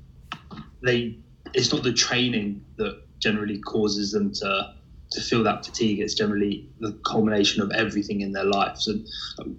they 0.83 1.17
it's 1.53 1.73
not 1.73 1.83
the 1.83 1.93
training 1.93 2.65
that 2.77 3.03
generally 3.21 3.59
causes 3.61 4.13
them 4.13 4.33
to 4.33 4.75
to 5.13 5.21
feel 5.21 5.45
that 5.45 5.65
fatigue. 5.65 6.01
It's 6.01 6.15
generally 6.15 6.69
the 6.81 6.93
culmination 7.05 7.63
of 7.63 7.71
everything 7.71 8.23
in 8.23 8.33
their 8.33 8.45
lives. 8.45 8.89
And 8.89 9.07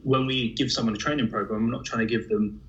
when 0.04 0.26
we 0.26 0.54
give 0.54 0.72
someone 0.72 0.96
a 0.96 0.98
training 0.98 1.30
program, 1.30 1.66
we're 1.66 1.72
not 1.72 1.86
trying 1.86 2.06
to 2.06 2.12
give 2.12 2.28
them 2.28 2.62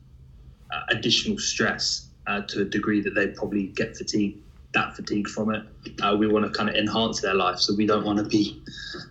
uh, 0.73 0.83
additional 0.91 1.39
stress 1.39 2.11
uh, 2.27 2.43
to 2.43 2.63
a 2.63 2.65
degree 2.65 3.01
that 3.01 3.15
they 3.15 3.29
probably 3.29 3.69
get 3.69 3.97
fatigue 3.97 4.39
that 4.77 4.95
fatigue 4.95 5.27
from 5.27 5.55
it. 5.55 5.65
Uh, 6.03 6.15
we 6.17 6.29
want 6.29 6.45
to 6.45 6.51
kind 6.57 6.69
of 6.69 6.77
enhance 6.77 7.23
their 7.23 7.35
life, 7.35 7.59
so 7.59 7.75
we 7.75 7.87
don't 7.87 8.05
want 8.05 8.19
to 8.19 8.25
be 8.25 8.63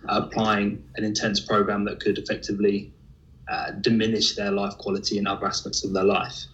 applying 0.08 0.82
an 0.94 1.04
intense 1.04 1.40
program 1.40 1.84
that 1.84 1.98
could 2.00 2.18
effectively 2.18 2.92
uh, 3.48 3.72
diminish 3.80 4.36
their 4.36 4.52
life 4.52 4.78
quality 4.78 5.18
in 5.18 5.26
other 5.26 5.44
aspects 5.44 5.84
of 5.84 5.92
their 5.92 6.04
life. 6.04 6.44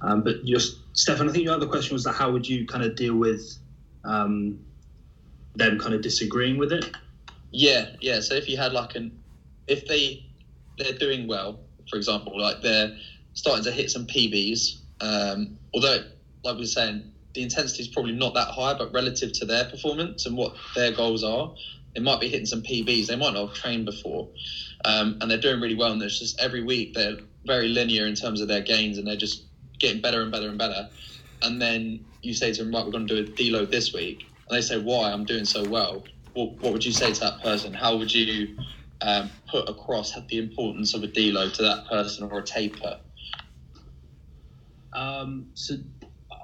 Um, 0.00 0.22
but 0.24 0.44
just 0.44 0.78
Stefan, 0.94 1.28
I 1.28 1.32
think 1.32 1.44
your 1.44 1.54
other 1.54 1.66
question 1.66 1.94
was 1.94 2.04
that 2.04 2.14
how 2.14 2.32
would 2.32 2.48
you 2.48 2.66
kind 2.66 2.82
of 2.82 2.96
deal 2.96 3.14
with 3.14 3.58
um, 4.04 4.58
them 5.54 5.78
kind 5.78 5.94
of 5.94 6.00
disagreeing 6.00 6.56
with 6.56 6.72
it? 6.72 6.90
Yeah, 7.50 7.90
yeah. 8.00 8.20
So 8.20 8.34
if 8.34 8.48
you 8.48 8.56
had 8.56 8.72
like 8.72 8.96
an, 8.96 9.12
if 9.66 9.86
they 9.86 10.24
they're 10.78 10.98
doing 10.98 11.28
well, 11.28 11.60
for 11.90 11.96
example, 11.96 12.40
like 12.40 12.62
they're 12.62 12.96
starting 13.34 13.64
to 13.64 13.70
hit 13.70 13.90
some 13.90 14.06
PBs, 14.06 14.78
um, 15.02 15.58
although 15.74 16.04
like 16.44 16.54
we 16.54 16.62
were 16.62 16.66
saying, 16.66 17.11
the 17.34 17.42
intensity 17.42 17.82
is 17.82 17.88
probably 17.88 18.12
not 18.12 18.34
that 18.34 18.48
high, 18.48 18.74
but 18.74 18.92
relative 18.92 19.32
to 19.32 19.44
their 19.44 19.64
performance 19.64 20.26
and 20.26 20.36
what 20.36 20.54
their 20.74 20.92
goals 20.92 21.24
are, 21.24 21.54
they 21.94 22.00
might 22.00 22.20
be 22.20 22.28
hitting 22.28 22.46
some 22.46 22.62
PBs. 22.62 23.06
They 23.06 23.16
might 23.16 23.34
not 23.34 23.48
have 23.48 23.56
trained 23.56 23.84
before, 23.84 24.28
um, 24.84 25.18
and 25.20 25.30
they're 25.30 25.40
doing 25.40 25.60
really 25.60 25.74
well. 25.74 25.92
And 25.92 26.00
there's 26.00 26.18
just 26.18 26.40
every 26.40 26.62
week 26.62 26.94
they're 26.94 27.18
very 27.44 27.68
linear 27.68 28.06
in 28.06 28.14
terms 28.14 28.40
of 28.40 28.48
their 28.48 28.62
gains, 28.62 28.98
and 28.98 29.06
they're 29.06 29.16
just 29.16 29.46
getting 29.78 30.00
better 30.00 30.22
and 30.22 30.32
better 30.32 30.48
and 30.48 30.58
better. 30.58 30.88
And 31.42 31.60
then 31.60 32.04
you 32.22 32.34
say 32.34 32.52
to 32.52 32.64
them, 32.64 32.72
right, 32.72 32.84
we're 32.84 32.92
going 32.92 33.06
to 33.08 33.22
do 33.22 33.32
a 33.32 33.34
deload 33.34 33.70
this 33.70 33.92
week, 33.92 34.22
and 34.48 34.56
they 34.56 34.62
say, 34.62 34.78
why? 34.78 35.10
I'm 35.10 35.24
doing 35.24 35.44
so 35.44 35.66
well. 35.68 36.04
What, 36.34 36.52
what 36.60 36.72
would 36.72 36.84
you 36.84 36.92
say 36.92 37.12
to 37.12 37.20
that 37.20 37.42
person? 37.42 37.74
How 37.74 37.96
would 37.96 38.12
you 38.12 38.56
um, 39.02 39.30
put 39.50 39.68
across 39.68 40.14
the 40.28 40.38
importance 40.38 40.94
of 40.94 41.02
a 41.02 41.08
deload 41.08 41.54
to 41.54 41.62
that 41.62 41.86
person 41.88 42.30
or 42.30 42.38
a 42.38 42.42
taper? 42.42 43.00
Um, 44.94 45.48
so 45.54 45.74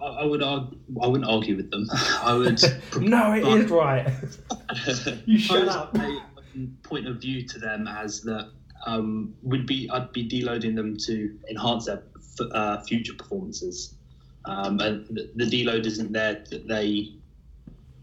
I 0.03 0.25
would 0.25 0.43
argue, 0.43 0.79
I 1.03 1.07
wouldn't 1.07 1.29
argue 1.29 1.57
with 1.57 1.71
them. 1.71 1.89
I 2.23 2.35
would. 2.35 2.61
no, 3.01 3.33
it 3.33 3.45
is 3.45 3.71
right. 3.71 4.11
you 5.27 5.39
shut 5.39 5.69
up. 5.69 5.97
A 5.97 6.21
point 6.83 7.07
of 7.07 7.21
view 7.21 7.47
to 7.47 7.59
them 7.59 7.87
as 7.87 8.23
that 8.23 8.51
um, 8.87 9.35
would 9.43 9.67
be 9.67 9.89
I'd 9.91 10.13
be 10.13 10.29
deloading 10.29 10.75
them 10.75 10.97
to 11.07 11.39
enhance 11.51 11.87
their 11.87 12.03
uh, 12.53 12.81
future 12.83 13.15
performances, 13.15 13.95
um, 14.45 14.81
and 14.81 15.07
the, 15.09 15.31
the 15.37 15.45
deload 15.45 15.87
isn't 15.87 16.13
there 16.13 16.45
that 16.51 16.69
they 16.69 17.15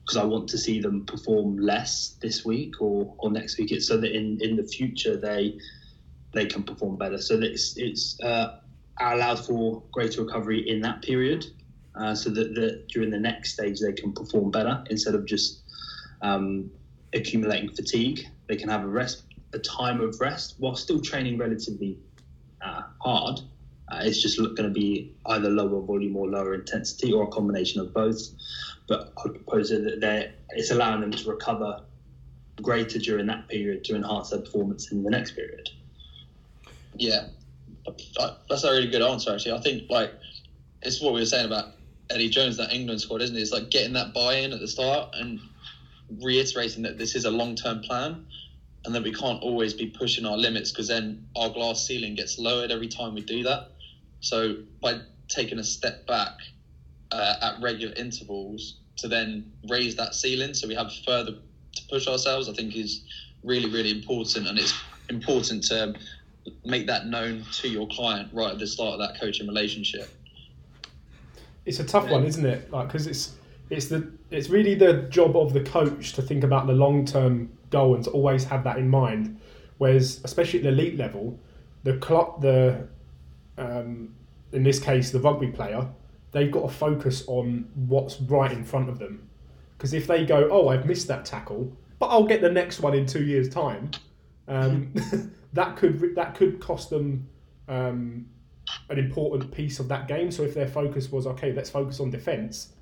because 0.01 0.17
I 0.17 0.23
want 0.23 0.47
to 0.49 0.57
see 0.57 0.79
them 0.79 1.05
perform 1.05 1.57
less 1.57 2.17
this 2.21 2.45
week 2.45 2.79
or, 2.79 3.15
or 3.17 3.31
next 3.31 3.57
week. 3.57 3.71
It's 3.71 3.87
so 3.87 3.97
that 3.97 4.15
in, 4.15 4.37
in 4.39 4.55
the 4.55 4.63
future 4.63 5.17
they 5.17 5.57
they 6.33 6.45
can 6.45 6.63
perform 6.63 6.97
better. 6.97 7.17
So 7.17 7.37
that 7.37 7.51
it's 7.51 7.75
it's 7.77 8.19
uh, 8.21 8.59
allows 8.99 9.47
for 9.47 9.83
greater 9.91 10.23
recovery 10.23 10.69
in 10.69 10.81
that 10.81 11.01
period 11.01 11.45
uh, 11.97 12.15
so 12.15 12.29
that, 12.29 12.55
that 12.55 12.87
during 12.89 13.09
the 13.09 13.19
next 13.19 13.53
stage 13.53 13.79
they 13.79 13.93
can 13.93 14.13
perform 14.13 14.51
better 14.51 14.83
instead 14.89 15.15
of 15.15 15.25
just 15.25 15.61
um, 16.21 16.69
accumulating 17.13 17.69
fatigue. 17.69 18.25
They 18.47 18.55
can 18.55 18.69
have 18.69 18.83
a 18.83 18.87
rest, 18.87 19.23
a 19.53 19.59
time 19.59 20.01
of 20.01 20.19
rest 20.19 20.55
while 20.57 20.75
still 20.75 21.01
training 21.01 21.37
relatively 21.37 21.97
uh, 22.61 22.83
hard. 22.99 23.39
Uh, 23.91 23.99
it's 24.01 24.21
just 24.21 24.37
going 24.37 24.55
to 24.55 24.69
be 24.69 25.13
either 25.27 25.49
lower 25.49 25.81
volume 25.81 26.15
or 26.17 26.27
lower 26.27 26.55
intensity 26.55 27.13
or 27.13 27.23
a 27.23 27.27
combination 27.27 27.79
of 27.81 27.93
both. 27.93 28.19
But 28.87 29.13
I 29.17 29.29
propose 29.29 29.69
that 29.69 30.33
it's 30.51 30.71
allowing 30.71 31.01
them 31.01 31.11
to 31.11 31.29
recover 31.29 31.81
greater 32.61 32.99
during 32.99 33.27
that 33.27 33.47
period 33.47 33.83
to 33.85 33.95
enhance 33.95 34.29
their 34.29 34.39
performance 34.39 34.91
in 34.91 35.03
the 35.03 35.09
next 35.09 35.31
period. 35.31 35.69
Yeah, 36.97 37.27
that's 38.49 38.63
a 38.63 38.71
really 38.71 38.87
good 38.87 39.01
answer. 39.01 39.33
Actually, 39.33 39.53
I 39.53 39.61
think 39.61 39.83
like 39.89 40.13
it's 40.81 41.01
what 41.01 41.13
we 41.13 41.19
were 41.19 41.25
saying 41.25 41.45
about 41.45 41.65
Eddie 42.09 42.29
Jones, 42.29 42.57
that 42.57 42.71
England 42.71 43.01
squad, 43.01 43.21
isn't 43.21 43.35
it? 43.35 43.41
It's 43.41 43.51
like 43.51 43.69
getting 43.69 43.93
that 43.93 44.13
buy-in 44.13 44.53
at 44.53 44.59
the 44.59 44.67
start 44.67 45.15
and 45.15 45.39
reiterating 46.21 46.83
that 46.83 46.97
this 46.97 47.15
is 47.15 47.25
a 47.25 47.31
long-term 47.31 47.81
plan, 47.81 48.25
and 48.85 48.93
that 48.93 49.03
we 49.03 49.11
can't 49.11 49.41
always 49.41 49.73
be 49.73 49.87
pushing 49.87 50.25
our 50.25 50.37
limits 50.37 50.71
because 50.71 50.87
then 50.87 51.25
our 51.35 51.49
glass 51.49 51.85
ceiling 51.85 52.13
gets 52.15 52.37
lowered 52.37 52.71
every 52.71 52.87
time 52.87 53.15
we 53.15 53.21
do 53.21 53.43
that. 53.43 53.71
So 54.19 54.57
by 54.81 54.99
taking 55.27 55.57
a 55.57 55.63
step 55.63 56.05
back 56.05 56.33
uh, 57.11 57.35
at 57.41 57.61
regular 57.61 57.93
intervals 57.95 58.75
to 58.97 59.07
then 59.07 59.51
raise 59.67 59.95
that 59.95 60.13
ceiling, 60.13 60.53
so 60.53 60.67
we 60.67 60.75
have 60.75 60.91
further 61.05 61.31
to 61.31 61.87
push 61.89 62.07
ourselves, 62.07 62.47
I 62.47 62.53
think 62.53 62.75
is 62.75 63.01
really 63.43 63.69
really 63.69 63.91
important, 63.91 64.47
and 64.47 64.59
it's 64.59 64.73
important 65.09 65.63
to 65.65 65.95
make 66.63 66.85
that 66.87 67.07
known 67.07 67.43
to 67.53 67.67
your 67.67 67.87
client 67.87 68.29
right 68.33 68.51
at 68.51 68.59
the 68.59 68.67
start 68.67 68.93
of 68.93 68.99
that 68.99 69.19
coaching 69.19 69.47
relationship 69.47 70.07
it's 71.65 71.79
a 71.79 71.83
tough 71.83 72.09
one, 72.09 72.25
isn't 72.25 72.45
it? 72.45 72.71
Like 72.71 72.87
because 72.87 73.07
it's 73.07 73.35
it's 73.69 73.87
the 73.87 74.11
it's 74.31 74.49
really 74.49 74.75
the 74.75 75.03
job 75.09 75.35
of 75.35 75.53
the 75.53 75.61
coach 75.61 76.13
to 76.13 76.21
think 76.21 76.43
about 76.43 76.67
the 76.67 76.73
long 76.73 77.05
term 77.05 77.51
goal 77.71 77.95
and 77.95 78.03
to 78.03 78.11
always 78.11 78.43
have 78.43 78.63
that 78.63 78.77
in 78.77 78.89
mind. 78.89 79.39
Whereas, 79.77 80.21
especially 80.23 80.59
at 80.59 80.63
the 80.63 80.69
elite 80.69 80.97
level, 80.97 81.37
the 81.83 81.97
club, 81.97 82.41
the 82.41 82.87
um, 83.57 84.13
in 84.51 84.63
this 84.63 84.79
case 84.79 85.11
the 85.11 85.19
rugby 85.19 85.47
player, 85.47 85.87
they've 86.31 86.51
got 86.51 86.61
to 86.61 86.73
focus 86.73 87.23
on 87.27 87.67
what's 87.73 88.21
right 88.21 88.51
in 88.51 88.63
front 88.63 88.89
of 88.89 88.99
them. 88.99 89.27
Because 89.77 89.93
if 89.93 90.07
they 90.07 90.25
go, 90.25 90.47
oh, 90.51 90.69
I've 90.69 90.85
missed 90.85 91.07
that 91.07 91.25
tackle, 91.25 91.75
but 91.99 92.07
I'll 92.07 92.25
get 92.25 92.41
the 92.41 92.51
next 92.51 92.79
one 92.79 92.93
in 92.93 93.05
two 93.05 93.23
years' 93.23 93.49
time, 93.49 93.91
um, 94.47 94.93
that 95.53 95.75
could 95.75 96.15
that 96.15 96.35
could 96.35 96.59
cost 96.59 96.89
them 96.89 97.27
um, 97.67 98.27
an 98.89 98.99
important 98.99 99.51
piece 99.51 99.79
of 99.79 99.87
that 99.89 100.07
game. 100.07 100.31
So 100.31 100.43
if 100.43 100.53
their 100.53 100.67
focus 100.67 101.11
was 101.11 101.27
okay, 101.27 101.53
let's 101.53 101.69
focus 101.69 101.99
on 101.99 102.09
defence, 102.09 102.73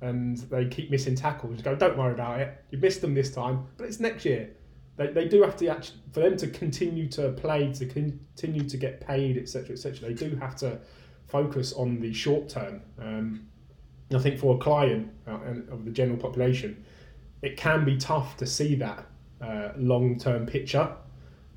and 0.00 0.36
they 0.38 0.66
keep 0.66 0.90
missing 0.90 1.14
tackles, 1.14 1.62
go 1.62 1.74
don't 1.74 1.96
worry 1.96 2.12
about 2.12 2.40
it. 2.40 2.64
You 2.70 2.78
missed 2.78 3.00
them 3.00 3.14
this 3.14 3.32
time, 3.32 3.66
but 3.76 3.86
it's 3.86 4.00
next 4.00 4.24
year. 4.24 4.50
They, 4.96 5.06
they 5.06 5.26
do 5.26 5.42
have 5.42 5.56
to 5.56 5.68
actually 5.68 6.00
for 6.12 6.20
them 6.20 6.36
to 6.36 6.48
continue 6.48 7.08
to 7.10 7.30
play, 7.32 7.72
to 7.72 7.86
continue 7.86 8.68
to 8.68 8.76
get 8.76 9.00
paid, 9.00 9.38
etc., 9.38 9.72
etc. 9.72 10.08
They 10.08 10.14
do 10.14 10.36
have 10.36 10.56
to 10.56 10.78
focus 11.28 11.72
on 11.72 12.00
the 12.00 12.12
short 12.12 12.48
term. 12.48 12.82
Um, 13.00 13.46
I 14.14 14.18
think 14.18 14.38
for 14.38 14.56
a 14.56 14.58
client 14.58 15.10
uh, 15.26 15.38
of 15.70 15.84
the 15.84 15.90
general 15.90 16.18
population, 16.18 16.84
it 17.40 17.56
can 17.56 17.84
be 17.84 17.96
tough 17.96 18.36
to 18.38 18.46
see 18.46 18.74
that 18.76 19.06
uh, 19.40 19.70
long 19.76 20.18
term 20.18 20.46
picture. 20.46 20.92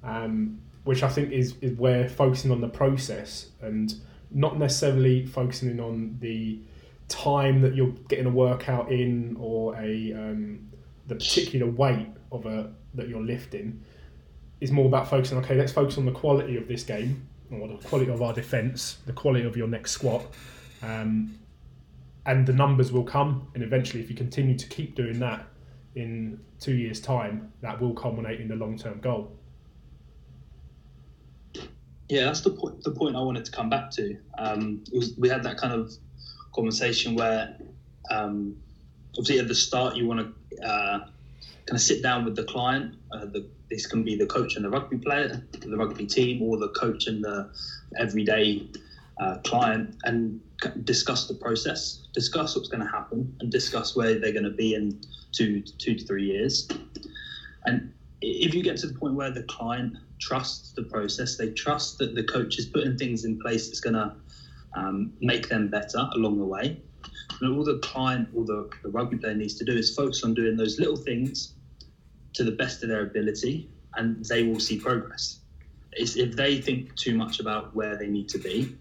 Um, 0.03 0.61
which 0.86 1.04
I 1.04 1.10
think 1.10 1.32
is, 1.32 1.56
is 1.62 1.78
where 1.78 2.08
focusing 2.08 2.52
on 2.52 2.62
the 2.62 2.70
process 2.70 3.50
and 3.62 3.94
not 4.32 4.58
necessarily 4.58 5.26
focusing 5.26 5.80
on 5.80 6.18
the 6.20 6.60
time 7.08 7.62
that 7.62 7.76
you're 7.76 7.94
getting 8.08 8.26
a 8.26 8.32
workout 8.32 8.92
in 8.92 9.36
or 9.40 9.76
a 9.76 10.14
um, 10.14 10.68
the 11.08 11.16
particular 11.16 11.68
weight 11.70 12.08
of 12.32 12.46
a 12.46 12.72
that 12.94 13.10
you're 13.10 13.24
lifting 13.24 13.84
is 14.62 14.72
more 14.72 14.86
about 14.86 15.10
focusing. 15.10 15.38
Okay, 15.40 15.56
let's 15.56 15.72
focus 15.72 15.98
on 15.98 16.06
the 16.06 16.12
quality 16.12 16.56
of 16.56 16.68
this 16.68 16.84
game 16.84 17.28
or 17.52 17.68
the 17.68 17.78
quality 17.88 18.12
of 18.12 18.22
our 18.22 18.34
defense, 18.34 18.98
the 19.06 19.14
quality 19.14 19.46
of 19.46 19.56
your 19.56 19.68
next 19.68 19.92
squat, 19.92 20.26
um, 20.82 21.38
and 22.26 22.46
the 22.48 22.54
numbers 22.54 22.92
will 22.92 23.04
come. 23.04 23.48
And 23.54 23.64
eventually, 23.64 24.02
if 24.02 24.10
you 24.10 24.16
continue 24.16 24.58
to 24.58 24.68
keep 24.68 24.96
doing 24.96 25.20
that 25.20 25.46
in 25.96 26.40
two 26.60 26.74
years' 26.74 27.00
time, 27.00 27.52
that 27.62 27.80
will 27.80 27.94
culminate 27.94 28.40
in 28.40 28.48
the 28.48 28.56
long 28.56 28.78
term 28.78 29.00
goal. 29.00 29.32
Yeah, 32.10 32.26
that's 32.26 32.41
the 32.41 32.51
point. 32.51 32.84
The 32.84 32.91
point 32.91 33.16
I 33.16 33.22
wanted 33.22 33.45
to 33.45 33.51
come 33.51 33.70
back 33.70 33.89
to. 33.91 34.18
Um, 34.38 34.84
was, 34.93 35.16
we 35.18 35.28
had 35.28 35.43
that 35.43 35.58
kind 35.58 35.74
of 35.74 35.91
conversation 36.53 37.16
where, 37.16 37.58
um, 38.12 38.58
obviously, 39.18 39.39
at 39.39 39.47
the 39.47 39.56
start 39.56 39.95
you 39.95 40.08
want 40.08 40.20
to 40.20 40.64
uh, 40.64 40.99
kind 40.99 41.72
of 41.72 41.82
sit 41.82 42.03
down 42.03 42.26
with 42.26 42.36
the 42.36 42.43
client. 42.43 42.95
Uh, 43.12 43.26
the, 43.26 43.47
this 43.70 43.88
can 43.88 44.03
be 44.03 44.16
the 44.16 44.28
coach 44.28 44.56
and 44.56 44.64
the 44.64 44.70
rugby 44.70 44.97
player, 44.97 45.43
the 45.51 45.78
rugby 45.78 46.06
team, 46.06 46.43
or 46.43 46.58
the 46.58 46.70
coach 46.70 47.08
and 47.08 47.24
the 47.24 47.49
everyday 47.97 48.68
uh, 49.20 49.38
client, 49.43 49.95
and 50.03 50.39
discuss 50.84 51.28
the 51.28 51.34
process, 51.34 52.08
discuss 52.14 52.56
what's 52.56 52.70
going 52.70 52.84
to 52.84 52.89
happen, 52.89 53.36
and 53.39 53.51
discuss 53.51 53.95
where 53.95 54.20
they're 54.20 54.32
going 54.32 54.43
to 54.43 54.51
be 54.51 54.76
in 54.76 55.01
two 55.32 55.62
two 55.80 55.95
to 55.95 56.06
three 56.06 56.26
years. 56.26 56.68
And 57.66 57.91
if 58.22 58.53
you 58.53 58.62
get 58.62 58.78
to 58.78 58.88
the 58.88 58.93
point 58.93 59.16
where 59.16 59.32
the 59.32 59.43
client 59.43 59.97
trusts 60.20 60.74
the 60.74 60.84
process, 60.84 61.38
they 61.38 61.51
trust 61.51 61.97
that 61.99 62.16
the 62.16 62.24
coach 62.24 62.57
is 62.57 62.66
putting 62.66 62.97
things 62.97 63.26
in 63.26 63.39
place 63.39 63.68
that's 63.68 63.80
going 63.80 63.95
to 63.95 64.13
um, 64.76 65.13
make 65.22 65.49
them 65.49 65.70
better 65.70 66.07
along 66.16 66.38
the 66.38 66.45
way. 66.45 66.82
And 67.41 67.55
all 67.55 67.63
the 67.63 67.80
client 67.80 68.30
or 68.36 68.45
the, 68.45 68.70
the 68.84 68.89
rugby 68.89 69.18
player 69.18 69.36
needs 69.36 69.55
to 69.55 69.66
do 69.66 69.74
is 69.74 69.93
focus 69.93 70.24
on 70.24 70.34
doing 70.34 70.55
those 70.55 70.80
little 70.80 70.95
things 70.95 71.53
to 72.34 72.43
the 72.43 72.51
best 72.51 72.84
of 72.84 72.89
their 72.89 73.03
ability, 73.03 73.70
and 73.95 74.24
they 74.26 74.43
will 74.43 74.59
see 74.59 74.78
progress. 74.80 75.39
It's, 75.93 76.18
if 76.18 76.36
they 76.36 76.59
think 76.59 76.95
too 76.95 77.16
much 77.16 77.39
about 77.39 77.76
where 77.76 77.97
they 77.97 78.07
need 78.07 78.28
to 78.30 78.38
be, 78.38 78.76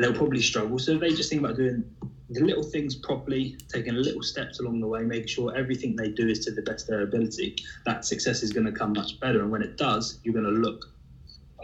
they'll 0.00 0.12
probably 0.12 0.42
struggle. 0.42 0.78
So 0.78 0.92
if 0.92 1.00
they 1.00 1.10
just 1.10 1.30
think 1.30 1.42
about 1.42 1.56
doing 1.56 1.84
the 2.30 2.44
little 2.44 2.62
things 2.62 2.96
properly, 2.96 3.56
taking 3.68 3.94
little 3.94 4.22
steps 4.22 4.58
along 4.60 4.80
the 4.80 4.86
way, 4.86 5.02
making 5.02 5.28
sure 5.28 5.56
everything 5.56 5.94
they 5.94 6.10
do 6.10 6.28
is 6.28 6.40
to 6.40 6.50
the 6.50 6.62
best 6.62 6.88
of 6.88 6.88
their 6.88 7.02
ability, 7.02 7.56
that 7.84 8.04
success 8.04 8.42
is 8.42 8.52
going 8.52 8.66
to 8.66 8.72
come 8.72 8.92
much 8.92 9.20
better. 9.20 9.40
And 9.42 9.50
when 9.50 9.62
it 9.62 9.76
does, 9.76 10.18
you're 10.24 10.34
going 10.34 10.44
to 10.44 10.50
look 10.50 10.86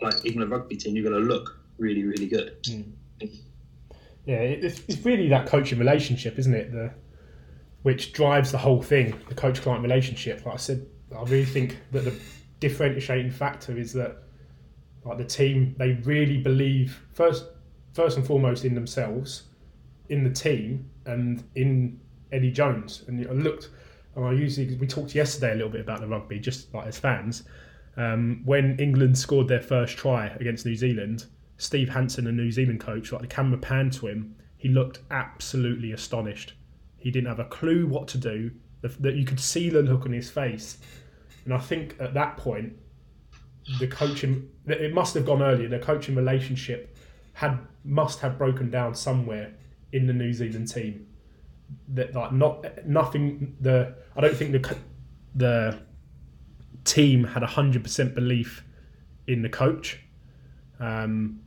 like 0.02 0.14
even 0.24 0.42
a 0.42 0.46
rugby 0.46 0.76
team, 0.76 0.94
you're 0.94 1.08
going 1.08 1.20
to 1.20 1.28
look 1.28 1.58
really, 1.78 2.04
really 2.04 2.28
good. 2.28 2.62
Mm. 2.64 2.92
Yeah, 4.24 4.36
it's, 4.36 4.80
it's 4.86 5.04
really 5.04 5.28
that 5.30 5.46
coaching 5.46 5.78
relationship, 5.78 6.38
isn't 6.38 6.54
it? 6.54 6.72
The 6.72 6.92
which 7.82 8.12
drives 8.12 8.52
the 8.52 8.58
whole 8.58 8.80
thing, 8.80 9.18
the 9.28 9.34
coach-client 9.34 9.82
relationship. 9.82 10.46
Like 10.46 10.54
I 10.54 10.58
said, 10.58 10.86
I 11.16 11.22
really 11.24 11.44
think 11.44 11.78
that 11.90 12.04
the 12.04 12.14
differentiating 12.60 13.32
factor 13.32 13.76
is 13.76 13.92
that 13.94 14.18
like 15.04 15.18
the 15.18 15.24
team, 15.24 15.74
they 15.78 15.94
really 16.04 16.38
believe 16.38 17.02
first, 17.12 17.44
first 17.92 18.16
and 18.16 18.24
foremost 18.24 18.64
in 18.64 18.76
themselves, 18.76 19.42
in 20.12 20.22
the 20.22 20.30
team, 20.30 20.90
and 21.06 21.42
in 21.54 21.98
Eddie 22.32 22.52
Jones. 22.52 23.02
And 23.08 23.26
I 23.26 23.32
looked, 23.32 23.70
and 24.14 24.24
I 24.26 24.32
usually 24.32 24.76
we 24.76 24.86
talked 24.86 25.14
yesterday 25.14 25.52
a 25.52 25.54
little 25.54 25.70
bit 25.70 25.80
about 25.80 26.00
the 26.00 26.06
rugby, 26.06 26.38
just 26.38 26.72
like 26.74 26.86
as 26.86 26.98
fans. 26.98 27.44
Um, 27.96 28.42
when 28.44 28.78
England 28.78 29.16
scored 29.16 29.48
their 29.48 29.62
first 29.62 29.96
try 29.96 30.26
against 30.38 30.66
New 30.66 30.76
Zealand, 30.76 31.26
Steve 31.56 31.88
Hansen, 31.88 32.24
the 32.24 32.32
New 32.32 32.50
Zealand 32.50 32.80
coach, 32.80 33.10
like 33.10 33.22
the 33.22 33.26
camera 33.26 33.58
panned 33.58 33.94
to 33.94 34.06
him, 34.06 34.36
he 34.58 34.68
looked 34.68 35.00
absolutely 35.10 35.92
astonished. 35.92 36.52
He 36.98 37.10
didn't 37.10 37.28
have 37.28 37.40
a 37.40 37.46
clue 37.46 37.86
what 37.86 38.06
to 38.08 38.18
do. 38.18 38.50
That 38.82 39.14
you 39.14 39.24
could 39.24 39.40
see 39.40 39.70
the 39.70 39.80
look 39.80 40.04
on 40.04 40.12
his 40.12 40.28
face, 40.28 40.78
and 41.44 41.54
I 41.54 41.58
think 41.58 41.96
at 42.00 42.12
that 42.14 42.36
point, 42.36 42.74
the 43.78 43.86
coaching 43.86 44.50
it 44.66 44.92
must 44.92 45.14
have 45.14 45.24
gone 45.24 45.40
earlier. 45.40 45.68
The 45.68 45.78
coaching 45.78 46.16
relationship 46.16 46.96
had 47.32 47.58
must 47.84 48.20
have 48.20 48.36
broken 48.36 48.70
down 48.70 48.94
somewhere 48.94 49.54
in 49.92 50.06
the 50.06 50.12
New 50.12 50.32
Zealand 50.32 50.68
team. 50.68 51.06
That 51.88 52.14
like 52.14 52.32
not 52.32 52.86
nothing. 52.86 53.56
The 53.60 53.94
I 54.16 54.20
don't 54.20 54.36
think 54.36 54.52
the 54.52 54.76
the 55.34 55.78
team 56.84 57.24
had 57.24 57.42
hundred 57.42 57.82
percent 57.82 58.14
belief 58.14 58.64
in 59.26 59.42
the 59.42 59.48
coach. 59.48 60.00
Um, 60.80 61.40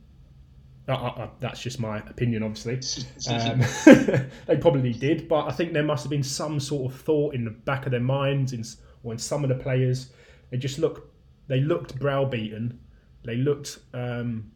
uh, 0.88 0.92
uh, 0.92 1.28
that's 1.40 1.60
just 1.60 1.80
my 1.80 1.98
opinion, 1.98 2.42
obviously. 2.42 2.80
Um, 3.28 3.60
they 4.46 4.56
probably 4.56 4.92
did, 4.92 5.28
but 5.28 5.46
I 5.46 5.52
think 5.52 5.72
there 5.72 5.82
must 5.82 6.04
have 6.04 6.10
been 6.10 6.22
some 6.22 6.60
sort 6.60 6.92
of 6.92 7.00
thought 7.00 7.34
in 7.34 7.44
the 7.44 7.50
back 7.50 7.86
of 7.86 7.90
their 7.90 8.00
minds, 8.00 8.52
in, 8.52 8.64
or 9.02 9.12
in 9.12 9.18
some 9.18 9.42
of 9.42 9.48
the 9.48 9.56
players. 9.56 10.10
They 10.50 10.58
just 10.58 10.78
look, 10.78 11.12
they 11.48 11.60
looked 11.60 11.98
browbeaten. 11.98 12.78
They 13.24 13.36
looked, 13.36 13.80
um, 13.94 14.52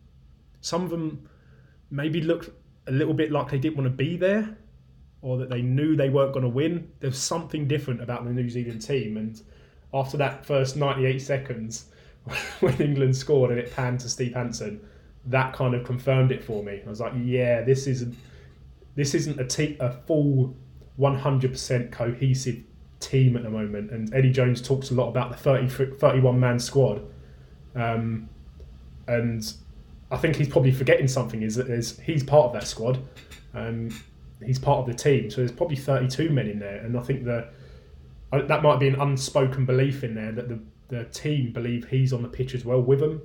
some 0.60 0.84
of 0.84 0.90
them 0.90 1.28
maybe 1.90 2.20
looked 2.20 2.50
a 2.90 2.92
little 2.92 3.14
bit 3.14 3.32
like 3.32 3.50
they 3.50 3.58
didn't 3.58 3.76
want 3.76 3.86
to 3.86 3.96
be 3.96 4.16
there, 4.16 4.56
or 5.22 5.38
that 5.38 5.48
they 5.48 5.62
knew 5.62 5.96
they 5.96 6.10
weren't 6.10 6.32
going 6.32 6.44
to 6.44 6.50
win. 6.50 6.90
There's 7.00 7.18
something 7.18 7.66
different 7.66 8.02
about 8.02 8.24
the 8.24 8.30
New 8.30 8.50
Zealand 8.50 8.82
team, 8.82 9.16
and 9.16 9.40
after 9.94 10.16
that 10.18 10.44
first 10.44 10.76
98 10.76 11.18
seconds, 11.20 11.86
when 12.60 12.74
England 12.80 13.16
scored 13.16 13.50
and 13.50 13.58
it 13.58 13.74
panned 13.74 14.00
to 14.00 14.08
Steve 14.08 14.34
Hansen 14.34 14.80
that 15.26 15.52
kind 15.52 15.74
of 15.74 15.84
confirmed 15.84 16.32
it 16.32 16.42
for 16.42 16.62
me. 16.62 16.80
I 16.84 16.88
was 16.88 17.00
like, 17.00 17.12
yeah, 17.16 17.62
this 17.62 17.86
isn't 17.86 18.16
this 18.94 19.14
isn't 19.14 19.40
a, 19.40 19.46
te- 19.46 19.76
a 19.78 19.92
full 19.92 20.54
100% 20.98 21.92
cohesive 21.92 22.62
team 22.98 23.36
at 23.36 23.44
the 23.44 23.50
moment. 23.50 23.92
And 23.92 24.12
Eddie 24.12 24.32
Jones 24.32 24.60
talks 24.60 24.90
a 24.90 24.94
lot 24.94 25.08
about 25.08 25.30
the 25.30 25.36
30, 25.36 25.96
31 25.96 26.40
man 26.40 26.58
squad. 26.58 27.02
Um, 27.74 28.28
and 29.06 29.52
I 30.10 30.16
think 30.16 30.36
he's 30.36 30.48
probably 30.48 30.72
forgetting 30.72 31.08
something 31.08 31.42
is 31.42 31.54
that 31.56 31.68
he's 32.04 32.22
part 32.22 32.46
of 32.46 32.52
that 32.54 32.66
squad. 32.66 32.98
Um, 33.54 33.90
he's 34.44 34.58
part 34.58 34.78
of 34.78 34.86
the 34.86 34.94
team. 34.94 35.30
So 35.30 35.38
there's 35.38 35.52
probably 35.52 35.76
32 35.76 36.30
men 36.30 36.48
in 36.48 36.58
there. 36.58 36.78
And 36.78 36.98
I 36.98 37.02
think 37.02 37.24
the, 37.24 37.48
that 38.32 38.62
might 38.62 38.80
be 38.80 38.88
an 38.88 39.00
unspoken 39.00 39.66
belief 39.66 40.02
in 40.02 40.14
there 40.14 40.32
that 40.32 40.48
the, 40.48 40.60
the 40.88 41.04
team 41.04 41.52
believe 41.52 41.88
he's 41.88 42.12
on 42.12 42.22
the 42.22 42.28
pitch 42.28 42.54
as 42.54 42.64
well 42.64 42.80
with 42.80 43.00
them 43.00 43.22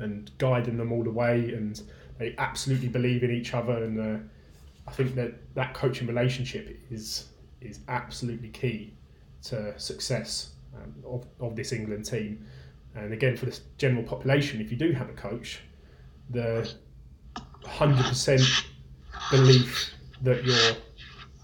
and 0.00 0.30
guiding 0.38 0.76
them 0.76 0.92
all 0.92 1.04
the 1.04 1.10
way, 1.10 1.52
and 1.52 1.82
they 2.18 2.34
absolutely 2.38 2.88
believe 2.88 3.22
in 3.22 3.30
each 3.30 3.54
other. 3.54 3.84
And 3.84 4.00
uh, 4.00 4.22
I 4.88 4.92
think 4.92 5.14
that 5.14 5.34
that 5.54 5.74
coaching 5.74 6.06
relationship 6.06 6.80
is 6.90 7.26
is 7.60 7.80
absolutely 7.88 8.48
key 8.48 8.94
to 9.42 9.78
success 9.78 10.54
um, 10.74 10.94
of, 11.06 11.26
of 11.40 11.54
this 11.54 11.72
England 11.72 12.06
team. 12.06 12.46
And 12.94 13.12
again, 13.12 13.36
for 13.36 13.46
the 13.46 13.58
general 13.78 14.02
population, 14.02 14.60
if 14.60 14.70
you 14.70 14.76
do 14.76 14.92
have 14.92 15.08
a 15.08 15.12
coach, 15.12 15.60
the 16.30 16.70
hundred 17.64 18.04
percent 18.04 18.42
belief 19.30 19.92
that 20.22 20.44
you're 20.44 20.76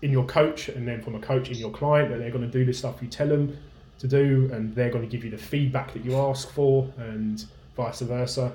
in 0.03 0.11
your 0.11 0.25
coach, 0.25 0.69
and 0.69 0.87
then 0.87 1.01
from 1.03 1.15
a 1.15 1.21
coach 1.21 1.51
in 1.51 1.57
your 1.57 1.71
client, 1.71 2.11
that 2.11 2.19
they're 2.19 2.31
going 2.31 2.45
to 2.45 2.59
do 2.59 2.65
the 2.65 2.73
stuff 2.73 3.01
you 3.01 3.09
tell 3.09 3.29
them 3.29 3.57
to 3.99 4.09
do, 4.09 4.51
and 4.53 4.75
they're 4.75 4.91
going 4.91 5.05
to 5.05 5.11
give 5.11 5.25
you 5.25 5.31
the 5.31 5.39
feedback 5.39 5.93
that 5.93 6.05
you 6.05 6.17
ask 6.17 6.51
for, 6.51 6.93
and 6.99 7.45
vice 7.77 8.01
versa. 8.01 8.53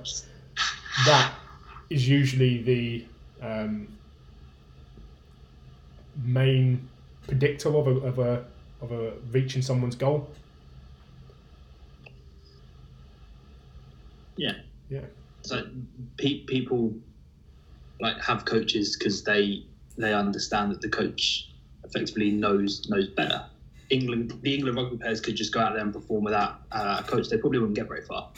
That 1.06 1.34
is 1.90 2.08
usually 2.08 2.62
the 2.62 3.06
um, 3.42 3.88
main 6.24 6.88
predictor 7.28 7.70
of 7.70 7.88
a, 7.88 7.92
of 8.02 8.20
a 8.20 8.46
of 8.82 8.92
a 8.92 9.14
reaching 9.32 9.62
someone's 9.62 9.96
goal. 9.96 10.30
Yeah. 14.38 14.54
Yeah. 14.90 15.06
So 15.42 15.68
pe- 16.18 16.44
people 16.46 16.94
like 18.00 18.18
have 18.20 18.46
coaches 18.46 18.96
because 18.98 19.24
they 19.24 19.66
they 19.98 20.14
understand 20.14 20.72
that 20.72 20.82
the 20.82 20.90
coach 20.90 21.50
effectively 21.84 22.32
knows 22.32 22.88
knows 22.90 23.08
better. 23.08 23.46
England, 23.90 24.40
the 24.42 24.56
England 24.56 24.78
rugby 24.78 24.98
players 24.98 25.20
could 25.20 25.36
just 25.36 25.54
go 25.54 25.60
out 25.60 25.74
there 25.74 25.84
and 25.84 25.94
perform 25.94 26.24
without 26.24 26.62
uh, 26.72 27.02
a 27.02 27.04
coach, 27.04 27.28
they 27.28 27.38
probably 27.38 27.60
wouldn't 27.60 27.76
get 27.76 27.90
very 27.90 28.02
far. 28.04 28.30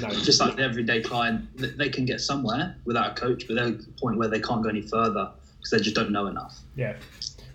No. 0.00 0.08
Just 0.08 0.40
like 0.40 0.56
the 0.56 0.62
everyday 0.62 1.02
client, 1.02 1.46
they 1.76 1.90
can 1.90 2.06
get 2.06 2.22
somewhere 2.22 2.76
without 2.86 3.10
a 3.10 3.20
coach, 3.20 3.46
but 3.46 3.54
they're 3.56 3.66
at 3.66 3.80
the 3.80 3.92
point 4.00 4.16
where 4.16 4.28
they 4.28 4.40
can't 4.40 4.62
go 4.62 4.70
any 4.70 4.80
further 4.80 5.30
because 5.58 5.70
they 5.70 5.78
just 5.80 5.94
don't 5.94 6.10
know 6.10 6.26
enough. 6.26 6.58
Yeah, 6.74 6.96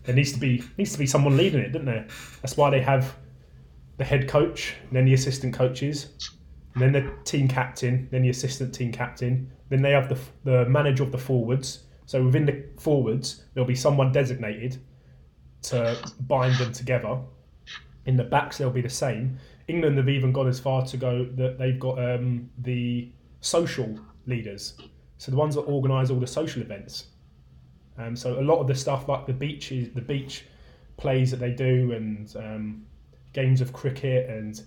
there 0.03 0.13
needs 0.15 0.31
to 0.33 0.39
be 0.39 0.63
needs 0.77 0.91
to 0.93 0.99
be 0.99 1.07
someone 1.07 1.37
leading 1.37 1.59
it, 1.59 1.71
doesn't 1.71 1.87
there? 1.87 2.07
That's 2.41 2.55
why 2.55 2.69
they 2.69 2.81
have 2.81 3.15
the 3.97 4.05
head 4.05 4.27
coach, 4.27 4.75
and 4.87 4.95
then 4.95 5.05
the 5.05 5.13
assistant 5.15 5.53
coaches, 5.55 6.09
then 6.75 6.91
the 6.91 7.11
team 7.23 7.47
captain, 7.47 8.07
then 8.11 8.21
the 8.21 8.29
assistant 8.29 8.73
team 8.73 8.91
captain, 8.91 9.51
then 9.69 9.81
they 9.81 9.91
have 9.91 10.09
the 10.09 10.19
the 10.43 10.69
manager 10.69 11.03
of 11.03 11.11
the 11.11 11.17
forwards. 11.17 11.83
So 12.05 12.23
within 12.23 12.45
the 12.45 12.63
forwards, 12.79 13.43
there'll 13.53 13.67
be 13.67 13.75
someone 13.75 14.11
designated 14.11 14.77
to 15.63 15.97
bind 16.21 16.55
them 16.55 16.71
together 16.71 17.19
in 18.05 18.15
the 18.15 18.23
backs, 18.23 18.57
they'll 18.57 18.71
be 18.71 18.81
the 18.81 18.89
same. 18.89 19.37
England 19.67 19.97
have 19.97 20.09
even 20.09 20.31
gone 20.31 20.47
as 20.47 20.59
far 20.59 20.83
to 20.85 20.97
go 20.97 21.25
that 21.35 21.59
they've 21.59 21.79
got 21.79 21.99
um, 22.03 22.49
the 22.57 23.11
social 23.41 23.99
leaders, 24.25 24.73
so 25.17 25.31
the 25.31 25.37
ones 25.37 25.55
that 25.55 25.61
organise 25.61 26.09
all 26.09 26.19
the 26.19 26.27
social 26.27 26.61
events. 26.61 27.07
Um, 27.97 28.15
so 28.15 28.39
a 28.39 28.41
lot 28.41 28.59
of 28.59 28.67
the 28.67 28.75
stuff 28.75 29.07
like 29.07 29.27
the 29.27 29.33
beaches, 29.33 29.89
the 29.93 30.01
beach 30.01 30.45
plays 30.97 31.29
that 31.31 31.39
they 31.39 31.51
do, 31.51 31.91
and 31.91 32.35
um, 32.37 32.85
games 33.33 33.61
of 33.61 33.71
cricket 33.71 34.29
and 34.29 34.61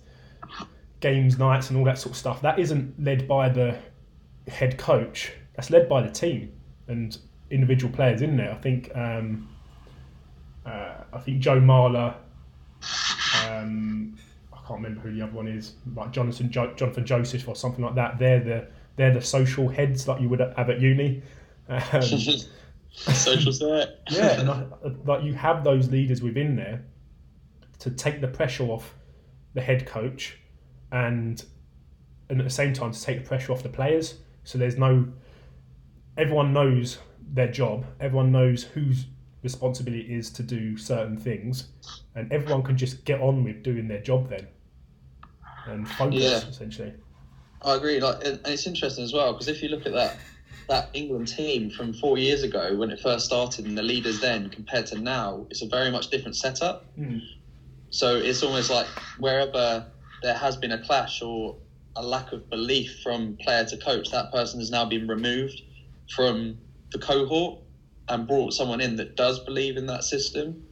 games 1.03 1.37
nights 1.37 1.69
and 1.69 1.77
all 1.77 1.83
that 1.83 1.99
sort 1.99 2.13
of 2.13 2.17
stuff. 2.17 2.41
That 2.41 2.57
isn't 2.57 3.03
led 3.03 3.27
by 3.27 3.49
the 3.49 3.77
head 4.47 4.77
coach. 4.77 5.33
That's 5.55 5.69
led 5.69 5.89
by 5.89 6.01
the 6.01 6.09
team 6.09 6.53
and 6.87 7.15
individual 7.51 7.93
players 7.93 8.21
in 8.21 8.37
there. 8.37 8.51
I 8.51 8.55
think 8.55 8.89
um, 8.95 9.49
uh, 10.65 10.95
I 11.11 11.19
think 11.19 11.39
Joe 11.39 11.59
Marler 11.59 12.15
um, 13.47 14.17
I 14.51 14.57
can't 14.67 14.81
remember 14.81 15.01
who 15.01 15.13
the 15.13 15.21
other 15.21 15.33
one 15.33 15.47
is, 15.47 15.73
like 15.93 16.11
Jonathan 16.11 16.49
jo- 16.49 16.73
Jonathan 16.75 17.05
Joseph 17.05 17.47
or 17.47 17.55
something 17.55 17.83
like 17.83 17.95
that. 17.95 18.17
They're 18.17 18.39
the 18.39 18.67
they're 18.95 19.13
the 19.13 19.21
social 19.21 19.67
heads 19.67 20.07
like 20.07 20.21
you 20.21 20.29
would 20.29 20.39
have 20.39 20.69
at 20.69 20.79
uni. 20.79 21.21
Um, 21.67 22.01
social 22.91 23.51
set. 23.51 23.99
yeah, 24.09 24.39
and 24.39 24.49
I, 24.49 24.65
like 25.05 25.23
you 25.23 25.33
have 25.33 25.63
those 25.63 25.89
leaders 25.89 26.21
within 26.21 26.55
there 26.55 26.83
to 27.79 27.91
take 27.91 28.21
the 28.21 28.27
pressure 28.27 28.65
off 28.65 28.95
the 29.53 29.61
head 29.61 29.85
coach 29.85 30.37
and 30.93 31.43
and 32.29 32.39
at 32.39 32.45
the 32.45 32.49
same 32.49 32.71
time 32.71 32.91
to 32.93 33.01
take 33.01 33.21
the 33.21 33.27
pressure 33.27 33.51
off 33.51 33.63
the 33.63 33.69
players. 33.69 34.15
So 34.45 34.57
there's 34.57 34.77
no 34.77 35.07
everyone 36.15 36.53
knows 36.53 36.99
their 37.33 37.51
job, 37.51 37.85
everyone 37.99 38.31
knows 38.31 38.63
whose 38.63 39.07
responsibility 39.41 40.03
it 40.03 40.17
is 40.17 40.29
to 40.31 40.43
do 40.43 40.77
certain 40.77 41.17
things, 41.17 41.67
and 42.15 42.31
everyone 42.31 42.63
can 42.63 42.77
just 42.77 43.03
get 43.03 43.19
on 43.19 43.43
with 43.43 43.63
doing 43.63 43.87
their 43.89 44.01
job 44.01 44.29
then 44.29 44.47
and 45.65 45.87
focus 45.87 46.21
Yeah. 46.21 46.49
essentially. 46.49 46.93
I 47.61 47.75
agree. 47.75 47.99
Like, 47.99 48.25
and 48.25 48.39
it's 48.45 48.67
interesting 48.67 49.03
as 49.03 49.13
well 49.13 49.33
because 49.33 49.47
if 49.47 49.63
you 49.63 49.69
look 49.69 49.85
at 49.85 49.93
that 49.93 50.17
that 50.69 50.89
England 50.93 51.27
team 51.27 51.69
from 51.69 51.93
four 51.93 52.17
years 52.17 52.41
ago 52.43 52.73
when 52.77 52.89
it 52.89 52.97
first 53.01 53.25
started 53.25 53.65
and 53.65 53.77
the 53.77 53.83
leaders 53.83 54.21
then 54.21 54.49
compared 54.49 54.85
to 54.87 54.97
now, 54.97 55.45
it's 55.49 55.61
a 55.61 55.67
very 55.67 55.91
much 55.91 56.07
different 56.09 56.37
setup. 56.37 56.85
Mm. 56.97 57.21
So 57.89 58.15
it's 58.15 58.43
almost 58.43 58.69
like 58.69 58.87
wherever 59.19 59.85
there 60.23 60.33
has 60.33 60.57
been 60.57 60.71
a 60.71 60.81
clash 60.83 61.21
or 61.21 61.55
a 61.95 62.01
lack 62.01 62.31
of 62.31 62.49
belief 62.49 63.01
from 63.03 63.37
player 63.41 63.63
to 63.65 63.77
coach, 63.77 64.09
that 64.09 64.31
person 64.31 64.59
has 64.59 64.71
now 64.71 64.85
been 64.85 65.07
removed 65.07 65.61
from 66.15 66.57
the 66.91 66.97
cohort 66.97 67.59
and 68.09 68.27
brought 68.27 68.53
someone 68.53 68.81
in 68.81 68.95
that 68.95 69.15
does 69.15 69.39
believe 69.39 69.77
in 69.77 69.85
that 69.85 70.03
system. 70.03 70.63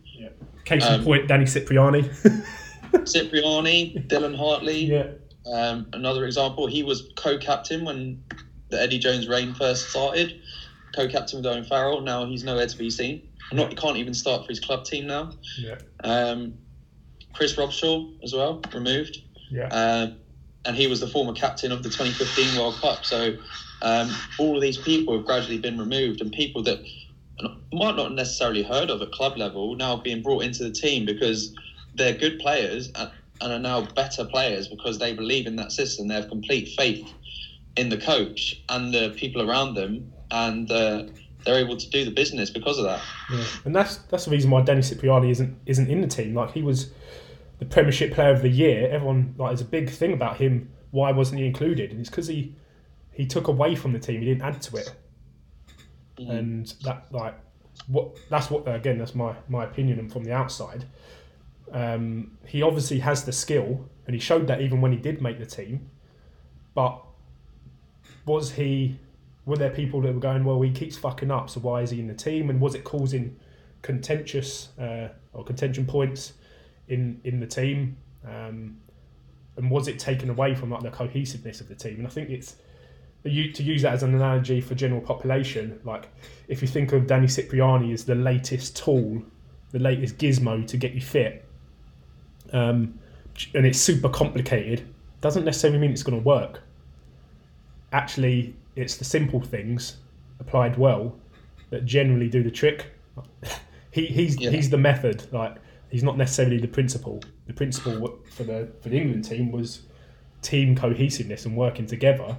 Case 0.66 0.86
in 0.88 0.93
Um, 0.95 1.04
point, 1.04 1.28
Danny 1.28 1.45
Cipriani. 1.45 2.04
Cipriani, 3.06 4.04
Dylan 4.08 4.36
Hartley, 4.36 4.86
yeah, 4.86 5.08
Um, 5.52 5.88
another 5.93 6.26
example, 6.26 6.68
he 6.68 6.84
was 6.84 7.12
co-captain 7.16 7.84
when 7.84 8.24
the 8.70 8.80
Eddie 8.82 8.99
Jones 8.99 9.28
reign 9.28 9.54
first 9.56 9.89
started. 9.89 10.39
Co-captain 10.95 11.39
with 11.39 11.45
Owen 11.47 11.64
Farrell. 11.64 12.02
Now 12.02 12.26
he's 12.26 12.43
nowhere 12.43 12.68
to 12.68 12.78
be 12.78 12.89
seen. 12.89 13.28
Not 13.52 13.70
he 13.70 13.76
can't 13.76 13.97
even 13.97 14.14
start 14.14 14.43
for 14.43 14.49
his 14.49 14.60
club 14.60 14.86
team 14.86 15.08
now. 15.08 15.32
yeah, 15.58 15.76
Um, 16.04 16.54
Chris 17.34 17.56
Robshaw 17.56 18.14
as 18.24 18.34
well 18.34 18.62
removed, 18.74 19.18
yeah. 19.52 19.68
um, 19.68 20.18
and 20.66 20.76
he 20.76 20.88
was 20.88 20.99
the 20.99 21.08
former 21.08 21.34
captain 21.34 21.72
of 21.72 21.84
the 21.84 21.89
2015 21.89 22.60
World 22.60 22.76
Cup. 22.76 23.06
So 23.06 23.36
um, 23.82 24.12
all 24.39 24.56
of 24.56 24.62
these 24.62 24.78
people 24.78 25.16
have 25.18 25.26
gradually 25.26 25.58
been 25.58 25.78
removed, 25.78 26.22
and 26.22 26.32
people 26.32 26.64
that 26.64 26.80
might 27.74 27.95
not 27.95 28.14
necessarily 28.14 28.64
heard 28.64 28.89
of 28.89 29.02
at 29.02 29.12
club 29.12 29.38
level 29.38 29.76
now 29.76 29.95
being 29.95 30.22
brought 30.22 30.43
into 30.43 30.64
the 30.64 30.72
team 30.72 31.06
because 31.06 31.56
they're 31.95 32.14
good 32.14 32.39
players 32.39 32.91
and, 32.95 33.12
and 33.41 33.54
are 33.54 33.60
now 33.60 33.82
better 33.82 34.26
players 34.26 34.68
because 34.68 34.99
they 34.99 35.14
believe 35.14 35.47
in 35.47 35.56
that 35.56 35.72
system. 35.72 36.08
They 36.08 36.16
have 36.16 36.30
complete 36.30 36.70
faith 36.78 37.12
in 37.76 37.89
the 37.89 37.97
coach 37.97 38.62
and 38.70 38.93
the 38.93 39.14
people 39.18 39.49
around 39.49 39.74
them, 39.74 40.14
and 40.30 40.72
uh, 40.72 41.06
they're 41.45 41.60
able 41.60 41.78
to 41.78 41.89
do 41.89 42.06
the 42.06 42.12
business 42.12 42.49
because 42.49 42.78
of 42.78 42.86
that. 42.86 43.02
Yeah, 43.32 43.45
and 43.66 43.76
that's 43.76 43.97
that's 43.97 44.26
the 44.26 44.32
reason 44.32 44.52
why 44.52 44.62
Danny 44.62 44.82
Cipriani 44.82 45.32
isn't 45.32 45.58
isn't 45.66 45.89
in 45.89 46.02
the 46.02 46.08
team. 46.08 46.36
Like 46.36 46.52
he 46.52 46.62
was 46.62 46.91
the 47.62 47.66
Premiership 47.68 48.12
Player 48.12 48.32
of 48.32 48.41
the 48.41 48.49
Year. 48.49 48.89
Everyone 48.89 49.36
like 49.38 49.51
there's 49.51 49.62
a 49.62 49.66
big 49.66 49.88
thing 49.91 50.14
about 50.14 50.38
him. 50.38 50.72
Why 50.89 51.12
wasn't 51.12 51.39
he 51.41 51.45
included? 51.45 51.91
And 51.91 51.99
it's 51.99 52.09
because 52.09 52.26
he 52.28 52.55
he 53.14 53.28
took 53.28 53.47
away 53.47 53.76
from 53.76 53.93
the 53.93 53.99
team. 53.99 54.20
He 54.20 54.26
didn't 54.26 54.41
add 54.41 54.59
to 54.64 54.78
it, 54.78 54.91
Mhm. 56.18 56.30
and 56.32 56.74
that 56.84 57.05
like 57.12 57.36
what 57.88 58.18
that's 58.32 58.49
what 58.49 58.68
again 58.68 58.97
that's 58.97 59.14
my 59.14 59.36
my 59.47 59.64
opinion 59.64 59.99
and 59.99 60.12
from 60.12 60.24
the 60.24 60.34
outside. 60.34 60.86
Um, 61.72 62.36
he 62.47 62.64
obviously 62.64 62.97
has 62.99 63.26
the 63.26 63.32
skill, 63.32 63.88
and 64.07 64.16
he 64.16 64.20
showed 64.20 64.47
that 64.47 64.59
even 64.62 64.82
when 64.82 64.91
he 64.91 64.97
did 64.97 65.22
make 65.22 65.38
the 65.38 65.45
team. 65.45 65.88
But 66.74 66.99
was 68.26 68.53
he? 68.53 68.97
Were 69.45 69.57
there 69.57 69.70
people 69.70 70.01
that 70.01 70.14
were 70.14 70.20
going, 70.20 70.45
well, 70.45 70.62
he 70.62 70.72
keeps 70.72 70.97
fucking 70.97 71.30
up, 71.32 71.49
so 71.49 71.59
why 71.59 71.82
is 71.82 71.91
he 71.91 71.99
in 71.99 72.07
the 72.07 72.14
team? 72.14 72.49
And 72.49 72.59
was 72.59 72.74
it 72.76 72.84
causing 72.84 73.36
contentious 73.84 74.70
uh, 74.80 75.09
or 75.34 75.43
contention 75.43 75.86
points 75.86 76.34
in 76.92 77.20
in 77.24 77.39
the 77.39 77.48
team? 77.48 77.98
Um, 78.26 78.78
and 79.58 79.70
was 79.70 79.88
it 79.88 80.00
taken 80.00 80.30
away 80.30 80.56
from 80.56 80.70
like 80.70 80.84
the 80.84 80.92
cohesiveness 80.92 81.62
of 81.62 81.68
the 81.68 81.76
team? 81.76 81.96
And 81.98 82.08
I 82.08 82.10
think 82.10 82.30
it's 82.30 82.56
you 83.24 83.52
to 83.52 83.64
use 83.64 83.82
that 83.84 83.94
as 83.94 84.04
an 84.04 84.16
analogy 84.16 84.62
for 84.62 84.76
general 84.76 85.02
population. 85.02 85.80
Like 85.84 86.08
if 86.48 86.62
you 86.62 86.68
think 86.68 86.92
of 86.94 87.08
Danny 87.08 87.28
Cipriani 87.28 87.94
as 87.94 88.06
the 88.06 88.16
latest 88.16 88.76
tool, 88.76 89.22
the 89.72 89.80
latest 89.80 90.18
gizmo 90.18 90.66
to 90.68 90.78
get 90.78 90.94
you 90.94 91.02
fit, 91.02 91.46
um, 92.54 92.98
and 93.54 93.66
it's 93.66 93.80
super 93.80 94.10
complicated, 94.10 94.88
doesn't 95.22 95.46
necessarily 95.46 95.80
mean 95.80 95.92
it's 95.92 96.04
going 96.04 96.20
to 96.20 96.26
work. 96.26 96.62
Actually, 97.94 98.56
it's 98.76 98.98
the 98.98 99.06
simple 99.06 99.42
things 99.42 99.98
applied 100.39 100.78
well 100.78 101.16
that 101.70 101.86
generally 101.86 102.30
do 102.30 102.42
the 102.44 102.52
trick. 102.52 102.88
he, 103.92 104.06
he's 104.06 104.39
Yeah. 104.39 104.50
he's 104.50 104.70
the 104.70 104.78
method. 104.78 105.32
Like 105.32 105.58
he's 105.92 106.04
not 106.04 106.18
necessarily 106.18 106.58
the 106.58 106.68
principle. 106.68 107.22
The 107.48 107.54
principle 107.54 108.20
for 108.32 108.44
the 108.44 108.70
for 108.82 108.89
the 108.89 108.98
England 108.98 109.26
team 109.26 109.52
was 109.52 109.82
team 110.42 110.76
cohesiveness 110.76 111.46
and 111.46 111.56
working 111.56 111.86
together. 111.86 112.36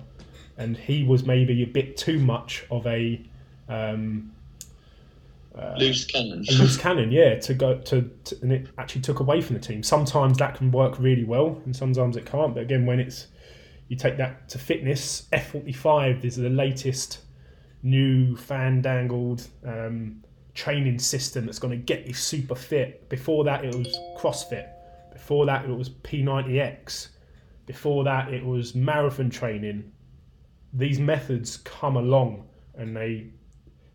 And 0.58 0.76
he 0.76 1.02
was 1.04 1.24
maybe 1.24 1.62
a 1.62 1.66
bit 1.66 1.96
too 1.96 2.18
much 2.18 2.64
of 2.70 2.86
a 2.86 3.24
um, 3.68 4.32
uh, 5.56 5.74
Loose 5.78 6.04
cannon. 6.04 6.44
loose 6.58 6.76
cannon, 6.76 7.12
yeah, 7.12 7.38
to 7.40 7.54
go 7.54 7.78
to, 7.78 8.10
to, 8.24 8.38
and 8.42 8.52
it 8.52 8.68
actually 8.78 9.02
took 9.02 9.20
away 9.20 9.40
from 9.40 9.54
the 9.54 9.60
team. 9.60 9.82
Sometimes 9.82 10.38
that 10.38 10.54
can 10.54 10.70
work 10.70 10.98
really 10.98 11.24
well, 11.24 11.60
and 11.64 11.74
sometimes 11.74 12.16
it 12.16 12.26
can't. 12.26 12.54
But 12.54 12.62
again, 12.62 12.86
when 12.86 13.00
it's 13.00 13.28
you 13.88 13.96
take 13.96 14.16
that 14.16 14.48
to 14.50 14.58
fitness, 14.58 15.28
F 15.32 15.52
forty 15.52 15.72
five 15.72 16.24
is 16.24 16.36
the 16.36 16.48
latest 16.48 17.20
new 17.82 18.36
fandangled 18.36 19.46
um, 19.66 20.22
training 20.54 20.98
system 20.98 21.46
that's 21.46 21.58
going 21.58 21.70
to 21.70 21.84
get 21.84 22.06
you 22.06 22.14
super 22.14 22.54
fit. 22.54 23.08
Before 23.08 23.44
that, 23.44 23.64
it 23.64 23.74
was 23.74 23.96
CrossFit. 24.18 24.68
Before 25.12 25.46
that, 25.46 25.64
it 25.64 25.70
was 25.70 25.88
P 25.88 26.22
ninety 26.22 26.60
X. 26.60 27.10
Before 27.66 28.04
that, 28.04 28.32
it 28.32 28.44
was 28.44 28.74
marathon 28.74 29.30
training. 29.30 29.92
These 30.72 30.98
methods 30.98 31.58
come 31.58 31.96
along, 31.96 32.48
and 32.74 32.96
they 32.96 33.30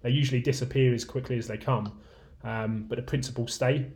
they 0.01 0.09
usually 0.09 0.41
disappear 0.41 0.93
as 0.93 1.03
quickly 1.03 1.37
as 1.37 1.47
they 1.47 1.57
come. 1.57 1.99
Um, 2.43 2.85
but 2.87 2.97
the 2.97 3.01
principles 3.01 3.53
stay 3.53 3.87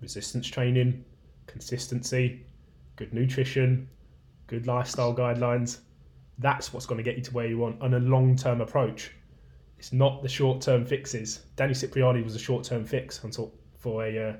resistance 0.00 0.46
training, 0.46 1.04
consistency, 1.46 2.44
good 2.96 3.12
nutrition, 3.14 3.88
good 4.46 4.66
lifestyle 4.66 5.14
guidelines. 5.14 5.78
That's 6.38 6.72
what's 6.72 6.84
going 6.84 6.98
to 6.98 7.02
get 7.02 7.16
you 7.16 7.22
to 7.22 7.32
where 7.32 7.46
you 7.46 7.58
want 7.58 7.80
on 7.80 7.94
a 7.94 8.00
long 8.00 8.36
term 8.36 8.60
approach. 8.60 9.12
It's 9.84 9.92
not 9.92 10.22
the 10.22 10.30
short 10.30 10.62
term 10.62 10.86
fixes. 10.86 11.40
Danny 11.56 11.74
Cipriani 11.74 12.22
was 12.22 12.34
a 12.34 12.38
short 12.38 12.64
term 12.64 12.86
fix 12.86 13.22
until 13.22 13.52
for 13.76 14.06
a, 14.06 14.30
uh, 14.30 14.36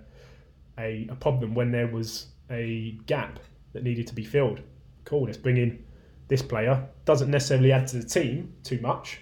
a 0.79 1.07
a 1.11 1.15
problem 1.17 1.55
when 1.55 1.71
there 1.71 1.87
was 1.87 2.29
a 2.51 2.93
gap 3.05 3.39
that 3.75 3.83
needed 3.83 4.07
to 4.07 4.15
be 4.15 4.25
filled. 4.25 4.63
Cool, 5.05 5.25
let's 5.27 5.37
bring 5.37 5.59
in 5.59 5.85
this 6.29 6.41
player. 6.41 6.89
Doesn't 7.05 7.31
necessarily 7.31 7.73
add 7.73 7.87
to 7.89 7.99
the 7.99 8.09
team 8.09 8.55
too 8.63 8.81
much, 8.81 9.21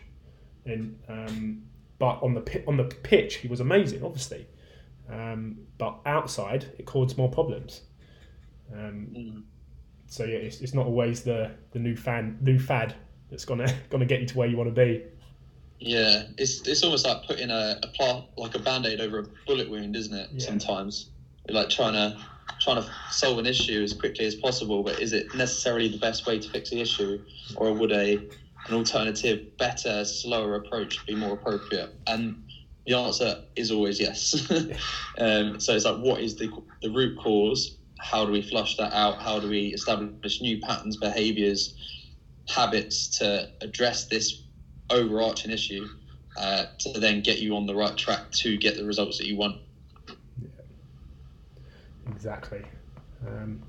and 0.65 0.97
um, 1.09 1.65
but 1.99 2.23
on 2.23 2.35
the 2.35 2.63
on 2.69 2.77
the 2.77 2.85
pitch 2.85 3.39
he 3.39 3.49
was 3.49 3.59
amazing, 3.59 4.05
obviously. 4.05 4.47
Um, 5.11 5.59
but 5.77 5.99
outside 6.07 6.67
it 6.79 6.87
caused 6.87 7.19
more 7.19 7.33
problems. 7.33 7.81
Um, 8.73 9.09
Mm. 9.13 9.43
so 10.07 10.23
yeah, 10.23 10.37
it's, 10.37 10.61
it's 10.61 10.73
not 10.73 10.87
always 10.87 11.25
the, 11.25 11.51
the 11.73 11.81
new 11.81 11.97
fan 11.97 12.39
new 12.41 12.61
fad 12.61 12.95
that's 13.29 13.45
gonna 13.45 13.67
gonna 13.91 14.07
get 14.07 14.21
you 14.21 14.27
to 14.29 14.39
where 14.39 14.47
you 14.47 14.57
want 14.57 14.73
to 14.73 14.85
be. 14.87 15.03
Yeah, 15.85 16.23
it's 16.39 16.67
it's 16.67 16.83
almost 16.83 17.07
like 17.07 17.23
putting 17.27 17.51
a, 17.51 17.79
a 17.83 17.87
pla- 17.89 18.23
like 18.37 18.55
a 18.55 18.59
band 18.59 18.87
aid 18.87 19.01
over 19.01 19.19
a 19.19 19.25
bullet 19.47 19.69
wound, 19.69 19.97
isn't 19.97 20.15
it? 20.15 20.29
Yeah. 20.33 20.47
Sometimes, 20.47 21.09
like 21.49 21.69
trying 21.69 21.95
to 21.95 22.17
trying 22.61 22.77
to 22.77 22.89
solve 23.11 23.39
an 23.39 23.47
issue 23.47 23.83
as 23.83 23.93
quickly 23.93 24.25
as 24.25 24.35
possible, 24.35 24.83
but 24.83 25.01
is 25.01 25.13
it 25.13 25.35
necessarily 25.35 25.89
the 25.89 25.99
best 25.99 26.27
way 26.27 26.39
to 26.39 26.49
fix 26.49 26.71
the 26.71 26.81
issue, 26.81 27.19
or 27.57 27.73
would 27.73 27.93
a 27.93 28.19
an 28.69 28.75
alternative, 28.75 29.41
better, 29.59 30.05
slower 30.05 30.55
approach 30.55 31.05
be 31.07 31.15
more 31.15 31.33
appropriate? 31.33 31.91
And 32.07 32.35
the 32.87 32.95
answer 32.95 33.37
is 33.57 33.71
always 33.71 33.99
yes. 34.01 34.35
um, 35.19 35.59
so 35.59 35.75
it's 35.75 35.85
like, 35.85 35.97
what 35.97 36.21
is 36.21 36.35
the 36.37 36.49
the 36.81 36.91
root 36.91 37.17
cause? 37.17 37.73
How 37.99 38.25
do 38.25 38.33
we 38.33 38.43
flush 38.43 38.77
that 38.77 38.93
out? 38.93 39.21
How 39.21 39.39
do 39.39 39.49
we 39.49 39.69
establish 39.69 40.41
new 40.41 40.59
patterns, 40.59 40.97
behaviors, 40.97 41.73
habits 42.49 43.09
to 43.19 43.49
address 43.61 44.07
this 44.07 44.42
overarching 44.93 45.51
issue 45.51 45.87
uh, 46.37 46.67
to 46.79 47.01
then 47.01 47.23
get 47.23 47.39
you 47.39 47.57
on 47.57 47.67
the 47.67 47.75
right 47.75 47.97
track 47.97 48.31
to 48.33 48.57
get 48.57 48.77
the 48.77 48.85
results 48.85 49.19
that 49.19 49.27
you 49.27 49.37
want. 49.37 49.57
Exactly. 52.11 52.63
Um, 53.27 53.63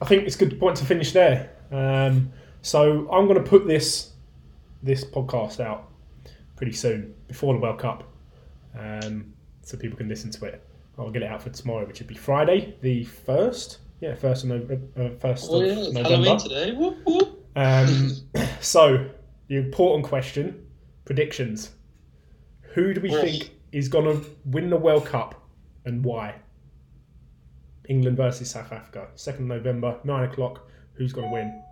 I 0.00 0.04
think 0.06 0.24
it's 0.24 0.36
a 0.36 0.38
good 0.38 0.58
point 0.58 0.76
to 0.78 0.84
finish 0.84 1.12
there. 1.12 1.50
Um, 1.70 2.32
so 2.62 3.10
I'm 3.10 3.26
going 3.26 3.42
to 3.42 3.48
put 3.48 3.66
this 3.66 4.10
this 4.82 5.04
podcast 5.04 5.60
out 5.60 5.90
pretty 6.56 6.72
soon 6.72 7.14
before 7.26 7.54
the 7.54 7.60
World 7.60 7.78
Cup, 7.78 8.04
um, 8.78 9.32
so 9.62 9.76
people 9.76 9.96
can 9.96 10.08
listen 10.08 10.30
to 10.32 10.44
it. 10.46 10.62
I'll 10.98 11.10
get 11.10 11.22
it 11.22 11.30
out 11.30 11.42
for 11.42 11.50
tomorrow, 11.50 11.86
which 11.86 11.98
would 11.98 12.06
be 12.06 12.14
Friday, 12.14 12.76
the 12.80 13.04
first. 13.04 13.78
Yeah, 14.00 14.14
first 14.14 14.44
of 14.44 14.50
November. 14.50 14.80
Uh, 14.96 15.10
first 15.18 15.48
Oh 15.50 15.62
yeah, 15.62 15.72
it's 15.72 15.92
November. 15.92 16.08
Halloween 16.10 16.38
today. 16.38 16.72
Whoop, 16.72 16.98
whoop. 17.04 17.46
Um, 17.56 18.10
so, 18.60 19.10
the 19.54 19.60
important 19.60 20.04
question 20.04 20.66
predictions. 21.04 21.70
Who 22.74 22.92
do 22.92 23.00
we 23.00 23.14
Oof. 23.14 23.20
think 23.20 23.50
is 23.70 23.88
going 23.88 24.04
to 24.04 24.28
win 24.44 24.68
the 24.68 24.76
World 24.76 25.06
Cup 25.06 25.40
and 25.84 26.04
why? 26.04 26.34
England 27.88 28.16
versus 28.16 28.50
South 28.50 28.72
Africa, 28.72 29.06
second 29.14 29.46
November, 29.46 30.00
nine 30.02 30.24
o'clock. 30.24 30.68
Who's 30.94 31.12
going 31.12 31.28
to 31.28 31.32
win? 31.32 31.62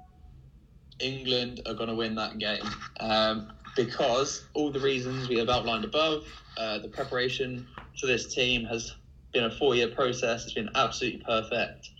England 1.00 1.62
are 1.66 1.74
going 1.74 1.88
to 1.88 1.96
win 1.96 2.14
that 2.14 2.38
game 2.38 2.62
um, 3.00 3.52
because 3.74 4.44
all 4.54 4.70
the 4.70 4.78
reasons 4.78 5.28
we 5.28 5.38
have 5.38 5.48
outlined 5.48 5.84
above, 5.84 6.24
uh, 6.58 6.78
the 6.78 6.88
preparation 6.88 7.66
for 7.98 8.06
this 8.06 8.32
team 8.32 8.64
has 8.64 8.94
been 9.32 9.44
a 9.44 9.50
four-year 9.50 9.88
process. 9.88 10.44
It's 10.44 10.52
been 10.52 10.70
absolutely 10.76 11.22
perfect. 11.24 11.90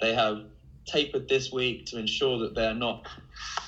They 0.00 0.14
have 0.14 0.44
tapered 0.88 1.28
this 1.28 1.52
week 1.52 1.86
to 1.86 1.98
ensure 1.98 2.38
that 2.38 2.54
they're 2.54 2.74
not 2.74 3.06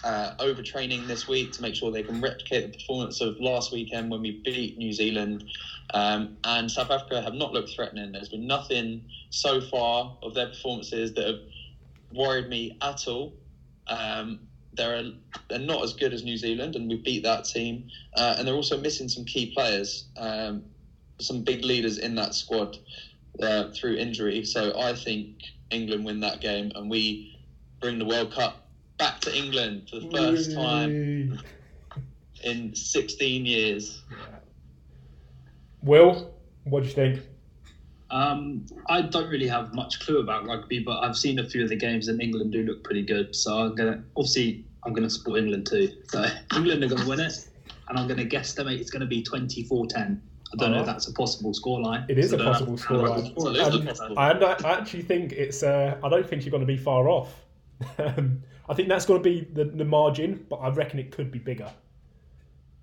uh, 0.04 0.34
overtraining 0.38 1.06
this 1.06 1.28
week 1.28 1.52
to 1.52 1.62
make 1.62 1.74
sure 1.74 1.90
they 1.90 2.02
can 2.02 2.20
replicate 2.20 2.72
the 2.72 2.78
performance 2.78 3.20
of 3.20 3.38
last 3.38 3.72
weekend 3.72 4.10
when 4.10 4.20
we 4.22 4.40
beat 4.44 4.78
New 4.78 4.92
Zealand. 4.92 5.44
Um, 5.92 6.36
and 6.44 6.70
South 6.70 6.90
Africa 6.90 7.20
have 7.20 7.34
not 7.34 7.52
looked 7.52 7.70
threatening. 7.70 8.12
There's 8.12 8.28
been 8.28 8.46
nothing 8.46 9.04
so 9.30 9.60
far 9.60 10.16
of 10.22 10.34
their 10.34 10.48
performances 10.48 11.12
that 11.14 11.26
have 11.26 11.40
worried 12.12 12.48
me 12.48 12.76
at 12.82 13.06
all. 13.06 13.34
Um, 13.88 14.40
they're 14.72 15.02
they're 15.48 15.58
not 15.58 15.82
as 15.82 15.92
good 15.94 16.12
as 16.12 16.22
New 16.22 16.36
Zealand, 16.36 16.76
and 16.76 16.88
we 16.88 16.96
beat 16.96 17.24
that 17.24 17.44
team. 17.44 17.88
Uh, 18.14 18.36
and 18.38 18.46
they're 18.46 18.54
also 18.54 18.78
missing 18.78 19.08
some 19.08 19.24
key 19.24 19.52
players, 19.52 20.06
um, 20.16 20.62
some 21.20 21.42
big 21.42 21.64
leaders 21.64 21.98
in 21.98 22.14
that 22.14 22.34
squad 22.34 22.78
uh, 23.42 23.70
through 23.74 23.96
injury. 23.96 24.44
So 24.44 24.78
I 24.78 24.94
think 24.94 25.42
England 25.70 26.04
win 26.04 26.20
that 26.20 26.40
game, 26.40 26.72
and 26.74 26.90
we 26.90 27.38
bring 27.80 27.98
the 27.98 28.04
World 28.04 28.32
Cup 28.32 28.68
back 28.98 29.20
to 29.20 29.34
England 29.34 29.88
for 29.88 30.00
the 30.00 30.10
first 30.10 30.52
time 30.52 31.40
in 32.44 32.74
16 32.74 33.46
years. 33.46 34.02
Will, 35.82 36.34
what 36.64 36.82
do 36.82 36.88
you 36.88 36.94
think? 36.94 37.22
Um, 38.10 38.66
I 38.88 39.02
don't 39.02 39.28
really 39.28 39.46
have 39.46 39.72
much 39.72 40.00
clue 40.00 40.18
about 40.18 40.44
rugby, 40.44 40.80
but 40.80 41.00
I've 41.00 41.16
seen 41.16 41.38
a 41.38 41.48
few 41.48 41.62
of 41.62 41.68
the 41.68 41.76
games, 41.76 42.08
and 42.08 42.20
England 42.20 42.52
do 42.52 42.62
look 42.64 42.82
pretty 42.82 43.02
good. 43.02 43.34
So 43.34 43.56
I'm 43.56 43.74
gonna 43.74 44.02
obviously 44.16 44.64
I'm 44.84 44.92
gonna 44.92 45.10
support 45.10 45.38
England 45.38 45.66
too. 45.66 45.92
So 46.08 46.26
England 46.56 46.84
are 46.84 46.88
gonna 46.88 47.08
win 47.08 47.20
it, 47.20 47.48
and 47.88 47.98
I'm 47.98 48.08
gonna 48.08 48.24
guesstimate 48.24 48.80
it's 48.80 48.90
gonna 48.90 49.06
be 49.06 49.22
24-10. 49.22 50.20
I 50.52 50.56
don't 50.56 50.72
know 50.72 50.80
if 50.80 50.86
that's 50.86 51.06
a 51.06 51.12
possible 51.12 51.52
scoreline. 51.52 52.08
It 52.08 52.18
is 52.18 52.32
a 52.32 52.38
possible 52.38 52.76
know 52.76 52.82
how 52.82 53.14
rugby 53.14 53.30
scoreline. 53.30 53.30
score 53.30 53.52
is. 53.52 53.58
Absolutely 53.58 53.86
possible. 53.86 54.18
I, 54.18 54.30
I 54.32 54.78
actually 54.78 55.02
think 55.02 55.32
it's. 55.32 55.62
Uh, 55.62 55.96
I 56.02 56.08
don't 56.08 56.28
think 56.28 56.44
you're 56.44 56.50
going 56.50 56.62
to 56.62 56.66
be 56.66 56.76
far 56.76 57.08
off. 57.08 57.34
Um, 57.98 58.42
I 58.68 58.74
think 58.74 58.88
that's 58.88 59.06
going 59.06 59.22
to 59.22 59.28
be 59.28 59.48
the, 59.52 59.64
the 59.64 59.86
margin, 59.86 60.46
but 60.50 60.56
I 60.56 60.68
reckon 60.68 60.98
it 60.98 61.10
could 61.10 61.32
be 61.32 61.38
bigger. 61.38 61.70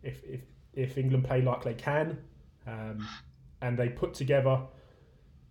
If 0.01 0.23
if 0.23 0.41
if 0.73 0.97
England 0.97 1.23
play 1.23 1.41
like 1.41 1.63
they 1.63 1.75
can, 1.75 2.17
um, 2.65 3.07
and 3.61 3.77
they 3.77 3.89
put 3.89 4.13
together 4.13 4.59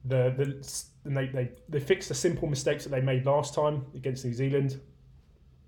the 0.04 0.34
the 0.36 0.80
and 1.04 1.16
they, 1.16 1.26
they 1.26 1.50
they 1.68 1.80
fix 1.80 2.08
the 2.08 2.14
simple 2.14 2.48
mistakes 2.48 2.84
that 2.84 2.90
they 2.90 3.00
made 3.00 3.24
last 3.24 3.54
time 3.54 3.86
against 3.94 4.24
New 4.24 4.34
Zealand, 4.34 4.80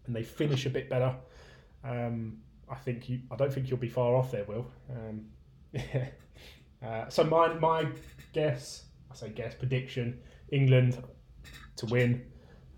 and 0.07 0.15
they 0.15 0.23
finish 0.23 0.67
a 0.67 0.71
bit 0.71 0.91
better. 0.91 1.15
Um, 1.85 2.39
I 2.69 2.75
think 2.75 3.09
you. 3.09 3.21
I 3.31 3.37
don't 3.37 3.53
think 3.53 3.71
you'll 3.71 3.79
be 3.79 3.89
far 3.89 4.15
off 4.15 4.31
there, 4.31 4.45
Will. 4.45 4.67
Um, 4.91 5.27
yeah. 5.73 6.09
Uh, 6.85 7.09
so 7.09 7.25
my 7.25 7.55
my 7.55 7.89
guess, 8.33 8.85
I 9.11 9.15
say 9.15 9.31
guess 9.31 9.55
prediction, 9.55 10.21
England 10.53 11.03
to 11.77 11.87
win. 11.87 12.25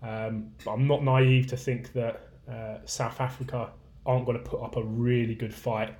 Um, 0.01 0.51
but 0.65 0.71
I'm 0.71 0.87
not 0.87 1.03
naive 1.03 1.47
to 1.47 1.57
think 1.57 1.93
that 1.93 2.27
uh, 2.51 2.77
South 2.85 3.21
Africa 3.21 3.71
aren't 4.05 4.25
going 4.25 4.37
to 4.37 4.43
put 4.43 4.61
up 4.61 4.75
a 4.75 4.83
really 4.83 5.35
good 5.35 5.53
fight, 5.53 5.93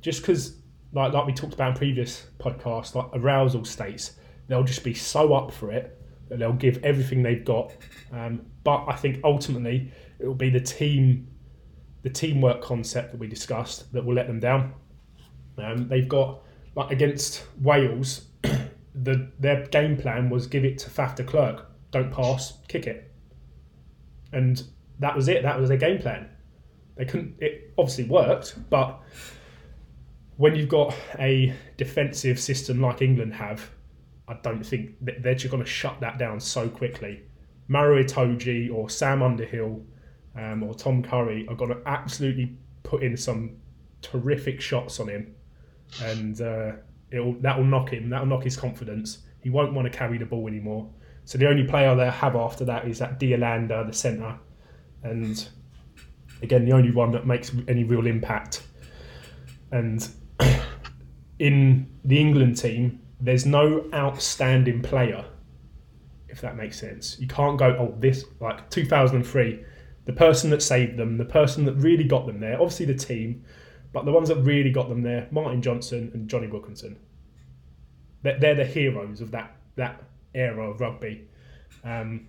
just 0.00 0.20
because 0.22 0.60
like 0.92 1.12
like 1.12 1.26
we 1.26 1.32
talked 1.32 1.54
about 1.54 1.70
in 1.70 1.76
previous 1.76 2.26
podcasts, 2.38 2.94
like 2.94 3.06
arousal 3.12 3.64
states, 3.64 4.16
they'll 4.48 4.64
just 4.64 4.82
be 4.84 4.94
so 4.94 5.34
up 5.34 5.52
for 5.52 5.70
it 5.70 6.00
that 6.28 6.38
they'll 6.38 6.52
give 6.52 6.82
everything 6.84 7.22
they've 7.22 7.44
got. 7.44 7.72
Um, 8.12 8.46
but 8.64 8.84
I 8.88 8.96
think 8.96 9.20
ultimately 9.22 9.92
it 10.18 10.26
will 10.26 10.34
be 10.34 10.50
the 10.50 10.60
team, 10.60 11.28
the 12.02 12.10
teamwork 12.10 12.62
concept 12.62 13.12
that 13.12 13.18
we 13.18 13.28
discussed 13.28 13.92
that 13.92 14.04
will 14.04 14.14
let 14.14 14.26
them 14.26 14.40
down. 14.40 14.74
Um, 15.58 15.88
they've 15.88 16.08
got 16.08 16.42
like 16.76 16.92
against 16.92 17.44
Wales, 17.60 18.26
the 18.94 19.32
their 19.40 19.66
game 19.66 19.96
plan 19.96 20.30
was 20.30 20.46
give 20.46 20.64
it 20.64 20.78
to 20.78 20.90
Faf 20.90 21.16
de 21.16 21.24
Klerk, 21.24 21.68
don't 21.90 22.12
pass, 22.12 22.58
kick 22.68 22.86
it, 22.86 23.12
and 24.32 24.62
that 25.00 25.16
was 25.16 25.26
it. 25.28 25.42
That 25.42 25.58
was 25.58 25.68
their 25.68 25.78
game 25.78 25.98
plan. 25.98 26.28
They 26.96 27.04
couldn't. 27.04 27.34
It 27.40 27.74
obviously 27.76 28.04
worked, 28.04 28.70
but 28.70 29.00
when 30.36 30.54
you've 30.54 30.68
got 30.68 30.94
a 31.18 31.54
defensive 31.76 32.38
system 32.38 32.80
like 32.80 33.02
England 33.02 33.34
have, 33.34 33.70
I 34.28 34.34
don't 34.42 34.64
think 34.64 34.92
they're 35.00 35.34
just 35.34 35.50
going 35.50 35.62
to 35.62 35.68
shut 35.68 36.00
that 36.00 36.18
down 36.18 36.40
so 36.40 36.68
quickly. 36.68 37.22
Maro 37.68 38.02
Itoje 38.02 38.72
or 38.72 38.88
Sam 38.90 39.22
Underhill 39.22 39.82
um, 40.36 40.62
or 40.62 40.74
Tom 40.74 41.02
Curry 41.02 41.46
are 41.48 41.54
going 41.54 41.70
to 41.70 41.80
absolutely 41.86 42.56
put 42.82 43.02
in 43.02 43.16
some 43.16 43.56
terrific 44.02 44.60
shots 44.60 45.00
on 45.00 45.08
him, 45.08 45.34
and 46.02 46.40
uh, 46.40 46.72
it'll 47.10 47.34
that 47.40 47.56
will 47.56 47.64
knock 47.64 47.90
him. 47.90 48.10
That 48.10 48.20
will 48.20 48.28
knock 48.28 48.44
his 48.44 48.56
confidence. 48.56 49.18
He 49.42 49.50
won't 49.50 49.72
want 49.72 49.90
to 49.90 49.96
carry 49.96 50.18
the 50.18 50.26
ball 50.26 50.48
anymore. 50.48 50.90
So 51.24 51.38
the 51.38 51.48
only 51.48 51.64
player 51.64 51.94
they 51.94 52.10
have 52.10 52.36
after 52.36 52.64
that 52.66 52.86
is 52.86 52.98
that 52.98 53.18
de 53.18 53.34
Allende, 53.34 53.84
the 53.86 53.92
centre, 53.92 54.38
and 55.02 55.48
again 56.42 56.64
the 56.64 56.72
only 56.72 56.92
one 56.92 57.12
that 57.12 57.26
makes 57.26 57.52
any 57.68 57.84
real 57.84 58.06
impact. 58.06 58.62
And 59.72 60.08
in 61.38 61.88
the 62.04 62.18
England 62.18 62.56
team, 62.56 63.00
there's 63.20 63.46
no 63.46 63.88
outstanding 63.92 64.82
player, 64.82 65.24
if 66.28 66.40
that 66.40 66.56
makes 66.56 66.78
sense. 66.78 67.18
You 67.18 67.26
can't 67.26 67.58
go, 67.58 67.76
oh, 67.78 67.94
this, 67.98 68.24
like 68.40 68.68
2003, 68.70 69.64
the 70.04 70.12
person 70.12 70.50
that 70.50 70.62
saved 70.62 70.96
them, 70.96 71.18
the 71.18 71.24
person 71.24 71.64
that 71.64 71.74
really 71.74 72.04
got 72.04 72.26
them 72.26 72.40
there, 72.40 72.54
obviously 72.54 72.86
the 72.86 72.94
team, 72.94 73.44
but 73.96 74.04
the 74.04 74.12
ones 74.12 74.28
that 74.28 74.36
really 74.42 74.70
got 74.70 74.90
them 74.90 75.00
there, 75.00 75.26
Martin 75.30 75.62
Johnson 75.62 76.10
and 76.12 76.28
Jonny 76.28 76.48
Wilkinson. 76.48 76.98
They're, 78.20 78.38
they're 78.38 78.54
the 78.54 78.66
heroes 78.66 79.22
of 79.22 79.30
that, 79.30 79.56
that 79.76 80.02
era 80.34 80.68
of 80.68 80.82
rugby. 80.82 81.26
Um, 81.82 82.26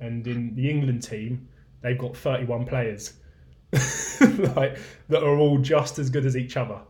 and 0.00 0.26
in 0.26 0.54
the 0.54 0.70
England 0.70 1.02
team, 1.02 1.48
they've 1.82 1.98
got 1.98 2.16
31 2.16 2.64
players 2.64 3.12
like 4.54 4.78
that 5.10 5.22
are 5.22 5.36
all 5.36 5.58
just 5.58 5.98
as 5.98 6.08
good 6.08 6.24
as 6.24 6.34
each 6.34 6.56
other 6.56 6.80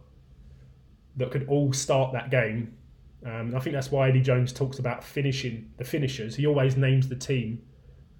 that 1.16 1.32
could 1.32 1.48
all 1.48 1.72
start 1.72 2.12
that 2.12 2.30
game. 2.30 2.76
Um, 3.24 3.56
I 3.56 3.58
think 3.58 3.74
that's 3.74 3.90
why 3.90 4.08
Eddie 4.08 4.20
Jones 4.20 4.52
talks 4.52 4.78
about 4.78 5.02
finishing 5.02 5.68
the 5.78 5.84
finishers. 5.84 6.36
He 6.36 6.46
always 6.46 6.76
names 6.76 7.08
the 7.08 7.16
team 7.16 7.60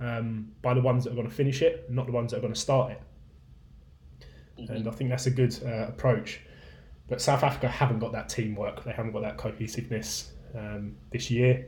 um, 0.01 0.49
by 0.63 0.75
the 0.75 0.81
ones 0.81 1.05
that 1.05 1.13
are 1.13 1.17
going 1.17 1.29
to 1.29 1.33
finish 1.33 1.63
it, 1.63 1.89
not 1.89 2.07
the 2.07 2.13
ones 2.13 2.33
that 2.33 2.39
are 2.39 2.43
going 2.43 2.55
to 2.55 2.59
start 2.59 2.91
it. 2.91 3.01
And 4.59 4.89
I 4.89 4.91
think 4.91 5.11
that's 5.11 5.27
a 5.27 5.31
good 5.31 5.57
uh, 5.65 5.89
approach. 5.89 6.41
But 7.09 7.21
South 7.21 7.43
Africa 7.43 7.69
haven't 7.69 8.01
got 8.01 8.13
that 8.13 8.29
teamwork. 8.29 8.85
They 8.85 8.93
haven't 8.93 9.13
got 9.13 9.23
that 9.23 9.37
cohesiveness 9.37 10.33
um, 10.57 10.97
this 11.11 11.31
year. 11.31 11.67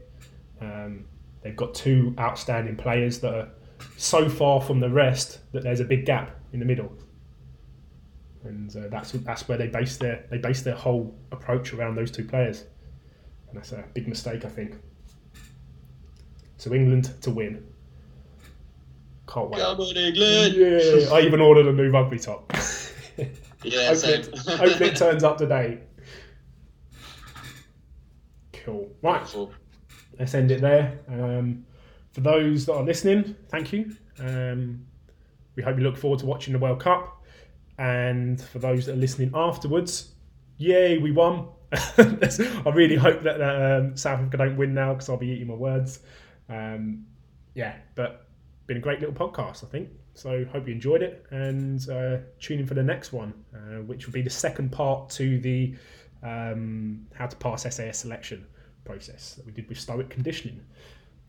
Um, 0.61 1.05
they've 1.43 1.57
got 1.57 1.75
two 1.75 2.15
outstanding 2.19 2.77
players 2.77 3.21
that 3.21 3.35
are 3.35 3.49
so 3.97 4.29
far 4.29 4.61
from 4.61 4.81
the 4.81 4.91
rest 4.91 5.41
that 5.53 5.63
there's 5.63 5.81
a 5.81 5.85
big 5.85 6.07
gap 6.07 6.35
in 6.53 6.59
the 6.59 6.67
middle. 6.67 6.93
And 8.45 8.75
uh, 8.77 8.89
that's 8.89 9.13
that's 9.13 9.49
where 9.49 9.59
they 9.59 9.67
base 9.67 9.97
their 9.97 10.25
they 10.31 10.39
base 10.39 10.63
their 10.63 10.75
whole 10.75 11.15
approach 11.33 11.73
around 11.75 11.97
those 11.97 12.11
two 12.11 12.25
players, 12.25 12.65
and 13.49 13.59
that's 13.59 13.73
a 13.73 13.85
big 13.95 14.09
mistake, 14.09 14.45
I 14.45 14.49
think. 14.49 14.77
So 16.57 16.73
England 16.73 17.15
to 17.23 17.31
win. 17.31 17.67
Can't 19.27 19.51
wait. 19.51 19.61
Come 19.61 19.81
on, 19.81 19.97
England! 19.97 20.55
Yeah, 20.55 21.13
I 21.13 21.21
even 21.21 21.41
ordered 21.41 21.67
a 21.67 21.73
new 21.73 21.91
rugby 21.91 22.19
top. 22.19 22.53
Yeah, 23.65 23.89
Hopefully 23.89 24.23
same. 24.23 24.35
it, 24.35 24.39
hopefully 24.59 24.89
it 24.91 24.97
turns 24.97 25.25
up 25.25 25.37
today. 25.39 25.81
Cool. 28.53 28.91
Right, 29.03 29.19
Beautiful. 29.21 29.53
let's 30.19 30.35
end 30.35 30.51
it 30.51 30.61
there. 30.61 30.99
Um, 31.09 31.65
for 32.13 32.21
those 32.21 32.67
that 32.67 32.75
are 32.75 32.83
listening, 32.83 33.37
thank 33.49 33.73
you. 33.73 33.93
Um, 34.19 34.85
we 35.57 35.63
hope 35.63 35.77
you 35.79 35.83
look 35.85 35.97
forward 35.97 36.19
to 36.21 36.27
watching 36.27 36.53
the 36.53 36.59
World 36.59 36.81
Cup. 36.81 37.23
And 37.79 38.41
for 38.41 38.59
those 38.59 38.87
that 38.87 38.95
are 38.95 38.97
listening 38.97 39.31
afterwards, 39.35 40.15
yay, 40.57 40.99
we 40.99 41.13
won. 41.13 41.49
I 41.73 42.71
really 42.75 42.97
hope 42.97 43.23
that 43.23 43.41
um, 43.41 43.97
South 43.97 44.21
Africa 44.21 44.39
don't 44.39 44.57
win 44.57 44.75
now 44.75 44.95
because 44.95 45.09
I'll 45.09 45.17
be 45.17 45.29
eating 45.29 45.49
my 45.49 45.55
words. 45.55 46.01
Um, 46.49 47.07
yeah, 47.55 47.77
but 47.95 48.27
been 48.67 48.79
a 48.79 48.81
great 48.81 49.01
little 49.01 49.15
podcast, 49.15 49.65
I 49.65 49.69
think. 49.69 49.91
So 50.19 50.45
hope 50.53 50.67
you 50.67 50.75
enjoyed 50.75 51.01
it 51.01 51.25
and 51.31 51.89
uh, 51.89 52.17
tune 52.41 52.59
in 52.59 52.67
for 52.67 52.75
the 52.75 52.83
next 52.83 53.13
one, 53.13 53.33
uh, 53.55 53.83
which 53.83 54.05
will 54.05 54.13
be 54.13 54.21
the 54.21 54.29
second 54.29 54.73
part 54.73 55.11
to 55.11 55.39
the 55.39 55.77
um, 56.25 57.07
how 57.15 57.29
to 57.29 57.37
pass 57.37 57.63
SAS 57.63 57.99
selection 57.99 58.45
process 58.85 59.35
that 59.35 59.47
we 59.47 59.53
did 59.53 59.69
with 59.69 59.79
Stoic 59.79 60.11
conditioning. 60.11 60.61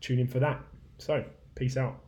Tune 0.00 0.18
in 0.18 0.26
for 0.26 0.40
that. 0.40 0.60
So 0.98 1.24
peace 1.54 1.76
out. 1.76 2.00